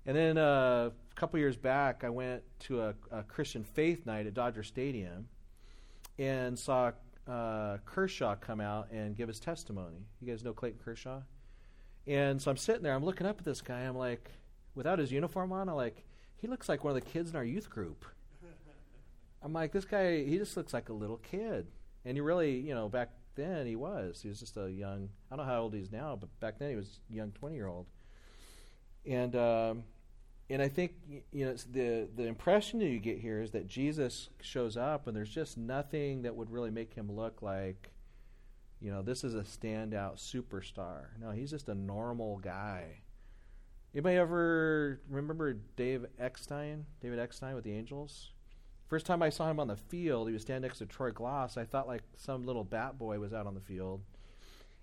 And 0.06 0.18
then 0.18 0.38
uh, 0.38 0.90
a 0.90 1.16
couple 1.16 1.40
years 1.40 1.58
back, 1.58 2.04
I 2.04 2.10
went 2.10 2.44
to 2.62 2.82
a, 2.82 2.94
a 3.12 3.24
Christian 3.24 3.64
faith 3.64 4.06
night 4.06 4.26
at 4.26 4.34
Dodger 4.34 4.64
Stadium 4.64 5.28
and 6.18 6.58
saw 6.58 6.92
uh, 7.28 7.78
Kershaw 7.86 8.36
come 8.36 8.60
out 8.60 8.92
and 8.92 9.16
give 9.16 9.28
his 9.28 9.40
testimony. 9.40 10.06
You 10.20 10.28
guys 10.28 10.44
know 10.44 10.54
Clayton 10.54 10.80
Kershaw? 10.84 11.22
And 12.08 12.42
so 12.42 12.50
I'm 12.50 12.58
sitting 12.58 12.82
there, 12.82 12.96
I'm 12.96 13.06
looking 13.06 13.28
up 13.28 13.38
at 13.40 13.46
this 13.46 13.62
guy, 13.62 13.82
I'm 13.82 13.98
like, 13.98 14.32
without 14.74 14.98
his 14.98 15.12
uniform 15.12 15.52
on, 15.52 15.70
I'm 15.70 15.76
like, 15.76 16.04
he 16.38 16.48
looks 16.48 16.68
like 16.68 16.84
one 16.84 16.96
of 16.96 17.04
the 17.04 17.10
kids 17.10 17.30
in 17.30 17.36
our 17.36 17.44
youth 17.44 17.70
group. 17.70 18.06
I'm 19.44 19.54
like, 19.54 19.72
this 19.72 19.86
guy, 19.86 20.24
he 20.24 20.38
just 20.38 20.58
looks 20.58 20.74
like 20.74 20.90
a 20.90 20.94
little 20.94 21.18
kid. 21.18 21.68
And 22.06 22.18
he 22.18 22.22
really, 22.22 22.58
you 22.58 22.74
know, 22.74 22.90
back 22.90 23.12
then 23.42 23.66
he 23.66 23.76
was. 23.76 24.22
He 24.22 24.30
was 24.30 24.40
just 24.40 24.58
a 24.58 24.72
young, 24.72 25.10
I 25.32 25.36
don't 25.36 25.46
know 25.46 25.52
how 25.52 25.62
old 25.62 25.74
he 25.74 25.82
is 25.82 25.92
now, 25.92 26.18
but 26.20 26.30
back 26.40 26.60
then 26.60 26.70
he 26.70 26.76
was 26.76 27.00
a 27.12 27.16
young 27.16 27.32
20 27.32 27.56
year 27.56 27.68
old. 27.68 27.88
And 29.06 29.36
um, 29.36 29.84
and 30.52 30.62
I 30.62 30.68
think 30.68 30.92
you 31.32 31.46
know 31.46 31.56
the 31.72 32.08
the 32.16 32.26
impression 32.26 32.80
that 32.80 32.88
you 32.88 33.00
get 33.00 33.20
here 33.20 33.42
is 33.42 33.52
that 33.52 33.68
Jesus 33.68 34.30
shows 34.42 34.78
up, 34.78 35.08
and 35.08 35.16
there's 35.16 35.30
just 35.30 35.58
nothing 35.58 36.22
that 36.24 36.36
would 36.36 36.52
really 36.52 36.70
make 36.70 36.94
him 36.94 37.12
look 37.12 37.42
like, 37.42 37.92
you 38.80 38.92
know, 38.92 39.02
this 39.02 39.24
is 39.24 39.34
a 39.34 39.42
standout 39.42 40.18
superstar. 40.18 41.06
No, 41.20 41.32
he's 41.32 41.50
just 41.50 41.70
a 41.70 41.74
normal 41.74 42.38
guy. 42.38 43.02
Anybody 43.94 44.18
ever 44.18 45.02
remember 45.10 45.54
Dave 45.54 46.06
Eckstein? 46.20 46.86
David 47.02 47.20
Eckstein 47.20 47.56
with 47.56 47.64
the 47.64 47.74
Angels. 47.74 48.32
First 48.92 49.08
time 49.08 49.24
I 49.24 49.30
saw 49.30 49.50
him 49.50 49.60
on 49.60 49.68
the 49.68 49.78
field, 49.78 50.28
he 50.28 50.34
was 50.34 50.44
standing 50.44 50.68
next 50.68 50.80
to 50.80 50.86
Troy 50.86 51.12
Glaus. 51.12 51.58
I 51.58 51.64
thought 51.64 51.88
like 51.88 52.04
some 52.18 52.46
little 52.46 52.64
bat 52.64 53.00
boy 53.00 53.20
was 53.20 53.34
out 53.34 53.48
on 53.48 53.56
the 53.56 53.62
field. 53.62 54.02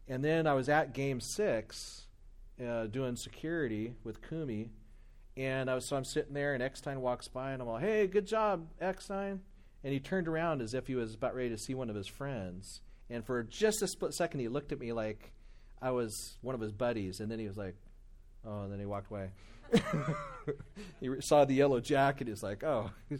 And 0.08 0.24
then 0.24 0.46
I 0.46 0.54
was 0.54 0.68
at 0.68 0.94
Game 0.94 1.20
Six, 1.20 2.06
uh, 2.66 2.86
doing 2.86 3.14
security 3.16 3.92
with 4.04 4.26
Kumi 4.26 4.70
and 5.38 5.70
I 5.70 5.76
was, 5.76 5.86
so 5.86 5.96
I'm 5.96 6.04
sitting 6.04 6.34
there, 6.34 6.52
and 6.54 6.62
Eckstein 6.62 7.00
walks 7.00 7.28
by, 7.28 7.52
and 7.52 7.62
I'm 7.62 7.68
like, 7.68 7.82
hey, 7.82 8.08
good 8.08 8.26
job, 8.26 8.66
Eckstein. 8.80 9.40
And 9.84 9.92
he 9.92 10.00
turned 10.00 10.26
around 10.26 10.60
as 10.62 10.74
if 10.74 10.88
he 10.88 10.96
was 10.96 11.14
about 11.14 11.36
ready 11.36 11.50
to 11.50 11.58
see 11.58 11.74
one 11.74 11.88
of 11.88 11.94
his 11.94 12.08
friends. 12.08 12.80
And 13.08 13.24
for 13.24 13.44
just 13.44 13.80
a 13.80 13.86
split 13.86 14.14
second, 14.14 14.40
he 14.40 14.48
looked 14.48 14.72
at 14.72 14.80
me 14.80 14.92
like 14.92 15.30
I 15.80 15.92
was 15.92 16.38
one 16.40 16.56
of 16.56 16.60
his 16.60 16.72
buddies. 16.72 17.20
And 17.20 17.30
then 17.30 17.38
he 17.38 17.46
was 17.46 17.56
like, 17.56 17.76
oh, 18.44 18.62
and 18.62 18.72
then 18.72 18.80
he 18.80 18.86
walked 18.86 19.12
away. 19.12 19.30
he 21.00 21.08
saw 21.20 21.44
the 21.44 21.54
yellow 21.54 21.78
jacket. 21.78 22.26
He's 22.26 22.42
like, 22.42 22.64
oh, 22.64 22.90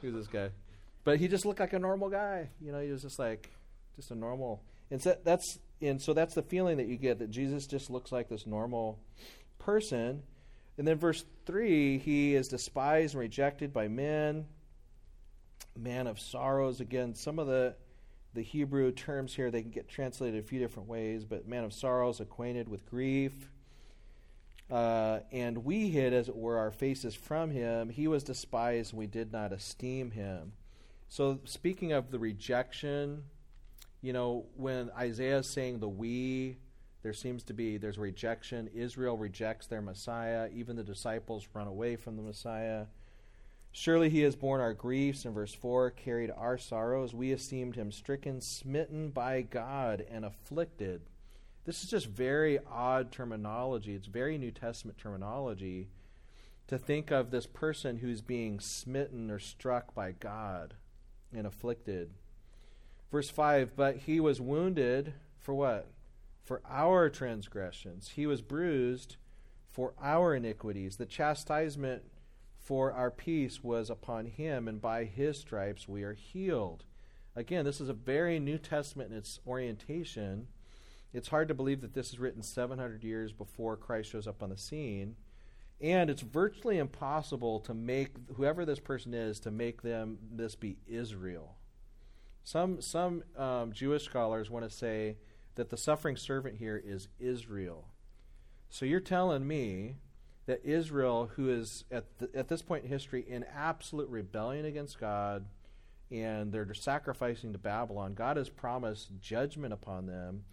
who's 0.00 0.14
this 0.14 0.26
guy? 0.26 0.50
But 1.04 1.18
he 1.18 1.28
just 1.28 1.46
looked 1.46 1.60
like 1.60 1.72
a 1.72 1.78
normal 1.78 2.10
guy. 2.10 2.50
You 2.60 2.72
know, 2.72 2.80
he 2.80 2.90
was 2.90 3.02
just 3.02 3.18
like, 3.18 3.50
just 3.96 4.10
a 4.10 4.14
normal. 4.14 4.62
And 4.90 5.00
so 5.00 5.16
that's 5.24 5.58
and 5.80 6.00
so 6.00 6.12
that's 6.12 6.34
the 6.34 6.42
feeling 6.42 6.76
that 6.76 6.86
you 6.86 6.96
get 6.96 7.18
that 7.20 7.30
Jesus 7.30 7.66
just 7.66 7.90
looks 7.90 8.12
like 8.12 8.28
this 8.28 8.46
normal 8.46 8.98
person 9.58 10.22
and 10.80 10.88
then 10.88 10.96
verse 10.96 11.26
3 11.44 11.98
he 11.98 12.34
is 12.34 12.48
despised 12.48 13.14
and 13.14 13.20
rejected 13.20 13.70
by 13.70 13.86
men, 13.86 14.46
man 15.76 16.06
of 16.06 16.18
sorrows. 16.18 16.80
Again, 16.80 17.14
some 17.14 17.38
of 17.38 17.46
the, 17.46 17.74
the 18.32 18.40
Hebrew 18.40 18.90
terms 18.90 19.34
here, 19.34 19.50
they 19.50 19.60
can 19.60 19.70
get 19.70 19.90
translated 19.90 20.42
a 20.42 20.46
few 20.46 20.58
different 20.58 20.88
ways, 20.88 21.26
but 21.26 21.46
man 21.46 21.64
of 21.64 21.74
sorrows, 21.74 22.20
acquainted 22.20 22.66
with 22.66 22.88
grief. 22.88 23.50
Uh, 24.70 25.20
and 25.32 25.64
we 25.64 25.88
hid, 25.88 26.12
as 26.12 26.28
it 26.28 26.36
were, 26.36 26.58
our 26.58 26.70
faces 26.70 27.14
from 27.14 27.50
him. 27.50 27.88
He 27.88 28.06
was 28.06 28.22
despised, 28.22 28.92
and 28.92 28.98
we 28.98 29.06
did 29.06 29.32
not 29.32 29.52
esteem 29.52 30.12
him. 30.12 30.52
So, 31.08 31.40
speaking 31.44 31.92
of 31.92 32.10
the 32.10 32.18
rejection, 32.20 33.24
you 34.00 34.12
know, 34.12 34.46
when 34.56 34.90
Isaiah 34.96 35.38
is 35.38 35.48
saying 35.48 35.80
the 35.80 35.88
we, 35.88 36.58
there 37.02 37.12
seems 37.12 37.42
to 37.44 37.52
be 37.52 37.78
there's 37.78 37.98
rejection. 37.98 38.68
Israel 38.74 39.16
rejects 39.16 39.66
their 39.66 39.82
Messiah. 39.82 40.48
Even 40.54 40.76
the 40.76 40.84
disciples 40.84 41.48
run 41.52 41.66
away 41.66 41.96
from 41.96 42.16
the 42.16 42.22
Messiah. 42.22 42.86
Surely 43.72 44.10
he 44.10 44.20
has 44.22 44.34
borne 44.34 44.60
our 44.60 44.74
griefs, 44.74 45.24
in 45.24 45.32
verse 45.32 45.54
4, 45.54 45.90
carried 45.92 46.30
our 46.36 46.58
sorrows. 46.58 47.14
We 47.14 47.32
esteemed 47.32 47.76
him 47.76 47.92
stricken, 47.92 48.40
smitten 48.40 49.10
by 49.10 49.42
God, 49.42 50.04
and 50.10 50.24
afflicted. 50.24 51.02
This 51.64 51.84
is 51.84 51.90
just 51.90 52.06
very 52.06 52.58
odd 52.70 53.12
terminology. 53.12 53.94
It's 53.94 54.06
very 54.06 54.38
New 54.38 54.50
Testament 54.50 54.98
terminology 54.98 55.88
to 56.68 56.78
think 56.78 57.10
of 57.10 57.30
this 57.30 57.46
person 57.46 57.98
who's 57.98 58.20
being 58.20 58.60
smitten 58.60 59.30
or 59.30 59.38
struck 59.38 59.94
by 59.94 60.12
God 60.12 60.74
and 61.34 61.46
afflicted. 61.46 62.10
Verse 63.10 63.28
5 63.28 63.76
But 63.76 63.96
he 63.98 64.20
was 64.20 64.40
wounded 64.40 65.14
for 65.38 65.54
what? 65.54 65.88
For 66.44 66.62
our 66.68 67.10
transgressions. 67.10 68.10
He 68.10 68.26
was 68.26 68.42
bruised 68.42 69.16
for 69.70 69.94
our 70.02 70.34
iniquities. 70.34 70.96
The 70.96 71.06
chastisement 71.06 72.02
for 72.56 72.92
our 72.92 73.10
peace 73.10 73.62
was 73.62 73.90
upon 73.90 74.26
him, 74.26 74.68
and 74.68 74.80
by 74.80 75.04
his 75.04 75.38
stripes 75.38 75.88
we 75.88 76.02
are 76.02 76.14
healed. 76.14 76.84
Again, 77.34 77.64
this 77.64 77.80
is 77.80 77.88
a 77.88 77.94
very 77.94 78.38
New 78.38 78.58
Testament 78.58 79.12
in 79.12 79.18
its 79.18 79.40
orientation. 79.46 80.48
It's 81.12 81.28
hard 81.28 81.48
to 81.48 81.54
believe 81.54 81.80
that 81.80 81.94
this 81.94 82.10
is 82.10 82.18
written 82.18 82.42
700 82.42 83.02
years 83.02 83.32
before 83.32 83.76
Christ 83.76 84.10
shows 84.10 84.26
up 84.26 84.42
on 84.42 84.50
the 84.50 84.56
scene. 84.56 85.16
And 85.80 86.10
it's 86.10 86.22
virtually 86.22 86.78
impossible 86.78 87.60
to 87.60 87.74
make 87.74 88.10
whoever 88.36 88.64
this 88.64 88.78
person 88.78 89.14
is 89.14 89.40
to 89.40 89.50
make 89.50 89.82
them 89.82 90.18
this 90.30 90.54
be 90.54 90.76
Israel. 90.86 91.56
Some 92.44 92.80
some 92.80 93.22
um, 93.36 93.72
Jewish 93.72 94.04
scholars 94.04 94.50
want 94.50 94.68
to 94.68 94.74
say 94.74 95.16
that 95.54 95.70
the 95.70 95.76
suffering 95.76 96.16
servant 96.16 96.56
here 96.56 96.80
is 96.82 97.08
Israel. 97.18 97.88
So 98.68 98.84
you're 98.84 99.00
telling 99.00 99.46
me 99.46 99.96
that 100.46 100.64
Israel, 100.64 101.30
who 101.36 101.48
is 101.50 101.84
at 101.90 102.18
the, 102.18 102.30
at 102.34 102.48
this 102.48 102.62
point 102.62 102.84
in 102.84 102.90
history 102.90 103.24
in 103.28 103.44
absolute 103.44 104.08
rebellion 104.08 104.64
against 104.64 104.98
God, 104.98 105.46
and 106.10 106.52
they're 106.52 106.72
sacrificing 106.74 107.52
to 107.52 107.58
Babylon, 107.58 108.14
God 108.14 108.36
has 108.36 108.48
promised 108.48 109.10
judgment 109.20 109.72
upon 109.72 110.06
them, 110.06 110.44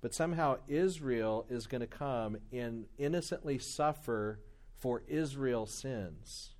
but 0.00 0.14
somehow 0.14 0.58
Israel 0.68 1.46
is 1.50 1.66
going 1.66 1.80
to 1.80 1.86
come 1.86 2.38
and 2.52 2.86
innocently 2.98 3.58
suffer 3.58 4.40
for 4.78 5.02
Israel's 5.08 5.72
sins. 5.72 6.50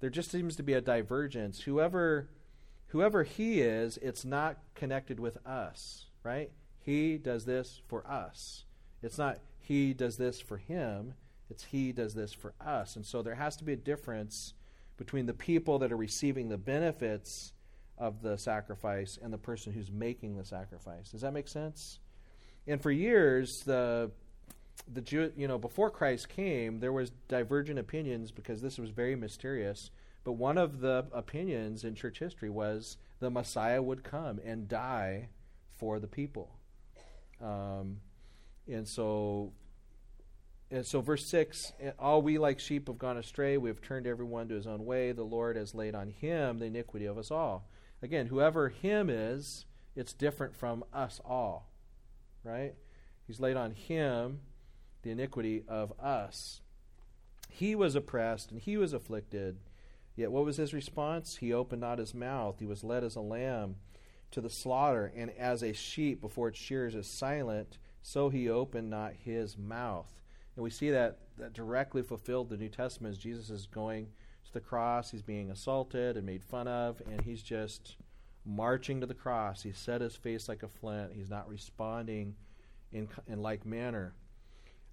There 0.00 0.10
just 0.10 0.30
seems 0.30 0.56
to 0.56 0.62
be 0.62 0.74
a 0.74 0.80
divergence. 0.80 1.60
Whoever 1.60 2.28
whoever 2.88 3.22
he 3.22 3.62
is, 3.62 3.96
it's 4.02 4.22
not 4.22 4.58
connected 4.74 5.18
with 5.18 5.38
us, 5.46 6.06
right? 6.22 6.50
He 6.78 7.16
does 7.16 7.46
this 7.46 7.80
for 7.88 8.06
us. 8.06 8.64
It's 9.02 9.16
not 9.16 9.38
he 9.60 9.94
does 9.94 10.18
this 10.18 10.40
for 10.40 10.58
him, 10.58 11.14
it's 11.48 11.64
he 11.64 11.92
does 11.92 12.14
this 12.14 12.32
for 12.32 12.52
us. 12.60 12.96
And 12.96 13.06
so 13.06 13.22
there 13.22 13.34
has 13.34 13.56
to 13.56 13.64
be 13.64 13.72
a 13.72 13.76
difference 13.76 14.54
between 14.98 15.26
the 15.26 15.34
people 15.34 15.78
that 15.78 15.92
are 15.92 15.96
receiving 15.96 16.48
the 16.48 16.58
benefits 16.58 17.54
of 17.96 18.20
the 18.22 18.36
sacrifice 18.36 19.18
and 19.22 19.32
the 19.32 19.38
person 19.38 19.72
who's 19.72 19.90
making 19.90 20.36
the 20.36 20.44
sacrifice. 20.44 21.10
Does 21.10 21.22
that 21.22 21.32
make 21.32 21.48
sense? 21.48 22.00
And 22.66 22.80
for 22.80 22.90
years, 22.90 23.62
the 23.64 24.10
the 24.92 25.00
Jew, 25.00 25.32
you 25.36 25.48
know, 25.48 25.58
before 25.58 25.90
Christ 25.90 26.28
came, 26.28 26.80
there 26.80 26.92
was 26.92 27.10
divergent 27.28 27.78
opinions 27.78 28.30
because 28.30 28.60
this 28.60 28.78
was 28.78 28.90
very 28.90 29.14
mysterious. 29.14 29.90
But 30.24 30.32
one 30.32 30.58
of 30.58 30.80
the 30.80 31.06
opinions 31.12 31.84
in 31.84 31.94
church 31.94 32.18
history 32.18 32.50
was 32.50 32.96
the 33.20 33.30
Messiah 33.30 33.82
would 33.82 34.04
come 34.04 34.40
and 34.44 34.68
die 34.68 35.28
for 35.76 35.98
the 35.98 36.06
people. 36.06 36.50
Um, 37.40 37.98
and 38.68 38.86
so, 38.86 39.52
and 40.70 40.86
so, 40.86 41.00
verse 41.00 41.28
six: 41.28 41.72
All 41.98 42.22
we 42.22 42.38
like 42.38 42.60
sheep 42.60 42.86
have 42.86 42.98
gone 42.98 43.16
astray; 43.16 43.56
we 43.56 43.68
have 43.68 43.80
turned 43.80 44.06
everyone 44.06 44.48
to 44.48 44.54
his 44.54 44.66
own 44.66 44.84
way. 44.84 45.12
The 45.12 45.24
Lord 45.24 45.56
has 45.56 45.74
laid 45.74 45.94
on 45.94 46.10
him 46.10 46.58
the 46.58 46.66
iniquity 46.66 47.06
of 47.06 47.18
us 47.18 47.30
all. 47.30 47.68
Again, 48.00 48.26
whoever 48.26 48.68
him 48.68 49.10
is, 49.10 49.64
it's 49.96 50.12
different 50.12 50.56
from 50.56 50.84
us 50.92 51.20
all, 51.24 51.71
right? 52.44 52.74
He's 53.26 53.40
laid 53.40 53.56
on 53.56 53.72
him 53.72 54.40
the 55.02 55.10
iniquity 55.10 55.64
of 55.68 55.92
us. 56.00 56.60
He 57.48 57.74
was 57.74 57.94
oppressed 57.94 58.50
and 58.50 58.60
he 58.60 58.76
was 58.76 58.92
afflicted. 58.92 59.58
Yet 60.16 60.32
what 60.32 60.44
was 60.44 60.56
his 60.56 60.74
response? 60.74 61.36
He 61.36 61.52
opened 61.52 61.80
not 61.80 61.98
his 61.98 62.14
mouth. 62.14 62.56
He 62.58 62.66
was 62.66 62.84
led 62.84 63.04
as 63.04 63.16
a 63.16 63.20
lamb 63.20 63.76
to 64.32 64.40
the 64.40 64.50
slaughter, 64.50 65.12
and 65.14 65.30
as 65.38 65.62
a 65.62 65.72
sheep 65.72 66.20
before 66.20 66.48
its 66.48 66.58
shears 66.58 66.94
is 66.94 67.06
silent, 67.06 67.78
so 68.00 68.30
he 68.30 68.48
opened 68.48 68.90
not 68.90 69.12
his 69.12 69.56
mouth. 69.58 70.20
And 70.56 70.64
we 70.64 70.70
see 70.70 70.90
that, 70.90 71.18
that 71.38 71.52
directly 71.52 72.02
fulfilled 72.02 72.48
the 72.48 72.56
New 72.56 72.68
Testament 72.68 73.12
as 73.12 73.18
Jesus 73.18 73.50
is 73.50 73.66
going 73.66 74.08
to 74.44 74.52
the 74.52 74.60
cross. 74.60 75.10
He's 75.10 75.22
being 75.22 75.50
assaulted 75.50 76.16
and 76.16 76.26
made 76.26 76.42
fun 76.42 76.66
of, 76.66 77.02
and 77.06 77.20
he's 77.22 77.42
just 77.42 77.96
marching 78.44 79.00
to 79.00 79.06
the 79.06 79.14
cross. 79.14 79.62
He 79.62 79.72
set 79.72 80.00
his 80.00 80.16
face 80.16 80.48
like 80.48 80.62
a 80.62 80.68
flint. 80.68 81.12
He's 81.14 81.30
not 81.30 81.48
responding 81.48 82.34
in, 82.92 83.08
in 83.26 83.40
like 83.40 83.64
manner. 83.64 84.14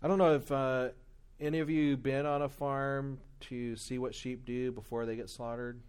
I 0.01 0.07
don't 0.07 0.17
know 0.17 0.35
if 0.35 0.51
uh, 0.51 0.89
any 1.39 1.59
of 1.59 1.69
you 1.69 1.97
been 1.97 2.25
on 2.25 2.41
a 2.41 2.49
farm 2.49 3.19
to 3.41 3.75
see 3.75 3.97
what 3.97 4.15
sheep 4.15 4.45
do 4.45 4.71
before 4.71 5.05
they 5.05 5.15
get 5.15 5.29
slaughtered. 5.29 5.81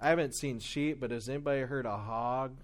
I 0.00 0.08
haven't 0.08 0.34
seen 0.34 0.60
sheep, 0.60 0.98
but 0.98 1.10
has 1.10 1.28
anybody 1.28 1.62
heard 1.62 1.86
a 1.86 1.96
hog 1.96 2.56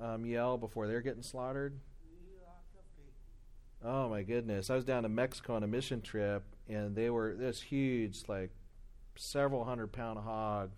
um, 0.00 0.26
yell 0.26 0.58
before 0.58 0.86
they're 0.86 1.00
getting 1.00 1.22
slaughtered? 1.22 1.78
Oh 3.84 4.08
my 4.08 4.22
goodness! 4.24 4.70
I 4.70 4.74
was 4.74 4.84
down 4.84 5.04
to 5.04 5.08
Mexico 5.08 5.54
on 5.54 5.62
a 5.62 5.68
mission 5.68 6.00
trip, 6.00 6.42
and 6.68 6.96
they 6.96 7.10
were 7.10 7.36
this 7.38 7.62
huge, 7.62 8.22
like 8.26 8.50
several 9.14 9.64
hundred 9.64 9.92
pound 9.92 10.18
hog. 10.18 10.72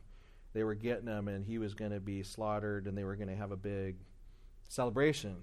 They 0.53 0.65
were 0.65 0.75
getting 0.75 1.07
him, 1.07 1.29
and 1.29 1.45
he 1.45 1.59
was 1.59 1.75
going 1.75 1.93
to 1.93 2.01
be 2.01 2.23
slaughtered, 2.23 2.87
and 2.87 2.97
they 2.97 3.05
were 3.05 3.17
going 3.17 3.29
to 3.29 3.37
have 3.37 3.53
a 3.53 3.57
big 3.57 3.97
celebration. 4.69 5.37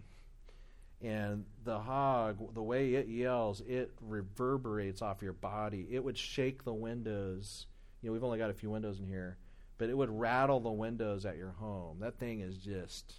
And 1.01 1.45
the 1.63 1.79
hog 1.79 2.55
the 2.55 2.63
way 2.63 2.95
it 2.95 3.07
yells 3.07 3.61
it 3.61 3.91
reverberates 4.01 5.03
off 5.03 5.21
your 5.21 5.33
body. 5.33 5.87
It 5.91 6.03
would 6.03 6.17
shake 6.17 6.63
the 6.63 6.73
windows. 6.73 7.67
You 8.01 8.09
know 8.09 8.13
we've 8.13 8.23
only 8.23 8.39
got 8.39 8.49
a 8.49 8.53
few 8.53 8.71
windows 8.71 8.99
in 8.99 9.05
here 9.05 9.37
but 9.77 9.89
it 9.89 9.97
would 9.97 10.09
rattle 10.09 10.59
the 10.59 10.71
windows 10.71 11.25
at 11.25 11.37
your 11.37 11.51
home. 11.51 11.97
That 11.99 12.17
thing 12.17 12.39
is 12.39 12.57
just 12.57 13.13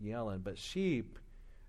yelling. 0.00 0.40
But 0.40 0.58
sheep 0.58 1.18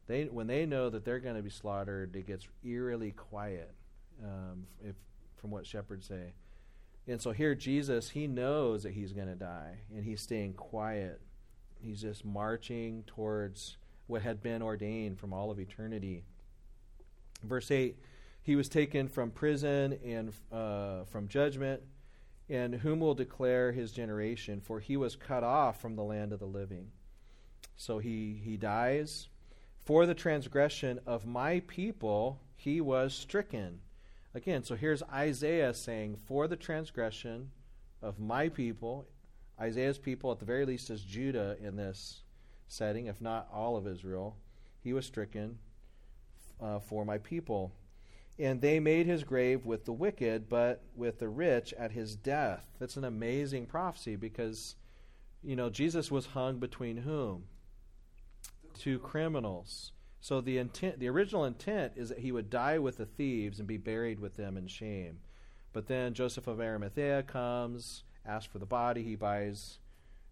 they 0.07 0.25
when 0.25 0.47
they 0.47 0.65
know 0.65 0.89
that 0.89 1.05
they're 1.05 1.19
going 1.19 1.35
to 1.35 1.41
be 1.41 1.49
slaughtered 1.49 2.15
it 2.15 2.27
gets 2.27 2.47
eerily 2.63 3.11
quiet 3.11 3.73
um, 4.21 4.65
if 4.83 4.95
from 5.37 5.49
what 5.49 5.65
shepherds 5.65 6.07
say 6.07 6.33
and 7.07 7.21
so 7.21 7.31
here 7.31 7.55
jesus 7.55 8.09
he 8.09 8.27
knows 8.27 8.83
that 8.83 8.93
he's 8.93 9.13
going 9.13 9.27
to 9.27 9.35
die 9.35 9.77
and 9.93 10.03
he's 10.03 10.21
staying 10.21 10.53
quiet 10.53 11.21
he's 11.79 12.01
just 12.01 12.23
marching 12.25 13.03
towards 13.05 13.77
what 14.07 14.21
had 14.21 14.41
been 14.41 14.61
ordained 14.61 15.19
from 15.19 15.33
all 15.33 15.51
of 15.51 15.59
eternity. 15.59 16.23
Verse 17.43 17.71
8 17.71 17.97
He 18.41 18.55
was 18.55 18.69
taken 18.69 19.07
from 19.07 19.31
prison 19.31 19.97
and 20.03 20.33
uh, 20.51 21.05
from 21.05 21.27
judgment, 21.27 21.81
and 22.49 22.75
whom 22.75 22.99
will 22.99 23.15
declare 23.15 23.71
his 23.71 23.91
generation? 23.91 24.61
For 24.61 24.79
he 24.79 24.97
was 24.97 25.15
cut 25.15 25.43
off 25.43 25.81
from 25.81 25.95
the 25.95 26.03
land 26.03 26.33
of 26.33 26.39
the 26.39 26.45
living. 26.45 26.91
So 27.75 27.99
he, 27.99 28.39
he 28.43 28.57
dies. 28.57 29.29
For 29.85 30.05
the 30.05 30.13
transgression 30.13 30.99
of 31.05 31.25
my 31.25 31.61
people, 31.67 32.39
he 32.55 32.79
was 32.79 33.13
stricken. 33.13 33.79
Again, 34.35 34.63
so 34.63 34.75
here's 34.75 35.03
Isaiah 35.03 35.73
saying, 35.73 36.17
For 36.25 36.47
the 36.47 36.55
transgression 36.55 37.51
of 38.01 38.19
my 38.19 38.49
people, 38.49 39.05
Isaiah's 39.59 39.99
people, 39.99 40.31
at 40.31 40.39
the 40.39 40.45
very 40.45 40.65
least, 40.65 40.89
is 40.89 41.03
Judah 41.03 41.55
in 41.61 41.75
this 41.75 42.21
setting, 42.67 43.05
if 43.05 43.21
not 43.21 43.47
all 43.53 43.77
of 43.77 43.87
Israel. 43.87 44.35
He 44.83 44.91
was 44.91 45.05
stricken 45.05 45.59
uh, 46.59 46.79
for 46.79 47.05
my 47.05 47.19
people. 47.19 47.73
And 48.39 48.59
they 48.59 48.79
made 48.79 49.05
his 49.05 49.23
grave 49.23 49.65
with 49.65 49.85
the 49.85 49.93
wicked, 49.93 50.49
but 50.49 50.81
with 50.95 51.19
the 51.19 51.29
rich 51.29 51.71
at 51.77 51.91
his 51.91 52.15
death. 52.15 52.65
That's 52.79 52.97
an 52.97 53.03
amazing 53.03 53.67
prophecy 53.67 54.15
because, 54.15 54.75
you 55.43 55.55
know, 55.55 55.69
Jesus 55.69 56.09
was 56.09 56.27
hung 56.27 56.57
between 56.57 56.97
whom? 56.97 57.43
Two 58.73 58.97
criminals. 58.97 59.91
So 60.23 60.39
the 60.39 60.57
intent, 60.57 60.99
the 60.99 61.09
original 61.09 61.43
intent 61.43 61.93
is 61.97 62.07
that 62.07 62.19
he 62.19 62.31
would 62.31 62.49
die 62.49 62.79
with 62.79 62.95
the 62.95 63.05
thieves 63.05 63.59
and 63.59 63.67
be 63.67 63.75
buried 63.75 64.21
with 64.21 64.37
them 64.37 64.55
in 64.55 64.67
shame. 64.67 65.17
But 65.73 65.87
then 65.87 66.13
Joseph 66.13 66.47
of 66.47 66.61
Arimathea 66.61 67.23
comes, 67.23 68.05
asks 68.25 68.49
for 68.49 68.57
the 68.57 68.65
body. 68.65 69.03
He 69.03 69.17
buys, 69.17 69.79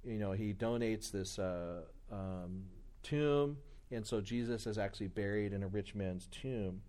you 0.05 0.17
know, 0.17 0.31
he 0.31 0.53
donates 0.53 1.11
this 1.11 1.37
uh, 1.37 1.81
um, 2.09 2.67
tomb, 3.03 3.57
and 3.91 4.07
so 4.07 4.21
Jesus 4.21 4.65
is 4.65 4.77
actually 4.77 5.09
buried 5.09 5.51
in 5.51 5.61
a 5.61 5.67
rich 5.67 5.93
man's 5.93 6.27
tomb. 6.27 6.83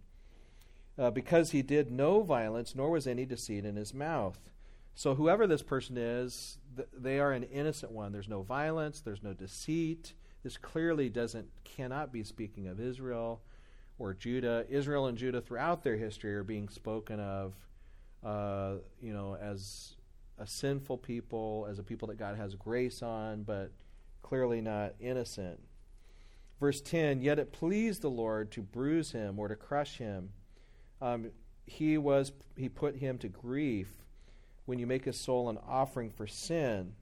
Uh, 0.97 1.11
because 1.11 1.51
he 1.51 1.61
did 1.61 1.91
no 1.91 2.23
violence, 2.23 2.77
nor 2.77 2.89
was 2.89 3.09
any 3.09 3.25
deceit 3.25 3.65
in 3.65 3.75
his 3.75 3.93
mouth. 3.93 4.39
So, 4.95 5.17
whoever 5.17 5.49
this 5.49 5.63
person 5.63 5.97
is, 5.99 6.59
th- 6.77 6.89
they 6.97 7.19
are 7.19 7.33
an 7.33 7.43
innocent 7.43 7.91
one. 7.91 8.13
There's 8.13 8.29
no 8.29 8.43
violence, 8.43 9.01
there's 9.01 9.25
no 9.25 9.33
deceit. 9.33 10.13
This 10.43 10.57
clearly 10.57 11.09
doesn't, 11.09 11.49
cannot 11.65 12.13
be 12.13 12.25
speaking 12.25 12.67
of 12.67 12.81
Israel 12.81 13.43
or 13.99 14.15
Judah. 14.15 14.65
Israel 14.69 15.07
and 15.07 15.17
Judah 15.17 15.41
throughout 15.41 15.83
their 15.83 15.97
history 15.97 16.35
are 16.35 16.43
being 16.43 16.69
spoken 16.69 17.21
of, 17.21 17.55
uh, 18.25 18.75
you 19.01 19.13
know, 19.13 19.37
as 19.41 19.97
a 20.39 20.47
sinful 20.47 20.99
people, 20.99 21.67
as 21.71 21.79
a 21.79 21.83
people 21.83 22.09
that 22.09 22.19
God 22.19 22.37
has 22.37 22.55
grace 22.55 23.03
on, 23.03 23.45
but 23.45 23.71
clearly 24.23 24.61
not 24.61 24.95
innocent. 24.99 25.61
Verse 26.59 26.81
10 26.81 27.21
Yet 27.21 27.39
it 27.39 27.53
pleased 27.53 28.03
the 28.03 28.11
Lord 28.11 28.51
to 28.53 28.63
bruise 28.63 29.13
him 29.13 29.39
or 29.39 29.49
to 29.49 29.57
crush 29.57 29.99
him. 29.99 30.31
Um, 31.01 31.31
he 31.67 31.99
was 31.99 32.33
he 32.57 32.69
put 32.69 32.97
him 32.97 33.19
to 33.19 33.29
grief 33.29 33.89
when 34.65 34.79
you 34.79 34.87
make 34.87 35.05
his 35.05 35.19
soul 35.19 35.49
an 35.49 35.59
offering 35.69 36.11
for 36.11 36.27
sin 36.27 36.95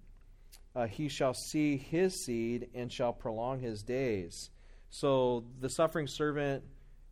uh, 0.75 0.87
he 0.87 1.09
shall 1.09 1.35
see 1.35 1.77
his 1.77 2.25
seed 2.25 2.69
and 2.75 2.93
shall 2.93 3.13
prolong 3.13 3.61
his 3.61 3.83
days. 3.83 4.51
So 4.91 5.45
the 5.61 5.69
suffering 5.69 6.07
servant 6.07 6.65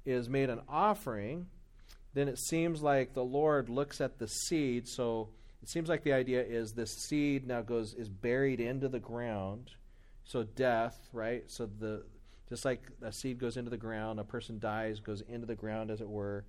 is 0.04 0.28
made 0.28 0.50
an 0.50 0.61
offering. 0.68 1.46
Then 2.14 2.28
it 2.28 2.38
seems 2.38 2.82
like 2.82 3.14
the 3.14 3.24
lord 3.24 3.68
looks 3.68 4.00
at 4.00 4.18
the 4.18 4.26
seed. 4.28 4.88
So 4.88 5.30
it 5.62 5.68
seems 5.68 5.88
like 5.88 6.04
the 6.04 6.12
idea 6.12 6.42
is 6.42 6.72
this 6.72 6.92
seed 7.09 7.46
now 7.46 7.62
goes 7.62 7.94
is 7.94 8.09
buried 8.09 8.61
into 8.61 8.88
the 8.88 9.00
ground. 9.00 9.70
So 10.24 10.42
death 10.44 11.09
right? 11.12 11.44
So 11.48 11.68
the 11.78 12.04
just 12.48 12.64
like 12.64 12.82
a 13.02 13.12
seed 13.12 13.38
goes 13.38 13.56
into 13.56 13.70
the 13.70 13.76
ground 13.76 14.20
a 14.20 14.24
person 14.24 14.59
dies 14.59 15.00
goes 15.00 15.22
into 15.28 15.46
the 15.46 15.54
ground 15.54 15.90
as 15.90 16.00
it 16.00 16.09
were. 16.09 16.44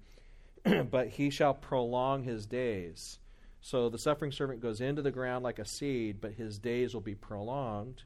But 0.91 1.07
he 1.10 1.30
shall 1.30 1.53
prolong 1.53 2.24
his 2.24 2.45
days. 2.45 3.20
So 3.62 3.89
the 3.89 3.97
suffering 3.97 4.32
servant 4.32 4.62
goes 4.62 4.82
into 4.82 5.01
the 5.01 5.12
ground 5.12 5.43
like 5.43 5.60
a 5.60 5.66
seed, 5.66 6.22
but 6.22 6.34
his 6.34 6.60
days 6.60 6.93
will 6.93 7.01
be 7.01 7.16
prolonged. 7.16 8.03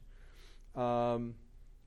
Um, 0.74 1.34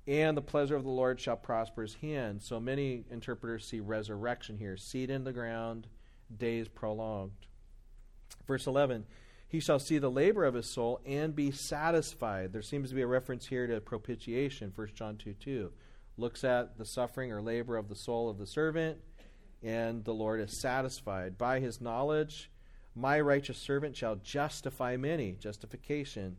and 0.08 0.38
the 0.38 0.42
pleasure 0.42 0.76
of 0.76 0.84
the 0.84 0.90
Lord 0.90 1.20
shall 1.20 1.36
prosper 1.36 1.82
his 1.82 1.96
hand. 1.96 2.42
So 2.42 2.60
many 2.60 3.04
interpreters 3.12 3.66
see 3.66 3.82
resurrection 3.82 4.58
here 4.58 4.78
seed 4.78 5.10
in 5.10 5.26
the 5.26 5.34
ground, 5.34 5.88
days 6.36 6.68
prolonged. 6.70 7.32
Verse 8.48 8.68
11 8.68 9.06
He 9.50 9.60
shall 9.60 9.80
see 9.80 9.98
the 9.98 10.12
labor 10.12 10.46
of 10.46 10.54
his 10.54 10.70
soul 10.70 11.02
and 11.06 11.36
be 11.36 11.52
satisfied. 11.52 12.54
There 12.54 12.62
seems 12.62 12.90
to 12.90 12.96
be 12.96 13.02
a 13.02 13.08
reference 13.08 13.48
here 13.48 13.68
to 13.68 13.82
propitiation, 13.82 14.72
1 14.74 14.90
John 14.96 15.18
2 15.18 15.34
2. 15.34 15.72
Looks 16.16 16.44
at 16.44 16.78
the 16.78 16.86
suffering 16.86 17.32
or 17.32 17.42
labor 17.42 17.76
of 17.76 17.90
the 17.90 17.96
soul 17.96 18.30
of 18.30 18.38
the 18.38 18.48
servant 18.48 19.00
and 19.64 20.04
the 20.04 20.14
Lord 20.14 20.40
is 20.40 20.58
satisfied. 20.58 21.38
By 21.38 21.60
his 21.60 21.82
knowledge, 21.82 22.50
my 22.98 23.20
righteous 23.20 23.58
servant 23.58 23.96
shall 23.96 24.16
justify 24.16 24.98
many, 24.98 25.34
justification, 25.34 26.38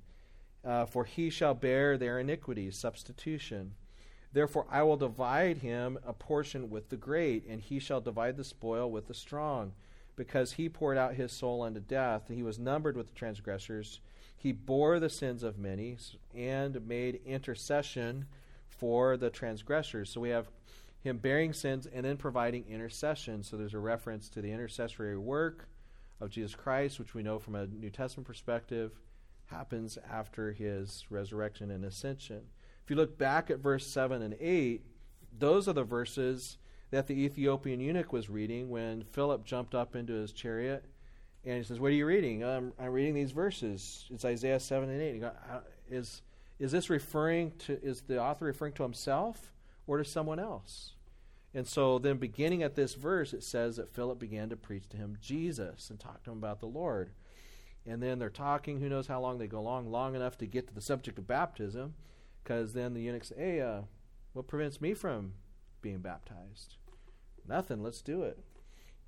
uh, 0.65 0.85
for 0.87 1.05
he 1.05 1.31
shall 1.31 1.55
bear 1.55 1.97
their 1.97 2.19
iniquities, 2.19 2.77
substitution. 2.77 3.75
Therefore, 4.33 4.67
I 4.69 4.83
will 4.83 4.97
divide 4.97 5.59
him 5.59 5.99
a 6.05 6.13
portion 6.13 6.69
with 6.69 6.91
the 6.91 6.97
great, 6.97 7.47
and 7.47 7.61
he 7.61 7.79
shall 7.79 8.01
divide 8.01 8.37
the 8.37 8.45
spoil 8.45 8.91
with 8.91 9.07
the 9.07 9.15
strong, 9.15 9.73
because 10.17 10.53
he 10.53 10.69
poured 10.69 10.99
out 10.99 11.15
his 11.15 11.31
soul 11.31 11.63
unto 11.63 11.81
death, 11.81 12.25
and 12.29 12.37
he 12.37 12.43
was 12.43 12.59
numbered 12.59 12.97
with 12.97 13.07
the 13.07 13.15
transgressors. 13.15 14.01
He 14.37 14.51
bore 14.51 14.99
the 14.99 15.09
sins 15.09 15.43
of 15.45 15.59
many 15.59 15.97
and 16.35 16.87
made 16.87 17.21
intercession 17.25 18.27
for 18.69 19.17
the 19.17 19.31
transgressors. 19.31 20.11
So 20.11 20.21
we 20.21 20.31
have 20.31 20.51
him 21.01 21.19
bearing 21.19 21.53
sins 21.53 21.87
and 21.87 22.05
then 22.05 22.17
providing 22.17 22.65
intercession. 22.69 23.43
So 23.43 23.57
there's 23.57 23.75
a 23.75 23.79
reference 23.79 24.29
to 24.31 24.43
the 24.43 24.53
intercessory 24.53 25.17
work 25.17 25.69
of 26.21 26.31
Jesus 26.31 26.55
Christ, 26.55 26.99
which 26.99 27.15
we 27.15 27.23
know 27.23 27.39
from 27.39 27.55
a 27.55 27.67
New 27.67 27.91
Testament 27.91 28.27
perspective 28.27 28.93
happens 29.47 29.99
after 30.11 30.53
his 30.53 31.07
resurrection 31.11 31.71
and 31.71 31.85
ascension. 31.85 32.43
If 32.85 32.91
you 32.91 32.97
look 32.97 33.19
back 33.19 33.51
at 33.51 33.59
verse 33.59 33.87
7 33.87 34.23
and 34.23 34.37
8, 34.41 34.83
those 35.39 35.69
are 35.69 35.73
the 35.73 35.85
verses 35.85 36.59
that 36.91 37.07
the 37.07 37.15
Ethiopian 37.15 37.81
eunuch 37.81 38.13
was 38.13 38.31
reading 38.31 38.71
when 38.71 39.05
Philip 39.05 39.45
jumped 39.45 39.75
up 39.75 39.95
into 39.95 40.15
his 40.15 40.33
chariot 40.33 40.85
and 41.45 41.57
he 41.57 41.63
says, 41.63 41.81
What 41.81 41.89
are 41.89 41.95
you 41.95 42.07
reading? 42.07 42.45
I'm, 42.45 42.73
I'm 42.79 42.91
reading 42.91 43.15
these 43.15 43.33
verses. 43.33 44.07
It's 44.11 44.25
Isaiah 44.25 44.61
7 44.61 44.89
and 44.89 45.01
8. 45.01 45.21
Goes, 45.21 45.31
uh, 45.51 45.61
is, 45.89 46.23
is 46.59 46.73
this 46.73 46.91
referring 46.91 47.53
to, 47.61 47.83
is 47.83 48.03
the 48.03 48.21
author 48.21 48.47
referring 48.47 48.73
to 48.75 48.83
himself 48.83 49.53
or 49.87 49.99
to 49.99 50.05
someone 50.05 50.39
else? 50.39 50.95
And 51.55 51.67
so 51.67 51.99
then, 51.99 52.19
beginning 52.19 52.63
at 52.63 52.75
this 52.75 52.95
verse, 52.95 53.33
it 53.33 53.43
says 53.43 53.77
that 53.77 53.95
Philip 53.95 54.19
began 54.19 54.51
to 54.51 54.57
preach 54.57 54.89
to 54.91 54.97
him 54.97 55.17
Jesus 55.21 55.89
and 55.89 55.99
talk 55.99 56.23
to 56.25 56.31
him 56.31 56.39
about 56.39 56.61
the 56.61 56.67
Lord. 56.67 57.11
And 57.87 58.03
then 58.03 58.19
they're 58.19 58.29
talking, 58.29 58.81
who 58.81 58.89
knows 58.89 59.07
how 59.07 59.21
long 59.21 59.39
they 59.39 59.47
go 59.47 59.59
along, 59.59 59.91
long 59.91 60.15
enough 60.15 60.37
to 60.39 60.47
get 60.47 60.69
to 60.69 60.75
the 60.75 60.83
subject 60.83 61.19
of 61.19 61.27
baptism, 61.27 61.95
because 62.43 62.75
then 62.75 62.93
the 62.93 63.01
eunuch 63.01 63.25
says, 63.25 63.39
Hey, 63.39 63.61
uh, 63.63 63.83
what 64.35 64.47
prevents 64.47 64.81
me 64.81 64.93
from 64.93 65.33
being 65.81 65.99
baptized? 65.99 66.77
Nothing, 67.47 67.83
let's 67.83 68.03
do 68.03 68.23
it. 68.23 68.39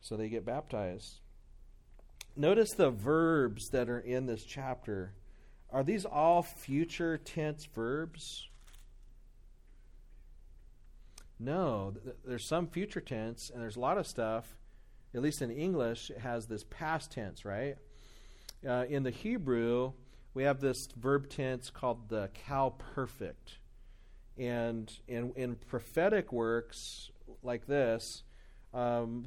So 0.01 0.17
they 0.17 0.31
get 0.31 0.47
baptized. 0.47 1.21
Notice 2.37 2.71
the 2.71 2.91
verbs 2.91 3.69
that 3.69 3.91
are 3.91 4.01
in 4.01 4.27
this 4.27 4.45
chapter. 4.45 5.13
Are 5.71 5.85
these 5.85 6.07
all 6.07 6.43
future 6.43 7.19
tense 7.19 7.67
verbs? 7.67 8.49
No, 11.41 11.95
th- 12.05 12.17
there's 12.27 12.45
some 12.45 12.67
future 12.67 13.01
tense, 13.01 13.51
and 13.53 13.63
there's 13.63 13.77
a 13.77 13.81
lot 13.81 13.97
of 13.97 14.07
stuff, 14.07 14.57
at 15.15 15.23
least 15.23 15.41
in 15.41 15.51
English, 15.51 16.11
it 16.11 16.19
has 16.19 16.47
this 16.47 16.65
past 16.69 17.11
tense, 17.11 17.47
right? 17.47 17.77
Uh, 18.67 18.85
in 18.91 19.03
the 19.03 19.11
Hebrew, 19.11 19.93
we 20.35 20.43
have 20.43 20.61
this 20.61 20.89
verb 20.97 21.31
tense 21.31 21.71
called 21.71 22.11
the 22.11 22.29
qal 22.47 22.79
perfect. 22.95 23.59
And 24.37 24.93
in, 25.09 25.33
in 25.35 25.55
prophetic 25.55 26.31
works 26.31 27.11
like 27.43 27.67
this, 27.67 28.23
um, 28.75 29.27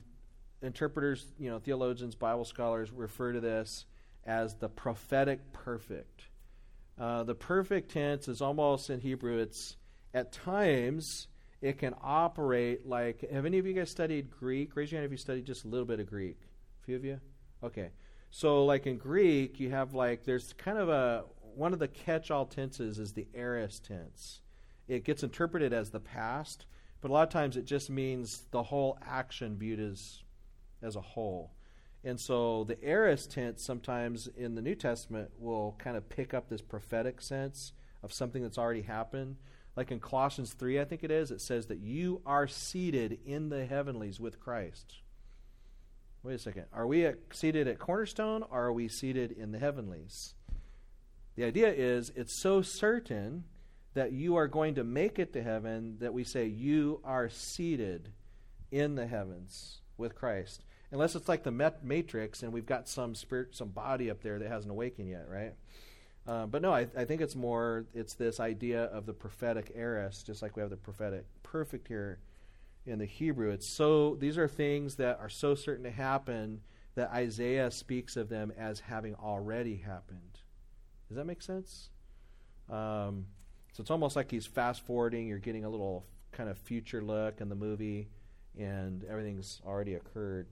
interpreters, 0.62 1.34
you 1.40 1.50
know, 1.50 1.58
theologians, 1.58 2.14
Bible 2.14 2.46
scholars 2.46 2.92
refer 2.92 3.34
to 3.34 3.40
this 3.40 3.86
as 4.26 4.56
the 4.56 4.70
prophetic 4.70 5.52
perfect. 5.52 6.26
Uh, 6.98 7.24
the 7.24 7.36
perfect 7.36 7.92
tense 7.92 8.28
is 8.28 8.40
almost 8.40 8.92
in 8.92 9.02
Hebrew, 9.02 9.40
it's 9.40 9.78
at 10.14 10.32
times 10.32 11.28
it 11.64 11.78
can 11.78 11.96
operate 12.04 12.86
like 12.86 13.24
have 13.32 13.46
any 13.46 13.58
of 13.58 13.66
you 13.66 13.74
guys 13.74 13.90
studied 13.90 14.30
Greek? 14.30 14.76
Raise 14.76 14.92
your 14.92 15.00
hand 15.00 15.06
if 15.06 15.12
you 15.12 15.18
studied 15.18 15.46
just 15.46 15.64
a 15.64 15.70
little 15.70 15.86
bit 15.86 16.02
of 16.02 16.08
Greek. 16.08 16.38
A 16.82 16.86
few 16.86 16.98
of 16.98 17.06
you? 17.06 17.22
Okay. 17.64 17.92
So 18.30 18.66
like 18.66 18.86
in 18.86 18.98
Greek, 18.98 19.62
you 19.62 19.72
have 19.72 19.94
like 19.94 20.26
there's 20.26 20.52
kind 20.54 20.78
of 20.78 20.90
a 20.90 21.24
one 21.56 21.72
of 21.72 21.80
the 21.80 21.88
catch-all 21.88 22.48
tenses 22.48 23.00
is 23.00 23.14
the 23.14 23.28
aorist 23.34 23.86
tense. 23.86 24.42
It 24.90 25.06
gets 25.06 25.24
interpreted 25.24 25.72
as 25.72 25.90
the 25.90 26.02
past, 26.02 26.66
but 27.00 27.10
a 27.10 27.14
lot 27.14 27.24
of 27.24 27.30
times 27.30 27.56
it 27.56 27.64
just 27.64 27.90
means 27.90 28.44
the 28.52 28.64
whole 28.64 28.98
action 29.02 29.58
viewed 29.58 29.80
as 29.80 30.22
as 30.82 30.98
a 30.98 31.02
whole. 31.02 31.54
And 32.04 32.20
so 32.20 32.66
the 32.66 32.84
aorist 32.84 33.32
tense 33.32 33.64
sometimes 33.64 34.28
in 34.28 34.56
the 34.56 34.62
New 34.62 34.76
Testament 34.76 35.32
will 35.40 35.76
kind 35.80 35.96
of 35.96 36.10
pick 36.10 36.34
up 36.34 36.50
this 36.50 36.62
prophetic 36.62 37.22
sense 37.22 37.72
of 38.04 38.12
something 38.12 38.44
that's 38.44 38.58
already 38.58 38.82
happened 38.82 39.38
like 39.76 39.92
in 39.92 40.00
Colossians 40.00 40.54
3, 40.54 40.80
I 40.80 40.86
think 40.86 41.04
it 41.04 41.12
is, 41.12 41.32
it 41.32 41.42
says 41.42 41.68
that 41.68 41.80
you 41.80 42.22
are 42.26 42.48
seated 42.48 43.20
in 43.26 43.50
the 43.50 43.66
heavenlies 43.66 44.20
with 44.20 44.40
Christ. 44.40 44.96
Wait 46.22 46.36
a 46.36 46.40
second. 46.40 46.66
Are 46.72 46.88
we 46.88 47.06
at, 47.06 47.18
seated 47.34 47.68
at 47.68 47.80
Cornerstone 47.80 48.44
or 48.50 48.66
are 48.66 48.74
we 48.74 48.88
seated 48.88 49.32
in 49.32 49.52
the 49.52 49.60
heavenlies? 49.60 50.36
The 51.36 51.44
idea 51.44 51.74
is 51.74 52.12
it's 52.16 52.40
so 52.40 52.62
certain 52.62 53.46
that 53.94 54.12
you 54.12 54.36
are 54.36 54.48
going 54.48 54.76
to 54.76 54.84
make 54.84 55.20
it 55.20 55.34
to 55.34 55.44
heaven 55.44 55.98
that 56.00 56.14
we 56.14 56.24
say 56.24 56.46
you 56.46 57.02
are 57.04 57.30
seated 57.30 58.10
in 58.72 58.96
the 58.96 59.08
heavens 59.08 59.82
with 59.98 60.16
Christ. 60.16 60.64
Unless 60.92 61.16
it's 61.16 61.28
like 61.28 61.44
the 61.44 61.76
Matrix 61.84 62.44
and 62.44 62.54
we've 62.54 62.66
got 62.66 62.88
some 62.88 63.16
spirit, 63.16 63.56
some 63.56 63.70
body 63.70 64.10
up 64.10 64.22
there 64.22 64.40
that 64.40 64.48
hasn't 64.48 64.72
awakened 64.72 65.10
yet, 65.10 65.28
right? 65.28 65.56
Uh, 66.26 66.46
but 66.46 66.62
no, 66.62 66.74
I, 66.74 66.88
I, 66.98 67.04
think 67.04 67.20
it's 67.20 67.36
more, 67.36 67.86
it's 67.94 68.14
this 68.14 68.40
idea 68.40 68.86
of 68.86 69.06
the 69.06 69.14
prophetic 69.14 69.74
aorist, 69.76 70.26
just 70.26 70.42
like 70.42 70.56
we 70.56 70.62
have 70.62 70.70
the 70.70 70.78
prophetic 70.78 71.26
perfect 71.44 71.88
here 71.88 72.20
in 72.86 73.00
the 73.00 73.06
Hebrew. 73.06 73.50
It's 73.50 73.68
so, 73.68 74.16
these 74.16 74.38
are 74.38 74.48
things 74.48 74.96
that 74.96 75.20
are 75.20 75.28
so 75.28 75.54
certain 75.54 75.84
to 75.84 75.92
happen 75.92 76.62
that 76.96 77.12
Isaiah 77.12 77.72
speaks 77.72 78.16
of 78.16 78.30
them 78.30 78.54
as 78.58 78.80
having 78.80 79.16
already 79.16 79.76
happened. 79.76 80.40
Does 81.10 81.18
that 81.18 81.26
make 81.26 81.42
sense? 81.42 81.90
Um, 82.70 83.26
so 83.74 83.82
it's 83.82 83.92
almost 83.92 84.16
like 84.16 84.32
he's 84.32 84.46
fast 84.46 84.86
forwarding, 84.86 85.28
you're 85.28 85.40
getting 85.40 85.66
a 85.66 85.70
little 85.70 86.06
kind 86.32 86.50
of 86.50 86.58
future 86.58 87.02
look 87.02 87.42
in 87.42 87.50
the 87.50 87.56
movie, 87.56 88.08
and 88.58 89.04
everything's 89.06 89.62
already 89.66 89.96
occurred. 89.96 90.48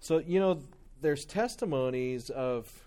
So, 0.00 0.18
you 0.18 0.38
know, 0.38 0.60
there's 1.00 1.24
testimonies 1.24 2.30
of 2.30 2.85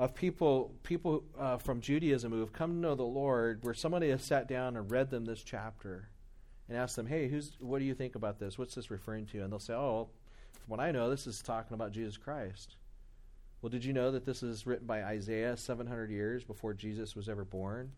of 0.00 0.14
people 0.14 0.74
people 0.82 1.22
uh, 1.38 1.58
from 1.58 1.82
Judaism 1.82 2.32
who 2.32 2.40
have 2.40 2.54
come 2.54 2.70
to 2.70 2.76
know 2.78 2.94
the 2.94 3.02
Lord, 3.02 3.62
where 3.62 3.74
somebody 3.74 4.08
has 4.08 4.22
sat 4.22 4.48
down 4.48 4.78
and 4.78 4.90
read 4.90 5.10
them 5.10 5.26
this 5.26 5.42
chapter, 5.42 6.08
and 6.68 6.78
asked 6.78 6.96
them, 6.96 7.06
"Hey, 7.06 7.28
who's 7.28 7.52
what 7.60 7.80
do 7.80 7.84
you 7.84 7.94
think 7.94 8.14
about 8.14 8.38
this? 8.38 8.56
What's 8.56 8.74
this 8.74 8.90
referring 8.90 9.26
to?" 9.26 9.42
And 9.42 9.52
they'll 9.52 9.58
say, 9.58 9.74
"Oh, 9.74 10.08
from 10.52 10.62
what 10.68 10.80
I 10.80 10.90
know, 10.90 11.10
this 11.10 11.26
is 11.26 11.42
talking 11.42 11.74
about 11.74 11.92
Jesus 11.92 12.16
Christ." 12.16 12.76
Well, 13.60 13.68
did 13.68 13.84
you 13.84 13.92
know 13.92 14.10
that 14.12 14.24
this 14.24 14.42
is 14.42 14.66
written 14.66 14.86
by 14.86 15.04
Isaiah 15.04 15.54
700 15.54 16.10
years 16.10 16.44
before 16.44 16.72
Jesus 16.72 17.14
was 17.14 17.28
ever 17.28 17.44
born? 17.44 17.92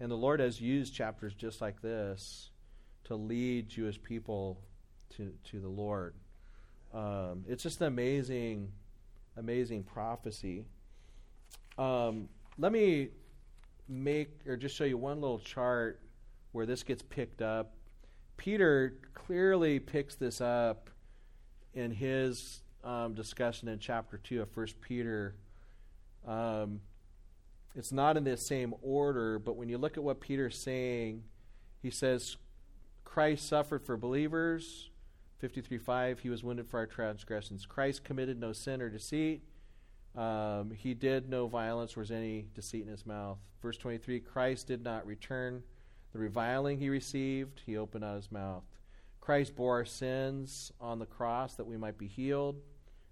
And 0.00 0.10
the 0.10 0.16
Lord 0.16 0.40
has 0.40 0.60
used 0.60 0.92
chapters 0.92 1.34
just 1.34 1.60
like 1.60 1.80
this 1.80 2.50
to 3.04 3.14
lead 3.14 3.68
Jewish 3.68 4.02
people 4.02 4.58
to 5.10 5.32
to 5.52 5.60
the 5.60 5.68
Lord. 5.68 6.14
Um, 6.92 7.44
it's 7.46 7.62
just 7.62 7.80
an 7.80 7.86
amazing, 7.86 8.72
amazing 9.36 9.84
prophecy. 9.84 10.64
Um, 11.78 12.28
let 12.58 12.72
me 12.72 13.08
make 13.88 14.40
or 14.46 14.56
just 14.56 14.76
show 14.76 14.84
you 14.84 14.96
one 14.96 15.20
little 15.20 15.38
chart 15.38 16.00
where 16.52 16.66
this 16.66 16.82
gets 16.82 17.02
picked 17.02 17.42
up. 17.42 17.74
Peter 18.36 18.94
clearly 19.14 19.78
picks 19.78 20.14
this 20.14 20.40
up 20.40 20.90
in 21.74 21.90
his 21.90 22.62
um, 22.82 23.14
discussion 23.14 23.68
in 23.68 23.78
chapter 23.78 24.18
2 24.18 24.42
of 24.42 24.50
First 24.50 24.80
Peter. 24.80 25.34
Um, 26.26 26.80
it's 27.74 27.92
not 27.92 28.16
in 28.16 28.24
the 28.24 28.36
same 28.36 28.74
order, 28.82 29.38
but 29.38 29.56
when 29.56 29.68
you 29.68 29.78
look 29.78 29.96
at 29.96 30.04
what 30.04 30.20
Peter's 30.20 30.56
saying, 30.56 31.24
he 31.82 31.90
says, 31.90 32.36
Christ 33.04 33.48
suffered 33.48 33.84
for 33.84 33.96
believers. 33.96 34.90
53 35.38 35.78
5, 35.78 36.20
he 36.20 36.30
was 36.30 36.42
wounded 36.42 36.68
for 36.68 36.78
our 36.78 36.86
transgressions. 36.86 37.66
Christ 37.66 38.04
committed 38.04 38.40
no 38.40 38.52
sin 38.52 38.80
or 38.80 38.88
deceit. 38.88 39.42
Um, 40.16 40.70
he 40.70 40.94
did 40.94 41.28
no 41.28 41.46
violence, 41.46 41.96
was 41.96 42.10
any 42.10 42.46
deceit 42.54 42.82
in 42.82 42.88
his 42.88 43.04
mouth. 43.04 43.38
Verse 43.60 43.76
23 43.78 44.20
Christ 44.20 44.68
did 44.68 44.82
not 44.82 45.06
return 45.06 45.62
the 46.12 46.20
reviling 46.20 46.78
he 46.78 46.88
received, 46.88 47.60
he 47.66 47.76
opened 47.76 48.04
out 48.04 48.14
his 48.14 48.30
mouth. 48.30 48.62
Christ 49.20 49.56
bore 49.56 49.78
our 49.78 49.84
sins 49.84 50.70
on 50.80 51.00
the 51.00 51.06
cross 51.06 51.56
that 51.56 51.66
we 51.66 51.76
might 51.76 51.98
be 51.98 52.06
healed. 52.06 52.56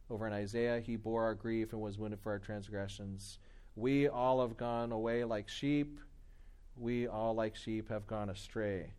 Over 0.09 0.29
in 0.29 0.33
Isaiah, 0.33 0.79
he 0.79 0.95
bore 0.95 1.25
our 1.25 1.35
grief 1.35 1.73
and 1.73 1.81
was 1.81 1.99
wounded 1.99 2.21
for 2.21 2.31
our 2.31 2.39
transgressions. 2.39 3.39
We 3.75 4.07
all 4.07 4.41
have 4.41 4.57
gone 4.57 4.93
away 4.93 5.25
like 5.25 5.49
sheep. 5.49 5.99
We 6.77 7.09
all, 7.09 7.35
like 7.35 7.57
sheep, 7.57 7.89
have 7.89 8.07
gone 8.07 8.31
astray. 8.31 8.93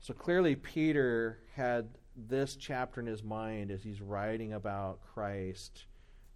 So 0.00 0.14
clearly, 0.14 0.54
Peter 0.54 1.40
had 1.54 1.88
this 2.14 2.54
chapter 2.54 3.00
in 3.00 3.06
his 3.06 3.24
mind 3.24 3.70
as 3.70 3.82
he's 3.82 4.00
writing 4.00 4.52
about 4.52 5.00
Christ. 5.00 5.86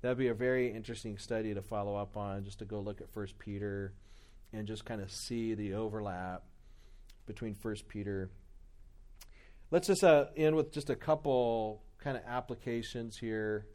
That'd 0.02 0.18
be 0.18 0.28
a 0.28 0.34
very 0.34 0.72
interesting 0.72 1.18
study 1.18 1.54
to 1.54 1.62
follow 1.62 1.96
up 1.96 2.16
on, 2.16 2.44
just 2.44 2.58
to 2.60 2.64
go 2.64 2.80
look 2.80 3.00
at 3.00 3.10
First 3.10 3.38
Peter 3.38 3.94
and 4.52 4.66
just 4.66 4.84
kind 4.84 5.00
of 5.00 5.10
see 5.10 5.54
the 5.54 5.74
overlap 5.74 6.42
between 7.26 7.54
First 7.54 7.88
Peter. 7.88 8.30
Let's 9.70 9.88
just 9.88 10.04
uh, 10.04 10.26
end 10.36 10.54
with 10.54 10.72
just 10.72 10.90
a 10.90 10.96
couple 10.96 11.82
kind 11.98 12.16
of 12.16 12.22
applications 12.26 13.16
here. 13.16 13.66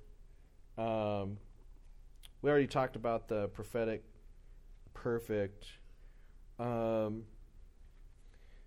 Um, 0.78 1.38
we 2.42 2.50
already 2.50 2.68
talked 2.68 2.96
about 2.96 3.28
the 3.28 3.50
prophetic 3.50 4.04
perfect. 4.94 5.66
Um, 6.60 7.24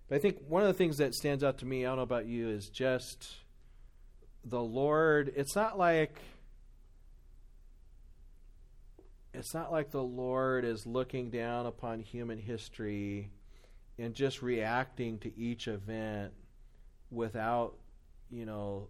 but 0.07 0.15
I 0.15 0.19
think 0.19 0.37
one 0.47 0.61
of 0.61 0.67
the 0.67 0.73
things 0.73 0.97
that 0.97 1.15
stands 1.15 1.43
out 1.43 1.57
to 1.59 1.65
me, 1.65 1.85
I 1.85 1.89
don't 1.89 1.97
know 1.97 2.03
about 2.03 2.27
you, 2.27 2.49
is 2.49 2.69
just 2.69 3.27
the 4.43 4.61
Lord. 4.61 5.33
It's 5.35 5.55
not 5.55 5.77
like 5.79 6.19
it's 9.37 9.53
not 9.53 9.71
like 9.71 9.91
the 9.91 10.03
Lord 10.03 10.65
is 10.65 10.85
looking 10.85 11.29
down 11.29 11.65
upon 11.65 11.99
human 11.99 12.37
history 12.37 13.29
and 13.97 14.13
just 14.13 14.41
reacting 14.41 15.19
to 15.19 15.37
each 15.37 15.67
event 15.67 16.33
without, 17.11 17.75
you 18.29 18.45
know, 18.45 18.87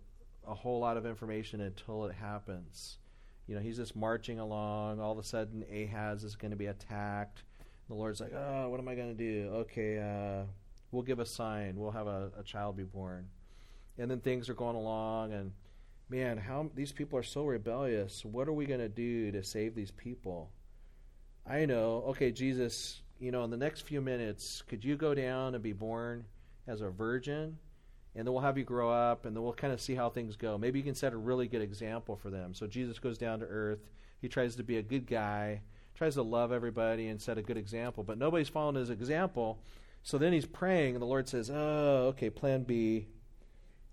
a 0.47 0.53
whole 0.53 0.79
lot 0.79 0.97
of 0.97 1.05
information 1.05 1.61
until 1.61 2.05
it 2.05 2.13
happens. 2.13 2.97
You 3.47 3.55
know, 3.55 3.61
he's 3.61 3.77
just 3.77 3.95
marching 3.95 4.39
along. 4.39 4.99
All 4.99 5.11
of 5.11 5.17
a 5.17 5.23
sudden, 5.23 5.63
Ahaz 5.71 6.23
is 6.23 6.35
going 6.35 6.51
to 6.51 6.57
be 6.57 6.67
attacked. 6.67 7.43
The 7.87 7.93
Lord's 7.93 8.19
like, 8.19 8.33
oh, 8.33 8.69
what 8.69 8.79
am 8.79 8.87
I 8.87 8.95
going 8.95 9.15
to 9.15 9.23
do? 9.23 9.49
Okay, 9.53 9.99
uh, 9.99 10.45
we'll 10.91 11.03
give 11.03 11.19
a 11.19 11.25
sign. 11.25 11.75
We'll 11.75 11.91
have 11.91 12.07
a, 12.07 12.31
a 12.39 12.43
child 12.43 12.77
be 12.77 12.83
born. 12.83 13.27
And 13.97 14.09
then 14.09 14.19
things 14.19 14.49
are 14.49 14.55
going 14.55 14.75
along, 14.75 15.33
and 15.33 15.51
man, 16.09 16.37
how 16.37 16.69
these 16.75 16.91
people 16.91 17.17
are 17.19 17.23
so 17.23 17.45
rebellious. 17.45 18.23
What 18.23 18.47
are 18.47 18.53
we 18.53 18.65
going 18.65 18.79
to 18.79 18.89
do 18.89 19.31
to 19.31 19.43
save 19.43 19.75
these 19.75 19.91
people? 19.91 20.51
I 21.47 21.65
know. 21.65 22.03
Okay, 22.09 22.31
Jesus, 22.31 23.01
you 23.19 23.31
know, 23.31 23.43
in 23.43 23.49
the 23.49 23.57
next 23.57 23.81
few 23.81 24.01
minutes, 24.01 24.63
could 24.67 24.83
you 24.83 24.95
go 24.95 25.13
down 25.13 25.55
and 25.55 25.63
be 25.63 25.73
born 25.73 26.25
as 26.67 26.81
a 26.81 26.89
virgin? 26.89 27.57
and 28.15 28.25
then 28.25 28.33
we'll 28.33 28.43
have 28.43 28.57
you 28.57 28.63
grow 28.63 28.89
up, 28.89 29.25
and 29.25 29.35
then 29.35 29.43
we'll 29.43 29.53
kind 29.53 29.73
of 29.73 29.81
see 29.81 29.93
how 29.93 30.09
things 30.09 30.37
go. 30.37 30.57
Maybe 30.57 30.79
you 30.79 30.85
can 30.85 30.95
set 30.95 31.11
a 31.11 31.17
really 31.17 31.47
good 31.47 31.61
example 31.61 32.15
for 32.15 32.29
them. 32.29 32.53
So 32.53 32.65
Jesus 32.65 32.97
goes 32.97 33.17
down 33.17 33.39
to 33.39 33.45
earth. 33.45 33.89
He 34.21 34.29
tries 34.29 34.55
to 34.55 34.63
be 34.63 34.77
a 34.77 34.81
good 34.81 35.05
guy, 35.05 35.61
tries 35.95 36.15
to 36.15 36.21
love 36.21 36.53
everybody, 36.53 37.09
and 37.09 37.21
set 37.21 37.37
a 37.37 37.41
good 37.41 37.57
example. 37.57 38.03
But 38.03 38.17
nobody's 38.17 38.47
following 38.47 38.75
his 38.75 38.89
example. 38.89 39.59
So 40.03 40.17
then 40.17 40.31
he's 40.31 40.45
praying, 40.45 40.95
and 40.95 41.01
the 41.01 41.07
Lord 41.07 41.27
says, 41.27 41.51
"Oh, 41.53 42.07
okay, 42.13 42.29
Plan 42.29 42.63
B. 42.63 43.07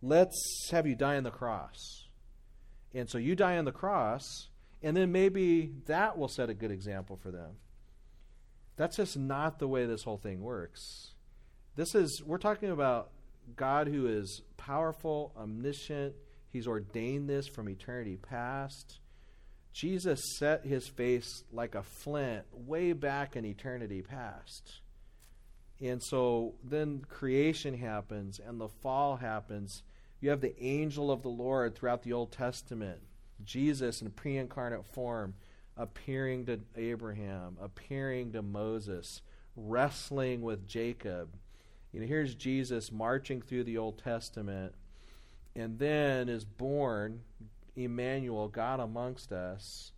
Let's 0.00 0.68
have 0.70 0.86
you 0.86 0.94
die 0.94 1.16
on 1.16 1.24
the 1.24 1.30
cross." 1.30 2.01
And 2.94 3.08
so 3.08 3.18
you 3.18 3.34
die 3.34 3.56
on 3.58 3.64
the 3.64 3.72
cross, 3.72 4.48
and 4.82 4.96
then 4.96 5.12
maybe 5.12 5.72
that 5.86 6.18
will 6.18 6.28
set 6.28 6.50
a 6.50 6.54
good 6.54 6.70
example 6.70 7.16
for 7.16 7.30
them. 7.30 7.56
That's 8.76 8.96
just 8.96 9.16
not 9.16 9.58
the 9.58 9.68
way 9.68 9.86
this 9.86 10.02
whole 10.02 10.18
thing 10.18 10.42
works. 10.42 11.14
This 11.76 11.94
is 11.94 12.22
we're 12.24 12.38
talking 12.38 12.70
about 12.70 13.10
God 13.56 13.88
who 13.88 14.06
is 14.06 14.42
powerful, 14.56 15.32
omniscient. 15.36 16.14
He's 16.50 16.66
ordained 16.66 17.28
this 17.28 17.48
from 17.48 17.68
eternity 17.68 18.16
past. 18.16 18.98
Jesus 19.72 20.20
set 20.38 20.66
his 20.66 20.86
face 20.86 21.44
like 21.50 21.74
a 21.74 21.82
flint 21.82 22.44
way 22.52 22.92
back 22.92 23.36
in 23.36 23.44
eternity 23.44 24.02
past. 24.02 24.80
And 25.80 26.02
so 26.02 26.54
then 26.62 27.04
creation 27.08 27.76
happens 27.76 28.38
and 28.38 28.60
the 28.60 28.68
fall 28.68 29.16
happens. 29.16 29.82
You 30.22 30.30
have 30.30 30.40
the 30.40 30.58
angel 30.64 31.10
of 31.10 31.20
the 31.20 31.28
Lord 31.28 31.74
throughout 31.74 32.02
the 32.02 32.14
Old 32.14 32.32
Testament, 32.32 33.00
Jesus 33.44 34.00
in 34.00 34.10
pre 34.12 34.38
incarnate 34.38 34.86
form, 34.86 35.34
appearing 35.76 36.46
to 36.46 36.60
Abraham, 36.74 37.58
appearing 37.60 38.32
to 38.32 38.40
Moses, 38.40 39.20
wrestling 39.54 40.40
with 40.40 40.66
Jacob 40.66 41.36
you 41.92 42.00
know, 42.00 42.06
here's 42.06 42.34
Jesus 42.34 42.90
marching 42.90 43.42
through 43.42 43.64
the 43.64 43.76
Old 43.76 43.98
Testament, 43.98 44.74
and 45.54 45.78
then 45.78 46.28
is 46.28 46.44
born 46.44 47.20
Emmanuel, 47.76 48.48
God 48.48 48.80
amongst 48.80 49.30
us. 49.30 49.92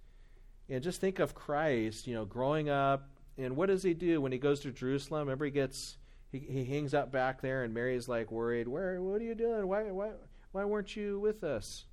And 0.68 0.82
just 0.82 1.00
think 1.00 1.20
of 1.20 1.34
Christ, 1.34 2.06
you 2.06 2.14
know, 2.14 2.24
growing 2.24 2.68
up, 2.68 3.08
and 3.38 3.56
what 3.56 3.66
does 3.66 3.82
he 3.82 3.94
do 3.94 4.20
when 4.20 4.32
he 4.32 4.38
goes 4.38 4.60
to 4.60 4.72
Jerusalem? 4.72 5.32
He 5.42 5.50
gets 5.50 5.98
he, 6.34 6.40
he 6.40 6.64
hangs 6.64 6.94
out 6.94 7.12
back 7.12 7.40
there, 7.40 7.62
and 7.62 7.72
Mary's 7.72 8.08
like 8.08 8.32
worried. 8.32 8.66
Where? 8.66 9.00
What 9.00 9.20
are 9.20 9.24
you 9.24 9.36
doing? 9.36 9.68
Why? 9.68 9.84
Why? 9.84 10.10
Why 10.50 10.64
weren't 10.64 10.96
you 10.96 11.20
with 11.20 11.44
us? 11.44 11.84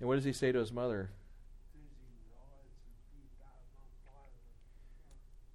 And 0.00 0.08
what 0.08 0.16
does 0.16 0.24
he 0.24 0.32
say 0.32 0.50
to 0.50 0.58
his 0.58 0.72
mother? 0.72 1.10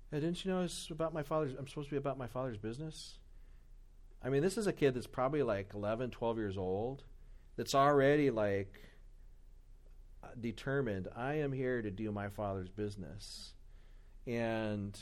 Hey, 0.09 0.21
didn't 0.21 0.45
you 0.45 0.51
know 0.51 0.61
it's 0.63 0.89
about 0.89 1.13
my 1.13 1.23
father's? 1.23 1.53
I'm 1.59 1.67
supposed 1.67 1.89
to 1.89 1.95
be 1.95 1.97
about 1.97 2.17
my 2.17 2.27
father's 2.27 2.57
business. 2.57 3.19
I 4.23 4.29
mean, 4.29 4.41
this 4.41 4.57
is 4.57 4.67
a 4.67 4.73
kid 4.73 4.93
that's 4.93 5.07
probably 5.07 5.43
like 5.43 5.71
11, 5.73 6.11
12 6.11 6.37
years 6.37 6.57
old 6.57 7.03
that's 7.55 7.75
already 7.75 8.31
like 8.31 8.73
uh, 10.23 10.27
determined 10.39 11.07
I 11.15 11.35
am 11.35 11.51
here 11.51 11.81
to 11.81 11.91
do 11.91 12.11
my 12.11 12.29
father's 12.29 12.69
business. 12.69 13.53
And 14.25 14.97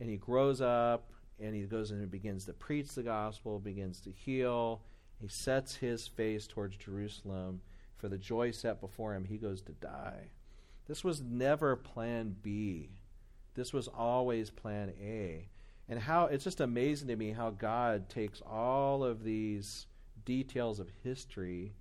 and 0.00 0.10
he 0.10 0.16
grows 0.16 0.60
up 0.60 1.12
and 1.40 1.54
he 1.54 1.62
goes 1.62 1.90
and 1.90 2.10
begins 2.10 2.44
to 2.46 2.52
preach 2.52 2.94
the 2.94 3.02
gospel, 3.02 3.58
begins 3.58 4.00
to 4.00 4.10
heal. 4.10 4.82
He 5.20 5.28
sets 5.28 5.76
his 5.76 6.06
face 6.06 6.46
towards 6.46 6.76
Jerusalem 6.76 7.60
for 7.96 8.08
the 8.08 8.18
joy 8.18 8.50
set 8.50 8.80
before 8.80 9.14
him. 9.14 9.24
He 9.24 9.36
goes 9.36 9.62
to 9.62 9.72
die. 9.72 10.30
This 10.86 11.04
was 11.04 11.20
never 11.20 11.76
plan 11.76 12.36
B. 12.42 12.90
This 13.54 13.72
was 13.72 13.88
always 13.88 14.50
plan 14.50 14.92
A 15.00 15.48
and 15.90 15.98
how 15.98 16.26
it's 16.26 16.44
just 16.44 16.60
amazing 16.60 17.08
to 17.08 17.16
me 17.16 17.32
how 17.32 17.50
God 17.50 18.08
takes 18.08 18.40
all 18.42 19.02
of 19.02 19.24
these 19.24 19.88
details 20.24 20.78
of 20.78 20.88
history 21.02 21.74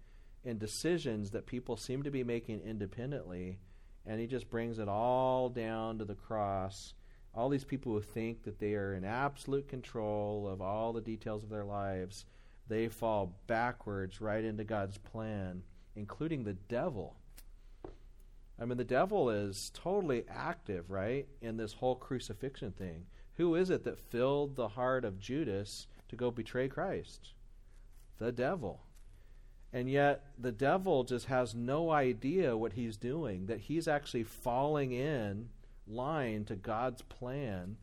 and 0.44 0.58
decisions 0.58 1.30
that 1.30 1.46
people 1.46 1.78
seem 1.78 2.02
to 2.02 2.10
be 2.10 2.24
making 2.24 2.62
independently, 2.62 3.60
and 4.08 4.20
He 4.20 4.26
just 4.26 4.50
brings 4.50 4.80
it 4.80 4.90
all 4.90 5.48
down 5.48 6.00
to 6.00 6.06
the 6.06 6.16
cross. 6.16 6.96
All 7.34 7.50
these 7.50 7.64
people 7.64 7.94
who 7.94 8.02
think 8.02 8.44
that 8.44 8.60
they 8.60 8.74
are 8.74 8.94
in 8.94 9.06
absolute 9.06 9.68
control 9.68 10.48
of 10.48 10.62
all 10.62 10.94
the 10.94 11.02
details 11.02 11.44
of 11.44 11.50
their 11.50 11.64
lives, 11.64 12.26
they 12.68 12.88
fall 12.88 13.36
backwards 13.48 14.20
right 14.20 14.44
into 14.44 14.64
God's 14.64 14.98
plan, 14.98 15.64
including 15.96 16.44
the 16.44 16.54
devil. 16.54 17.16
I 18.62 18.66
mean, 18.66 18.78
the 18.78 18.84
devil 18.84 19.30
is 19.30 19.72
totally 19.74 20.26
active, 20.30 20.90
right, 20.90 21.28
in 21.42 21.58
this 21.58 21.74
whole 21.74 21.96
crucifixion 21.96 22.72
thing. 22.72 23.06
Who 23.38 23.56
is 23.56 23.70
it 23.70 23.86
that 23.86 24.00
filled 24.00 24.56
the 24.56 24.68
heart 24.70 25.06
of 25.06 25.20
Judas 25.20 25.88
to 26.10 26.18
go 26.18 26.30
betray 26.30 26.68
Christ? 26.68 27.30
The 28.18 28.34
devil. 28.34 28.82
And 29.72 29.90
yet, 29.90 30.26
the 30.38 30.52
devil 30.52 31.06
just 31.06 31.28
has 31.28 31.56
no 31.56 31.92
idea 31.92 32.58
what 32.58 32.74
he's 32.74 32.98
doing, 32.98 33.46
that 33.46 33.62
he's 33.62 33.88
actually 33.88 34.24
falling 34.24 34.92
in 34.92 35.50
line 35.90 36.46
to 36.46 36.56
God's 36.56 37.02
plan, 37.02 37.78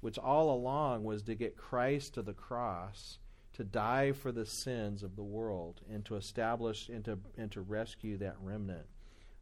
which 0.00 0.18
all 0.18 0.54
along 0.54 1.04
was 1.04 1.22
to 1.24 1.34
get 1.34 1.56
Christ 1.56 2.14
to 2.14 2.22
the 2.22 2.32
cross, 2.32 3.18
to 3.54 3.64
die 3.64 4.12
for 4.12 4.32
the 4.32 4.46
sins 4.46 5.02
of 5.02 5.16
the 5.16 5.22
world, 5.22 5.80
and 5.90 6.04
to 6.06 6.16
establish 6.16 6.88
and 6.88 7.04
to, 7.04 7.18
and 7.36 7.50
to 7.52 7.60
rescue 7.60 8.16
that 8.18 8.36
remnant. 8.40 8.86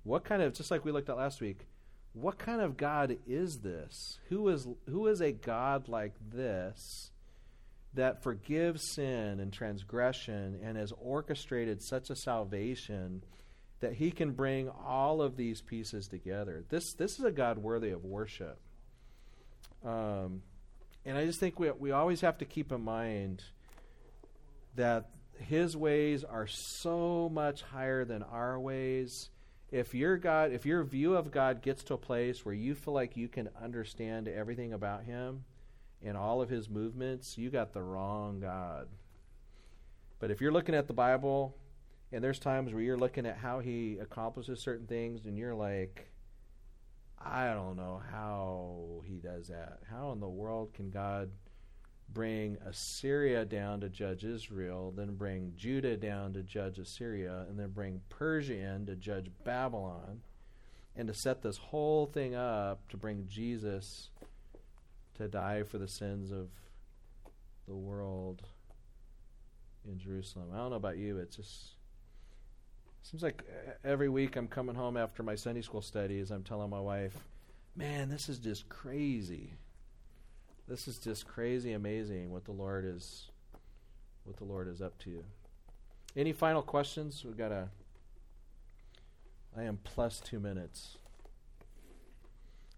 What 0.02 0.24
kind 0.24 0.42
of, 0.42 0.54
just 0.54 0.70
like 0.70 0.84
we 0.84 0.92
looked 0.92 1.10
at 1.10 1.16
last 1.16 1.40
week, 1.40 1.66
what 2.12 2.38
kind 2.38 2.60
of 2.60 2.76
God 2.76 3.18
is 3.26 3.58
this? 3.58 4.18
Who 4.28 4.48
is 4.48 4.66
who 4.88 5.06
is 5.06 5.20
a 5.20 5.32
God 5.32 5.88
like 5.88 6.14
this 6.32 7.10
that 7.94 8.22
forgives 8.22 8.82
sin 8.82 9.40
and 9.40 9.52
transgression 9.52 10.58
and 10.62 10.76
has 10.76 10.92
orchestrated 11.00 11.82
such 11.82 12.10
a 12.10 12.16
salvation 12.16 13.22
that 13.80 13.94
he 13.94 14.10
can 14.10 14.32
bring 14.32 14.68
all 14.68 15.22
of 15.22 15.36
these 15.36 15.60
pieces 15.60 16.06
together. 16.06 16.64
This 16.68 16.92
this 16.94 17.18
is 17.18 17.24
a 17.24 17.30
God 17.30 17.58
worthy 17.58 17.90
of 17.90 18.04
worship. 18.04 18.58
Um, 19.84 20.42
and 21.04 21.16
I 21.16 21.24
just 21.24 21.40
think 21.40 21.58
we 21.58 21.70
we 21.70 21.90
always 21.90 22.20
have 22.20 22.38
to 22.38 22.44
keep 22.44 22.72
in 22.72 22.82
mind 22.82 23.42
that 24.76 25.10
his 25.38 25.76
ways 25.76 26.22
are 26.22 26.46
so 26.46 27.30
much 27.32 27.62
higher 27.62 28.04
than 28.04 28.22
our 28.22 28.60
ways. 28.60 29.30
If 29.70 29.94
your 29.94 30.16
God, 30.16 30.52
if 30.52 30.66
your 30.66 30.84
view 30.84 31.16
of 31.16 31.30
God 31.30 31.62
gets 31.62 31.82
to 31.84 31.94
a 31.94 31.98
place 31.98 32.44
where 32.44 32.54
you 32.54 32.74
feel 32.74 32.92
like 32.92 33.16
you 33.16 33.28
can 33.28 33.48
understand 33.60 34.28
everything 34.28 34.72
about 34.72 35.04
him 35.04 35.44
and 36.04 36.16
all 36.16 36.42
of 36.42 36.50
his 36.50 36.68
movements, 36.68 37.38
you 37.38 37.50
got 37.50 37.72
the 37.72 37.82
wrong 37.82 38.40
God. 38.40 38.88
But 40.18 40.30
if 40.30 40.40
you're 40.40 40.52
looking 40.52 40.74
at 40.74 40.86
the 40.86 40.92
Bible 40.92 41.56
and 42.12 42.22
there's 42.22 42.38
times 42.38 42.72
where 42.72 42.82
you're 42.82 42.96
looking 42.96 43.26
at 43.26 43.36
how 43.36 43.60
he 43.60 43.98
accomplishes 44.00 44.60
certain 44.60 44.86
things 44.86 45.26
and 45.26 45.38
you're 45.38 45.54
like, 45.54 46.10
I 47.18 47.52
don't 47.52 47.76
know 47.76 48.00
how 48.10 49.02
he 49.04 49.16
does 49.16 49.48
that. 49.48 49.80
How 49.90 50.12
in 50.12 50.20
the 50.20 50.28
world 50.28 50.72
can 50.72 50.90
God 50.90 51.30
bring 52.12 52.56
Assyria 52.66 53.44
down 53.44 53.80
to 53.80 53.88
judge 53.88 54.24
Israel, 54.24 54.92
then 54.96 55.14
bring 55.14 55.52
Judah 55.56 55.96
down 55.96 56.32
to 56.32 56.42
judge 56.42 56.78
Assyria, 56.78 57.46
and 57.48 57.58
then 57.58 57.70
bring 57.70 58.00
Persia 58.08 58.54
in 58.54 58.86
to 58.86 58.96
judge 58.96 59.30
Babylon, 59.44 60.22
and 60.96 61.06
to 61.06 61.14
set 61.14 61.42
this 61.42 61.58
whole 61.58 62.06
thing 62.06 62.34
up 62.34 62.88
to 62.88 62.96
bring 62.96 63.26
Jesus 63.28 64.10
to 65.14 65.28
die 65.28 65.62
for 65.62 65.78
the 65.78 65.86
sins 65.86 66.32
of 66.32 66.48
the 67.68 67.76
world 67.76 68.42
in 69.88 69.98
Jerusalem. 69.98 70.48
I 70.52 70.56
don't 70.56 70.70
know 70.70 70.76
about 70.76 70.96
you, 70.96 71.18
it's 71.18 71.36
just 71.36 71.74
seems 73.02 73.22
like 73.22 73.42
uh, 73.48 73.72
every 73.84 74.08
week 74.08 74.36
I'm 74.36 74.48
coming 74.48 74.74
home 74.74 74.96
after 74.96 75.22
my 75.22 75.34
Sunday 75.34 75.62
school 75.62 75.82
studies, 75.82 76.30
I'm 76.30 76.42
telling 76.42 76.70
my 76.70 76.80
wife, 76.80 77.16
"Man, 77.76 78.08
this 78.08 78.28
is 78.28 78.38
just 78.38 78.68
crazy." 78.68 79.54
this 80.70 80.86
is 80.86 80.98
just 80.98 81.26
crazy 81.26 81.72
amazing 81.72 82.30
what 82.30 82.44
the 82.44 82.52
Lord 82.52 82.84
is 82.84 83.28
what 84.22 84.36
the 84.36 84.44
Lord 84.44 84.68
is 84.68 84.80
up 84.80 84.96
to. 85.00 85.24
Any 86.16 86.32
final 86.32 86.62
questions? 86.62 87.24
We've 87.24 87.36
got 87.36 87.50
a 87.50 87.68
I 89.56 89.64
am 89.64 89.80
plus 89.82 90.20
two 90.20 90.38
minutes. 90.38 90.96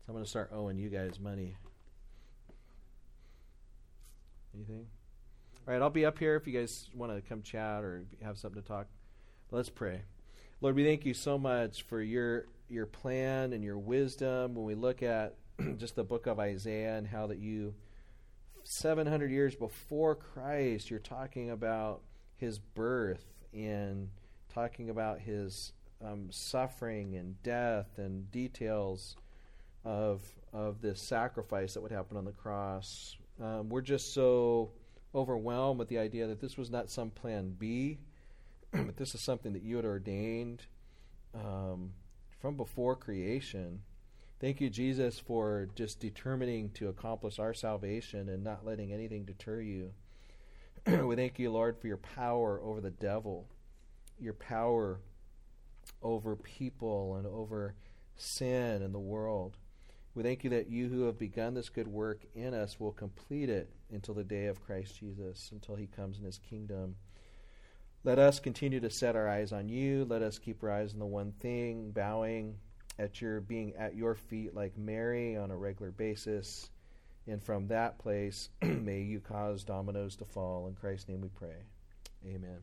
So 0.00 0.08
I'm 0.08 0.14
going 0.14 0.24
to 0.24 0.30
start 0.30 0.50
owing 0.54 0.78
you 0.78 0.88
guys 0.88 1.20
money. 1.20 1.54
Anything? 4.54 4.86
All 5.68 5.74
right, 5.74 5.82
I'll 5.82 5.90
be 5.90 6.06
up 6.06 6.18
here 6.18 6.34
if 6.34 6.46
you 6.46 6.58
guys 6.58 6.88
want 6.94 7.14
to 7.14 7.20
come 7.20 7.42
chat 7.42 7.84
or 7.84 8.04
have 8.22 8.38
something 8.38 8.62
to 8.62 8.66
talk. 8.66 8.86
Let's 9.50 9.68
pray. 9.68 10.00
Lord, 10.62 10.76
we 10.76 10.84
thank 10.84 11.04
you 11.04 11.12
so 11.12 11.38
much 11.38 11.82
for 11.82 12.00
your 12.00 12.46
your 12.68 12.86
plan 12.86 13.52
and 13.52 13.64
your 13.64 13.78
wisdom 13.78 14.54
when 14.54 14.64
we 14.64 14.76
look 14.76 15.02
at 15.02 15.34
just 15.76 15.96
the 15.96 16.04
book 16.04 16.28
of 16.28 16.38
Isaiah 16.38 16.96
and 16.96 17.04
how 17.04 17.26
that 17.26 17.38
you 17.38 17.74
700 18.62 19.32
years 19.32 19.56
before 19.56 20.14
Christ 20.14 20.88
you're 20.88 21.00
talking 21.00 21.50
about 21.50 22.02
his 22.36 22.60
birth 22.60 23.24
and 23.52 24.08
talking 24.54 24.88
about 24.88 25.18
his 25.18 25.72
um, 26.00 26.28
suffering 26.30 27.16
and 27.16 27.42
death 27.42 27.98
and 27.98 28.30
details 28.30 29.16
of 29.84 30.22
of 30.52 30.80
this 30.80 31.00
sacrifice 31.02 31.74
that 31.74 31.80
would 31.80 31.90
happen 31.90 32.16
on 32.16 32.24
the 32.24 32.30
cross. 32.30 33.16
Um, 33.42 33.68
we're 33.68 33.80
just 33.80 34.14
so 34.14 34.70
overwhelmed 35.12 35.80
with 35.80 35.88
the 35.88 35.98
idea 35.98 36.28
that 36.28 36.40
this 36.40 36.56
was 36.56 36.70
not 36.70 36.88
some 36.88 37.10
plan 37.10 37.56
B, 37.58 37.98
but 38.86 38.96
this 38.96 39.14
is 39.14 39.20
something 39.20 39.52
that 39.52 39.62
you 39.62 39.76
had 39.76 39.84
ordained 39.84 40.66
um, 41.34 41.92
from 42.40 42.56
before 42.56 42.96
creation. 42.96 43.82
Thank 44.40 44.60
you, 44.60 44.70
Jesus, 44.70 45.18
for 45.18 45.68
just 45.74 46.00
determining 46.00 46.70
to 46.70 46.88
accomplish 46.88 47.38
our 47.38 47.54
salvation 47.54 48.28
and 48.28 48.42
not 48.42 48.64
letting 48.64 48.92
anything 48.92 49.24
deter 49.24 49.60
you. 49.60 49.92
we 51.06 51.14
thank 51.14 51.38
you, 51.38 51.50
Lord, 51.52 51.78
for 51.78 51.86
your 51.86 51.98
power 51.98 52.60
over 52.60 52.80
the 52.80 52.90
devil, 52.90 53.46
your 54.18 54.32
power 54.32 55.00
over 56.02 56.34
people 56.34 57.16
and 57.16 57.26
over 57.26 57.74
sin 58.16 58.82
and 58.82 58.94
the 58.94 58.98
world. 58.98 59.56
We 60.14 60.22
thank 60.22 60.44
you 60.44 60.50
that 60.50 60.68
you 60.68 60.88
who 60.88 61.04
have 61.04 61.18
begun 61.18 61.54
this 61.54 61.68
good 61.68 61.88
work 61.88 62.22
in 62.34 62.52
us 62.52 62.78
will 62.78 62.92
complete 62.92 63.48
it 63.48 63.70
until 63.90 64.14
the 64.14 64.24
day 64.24 64.46
of 64.46 64.64
Christ 64.64 64.98
Jesus, 64.98 65.50
until 65.52 65.76
he 65.76 65.86
comes 65.86 66.18
in 66.18 66.24
his 66.24 66.38
kingdom. 66.38 66.96
Let 68.04 68.18
us 68.18 68.40
continue 68.40 68.80
to 68.80 68.90
set 68.90 69.14
our 69.14 69.28
eyes 69.28 69.52
on 69.52 69.68
you. 69.68 70.04
Let 70.04 70.22
us 70.22 70.38
keep 70.38 70.62
our 70.64 70.72
eyes 70.72 70.92
on 70.92 70.98
the 70.98 71.06
one 71.06 71.32
thing, 71.38 71.92
bowing 71.92 72.56
at 72.98 73.20
your 73.20 73.40
being 73.40 73.74
at 73.76 73.94
your 73.94 74.16
feet 74.16 74.54
like 74.54 74.76
Mary 74.76 75.36
on 75.36 75.52
a 75.52 75.56
regular 75.56 75.92
basis. 75.92 76.68
And 77.28 77.40
from 77.40 77.68
that 77.68 77.98
place, 77.98 78.48
may 78.62 79.02
you 79.02 79.20
cause 79.20 79.62
dominoes 79.62 80.16
to 80.16 80.24
fall. 80.24 80.66
In 80.66 80.74
Christ's 80.74 81.08
name 81.08 81.20
we 81.20 81.28
pray. 81.28 81.62
Amen. 82.26 82.58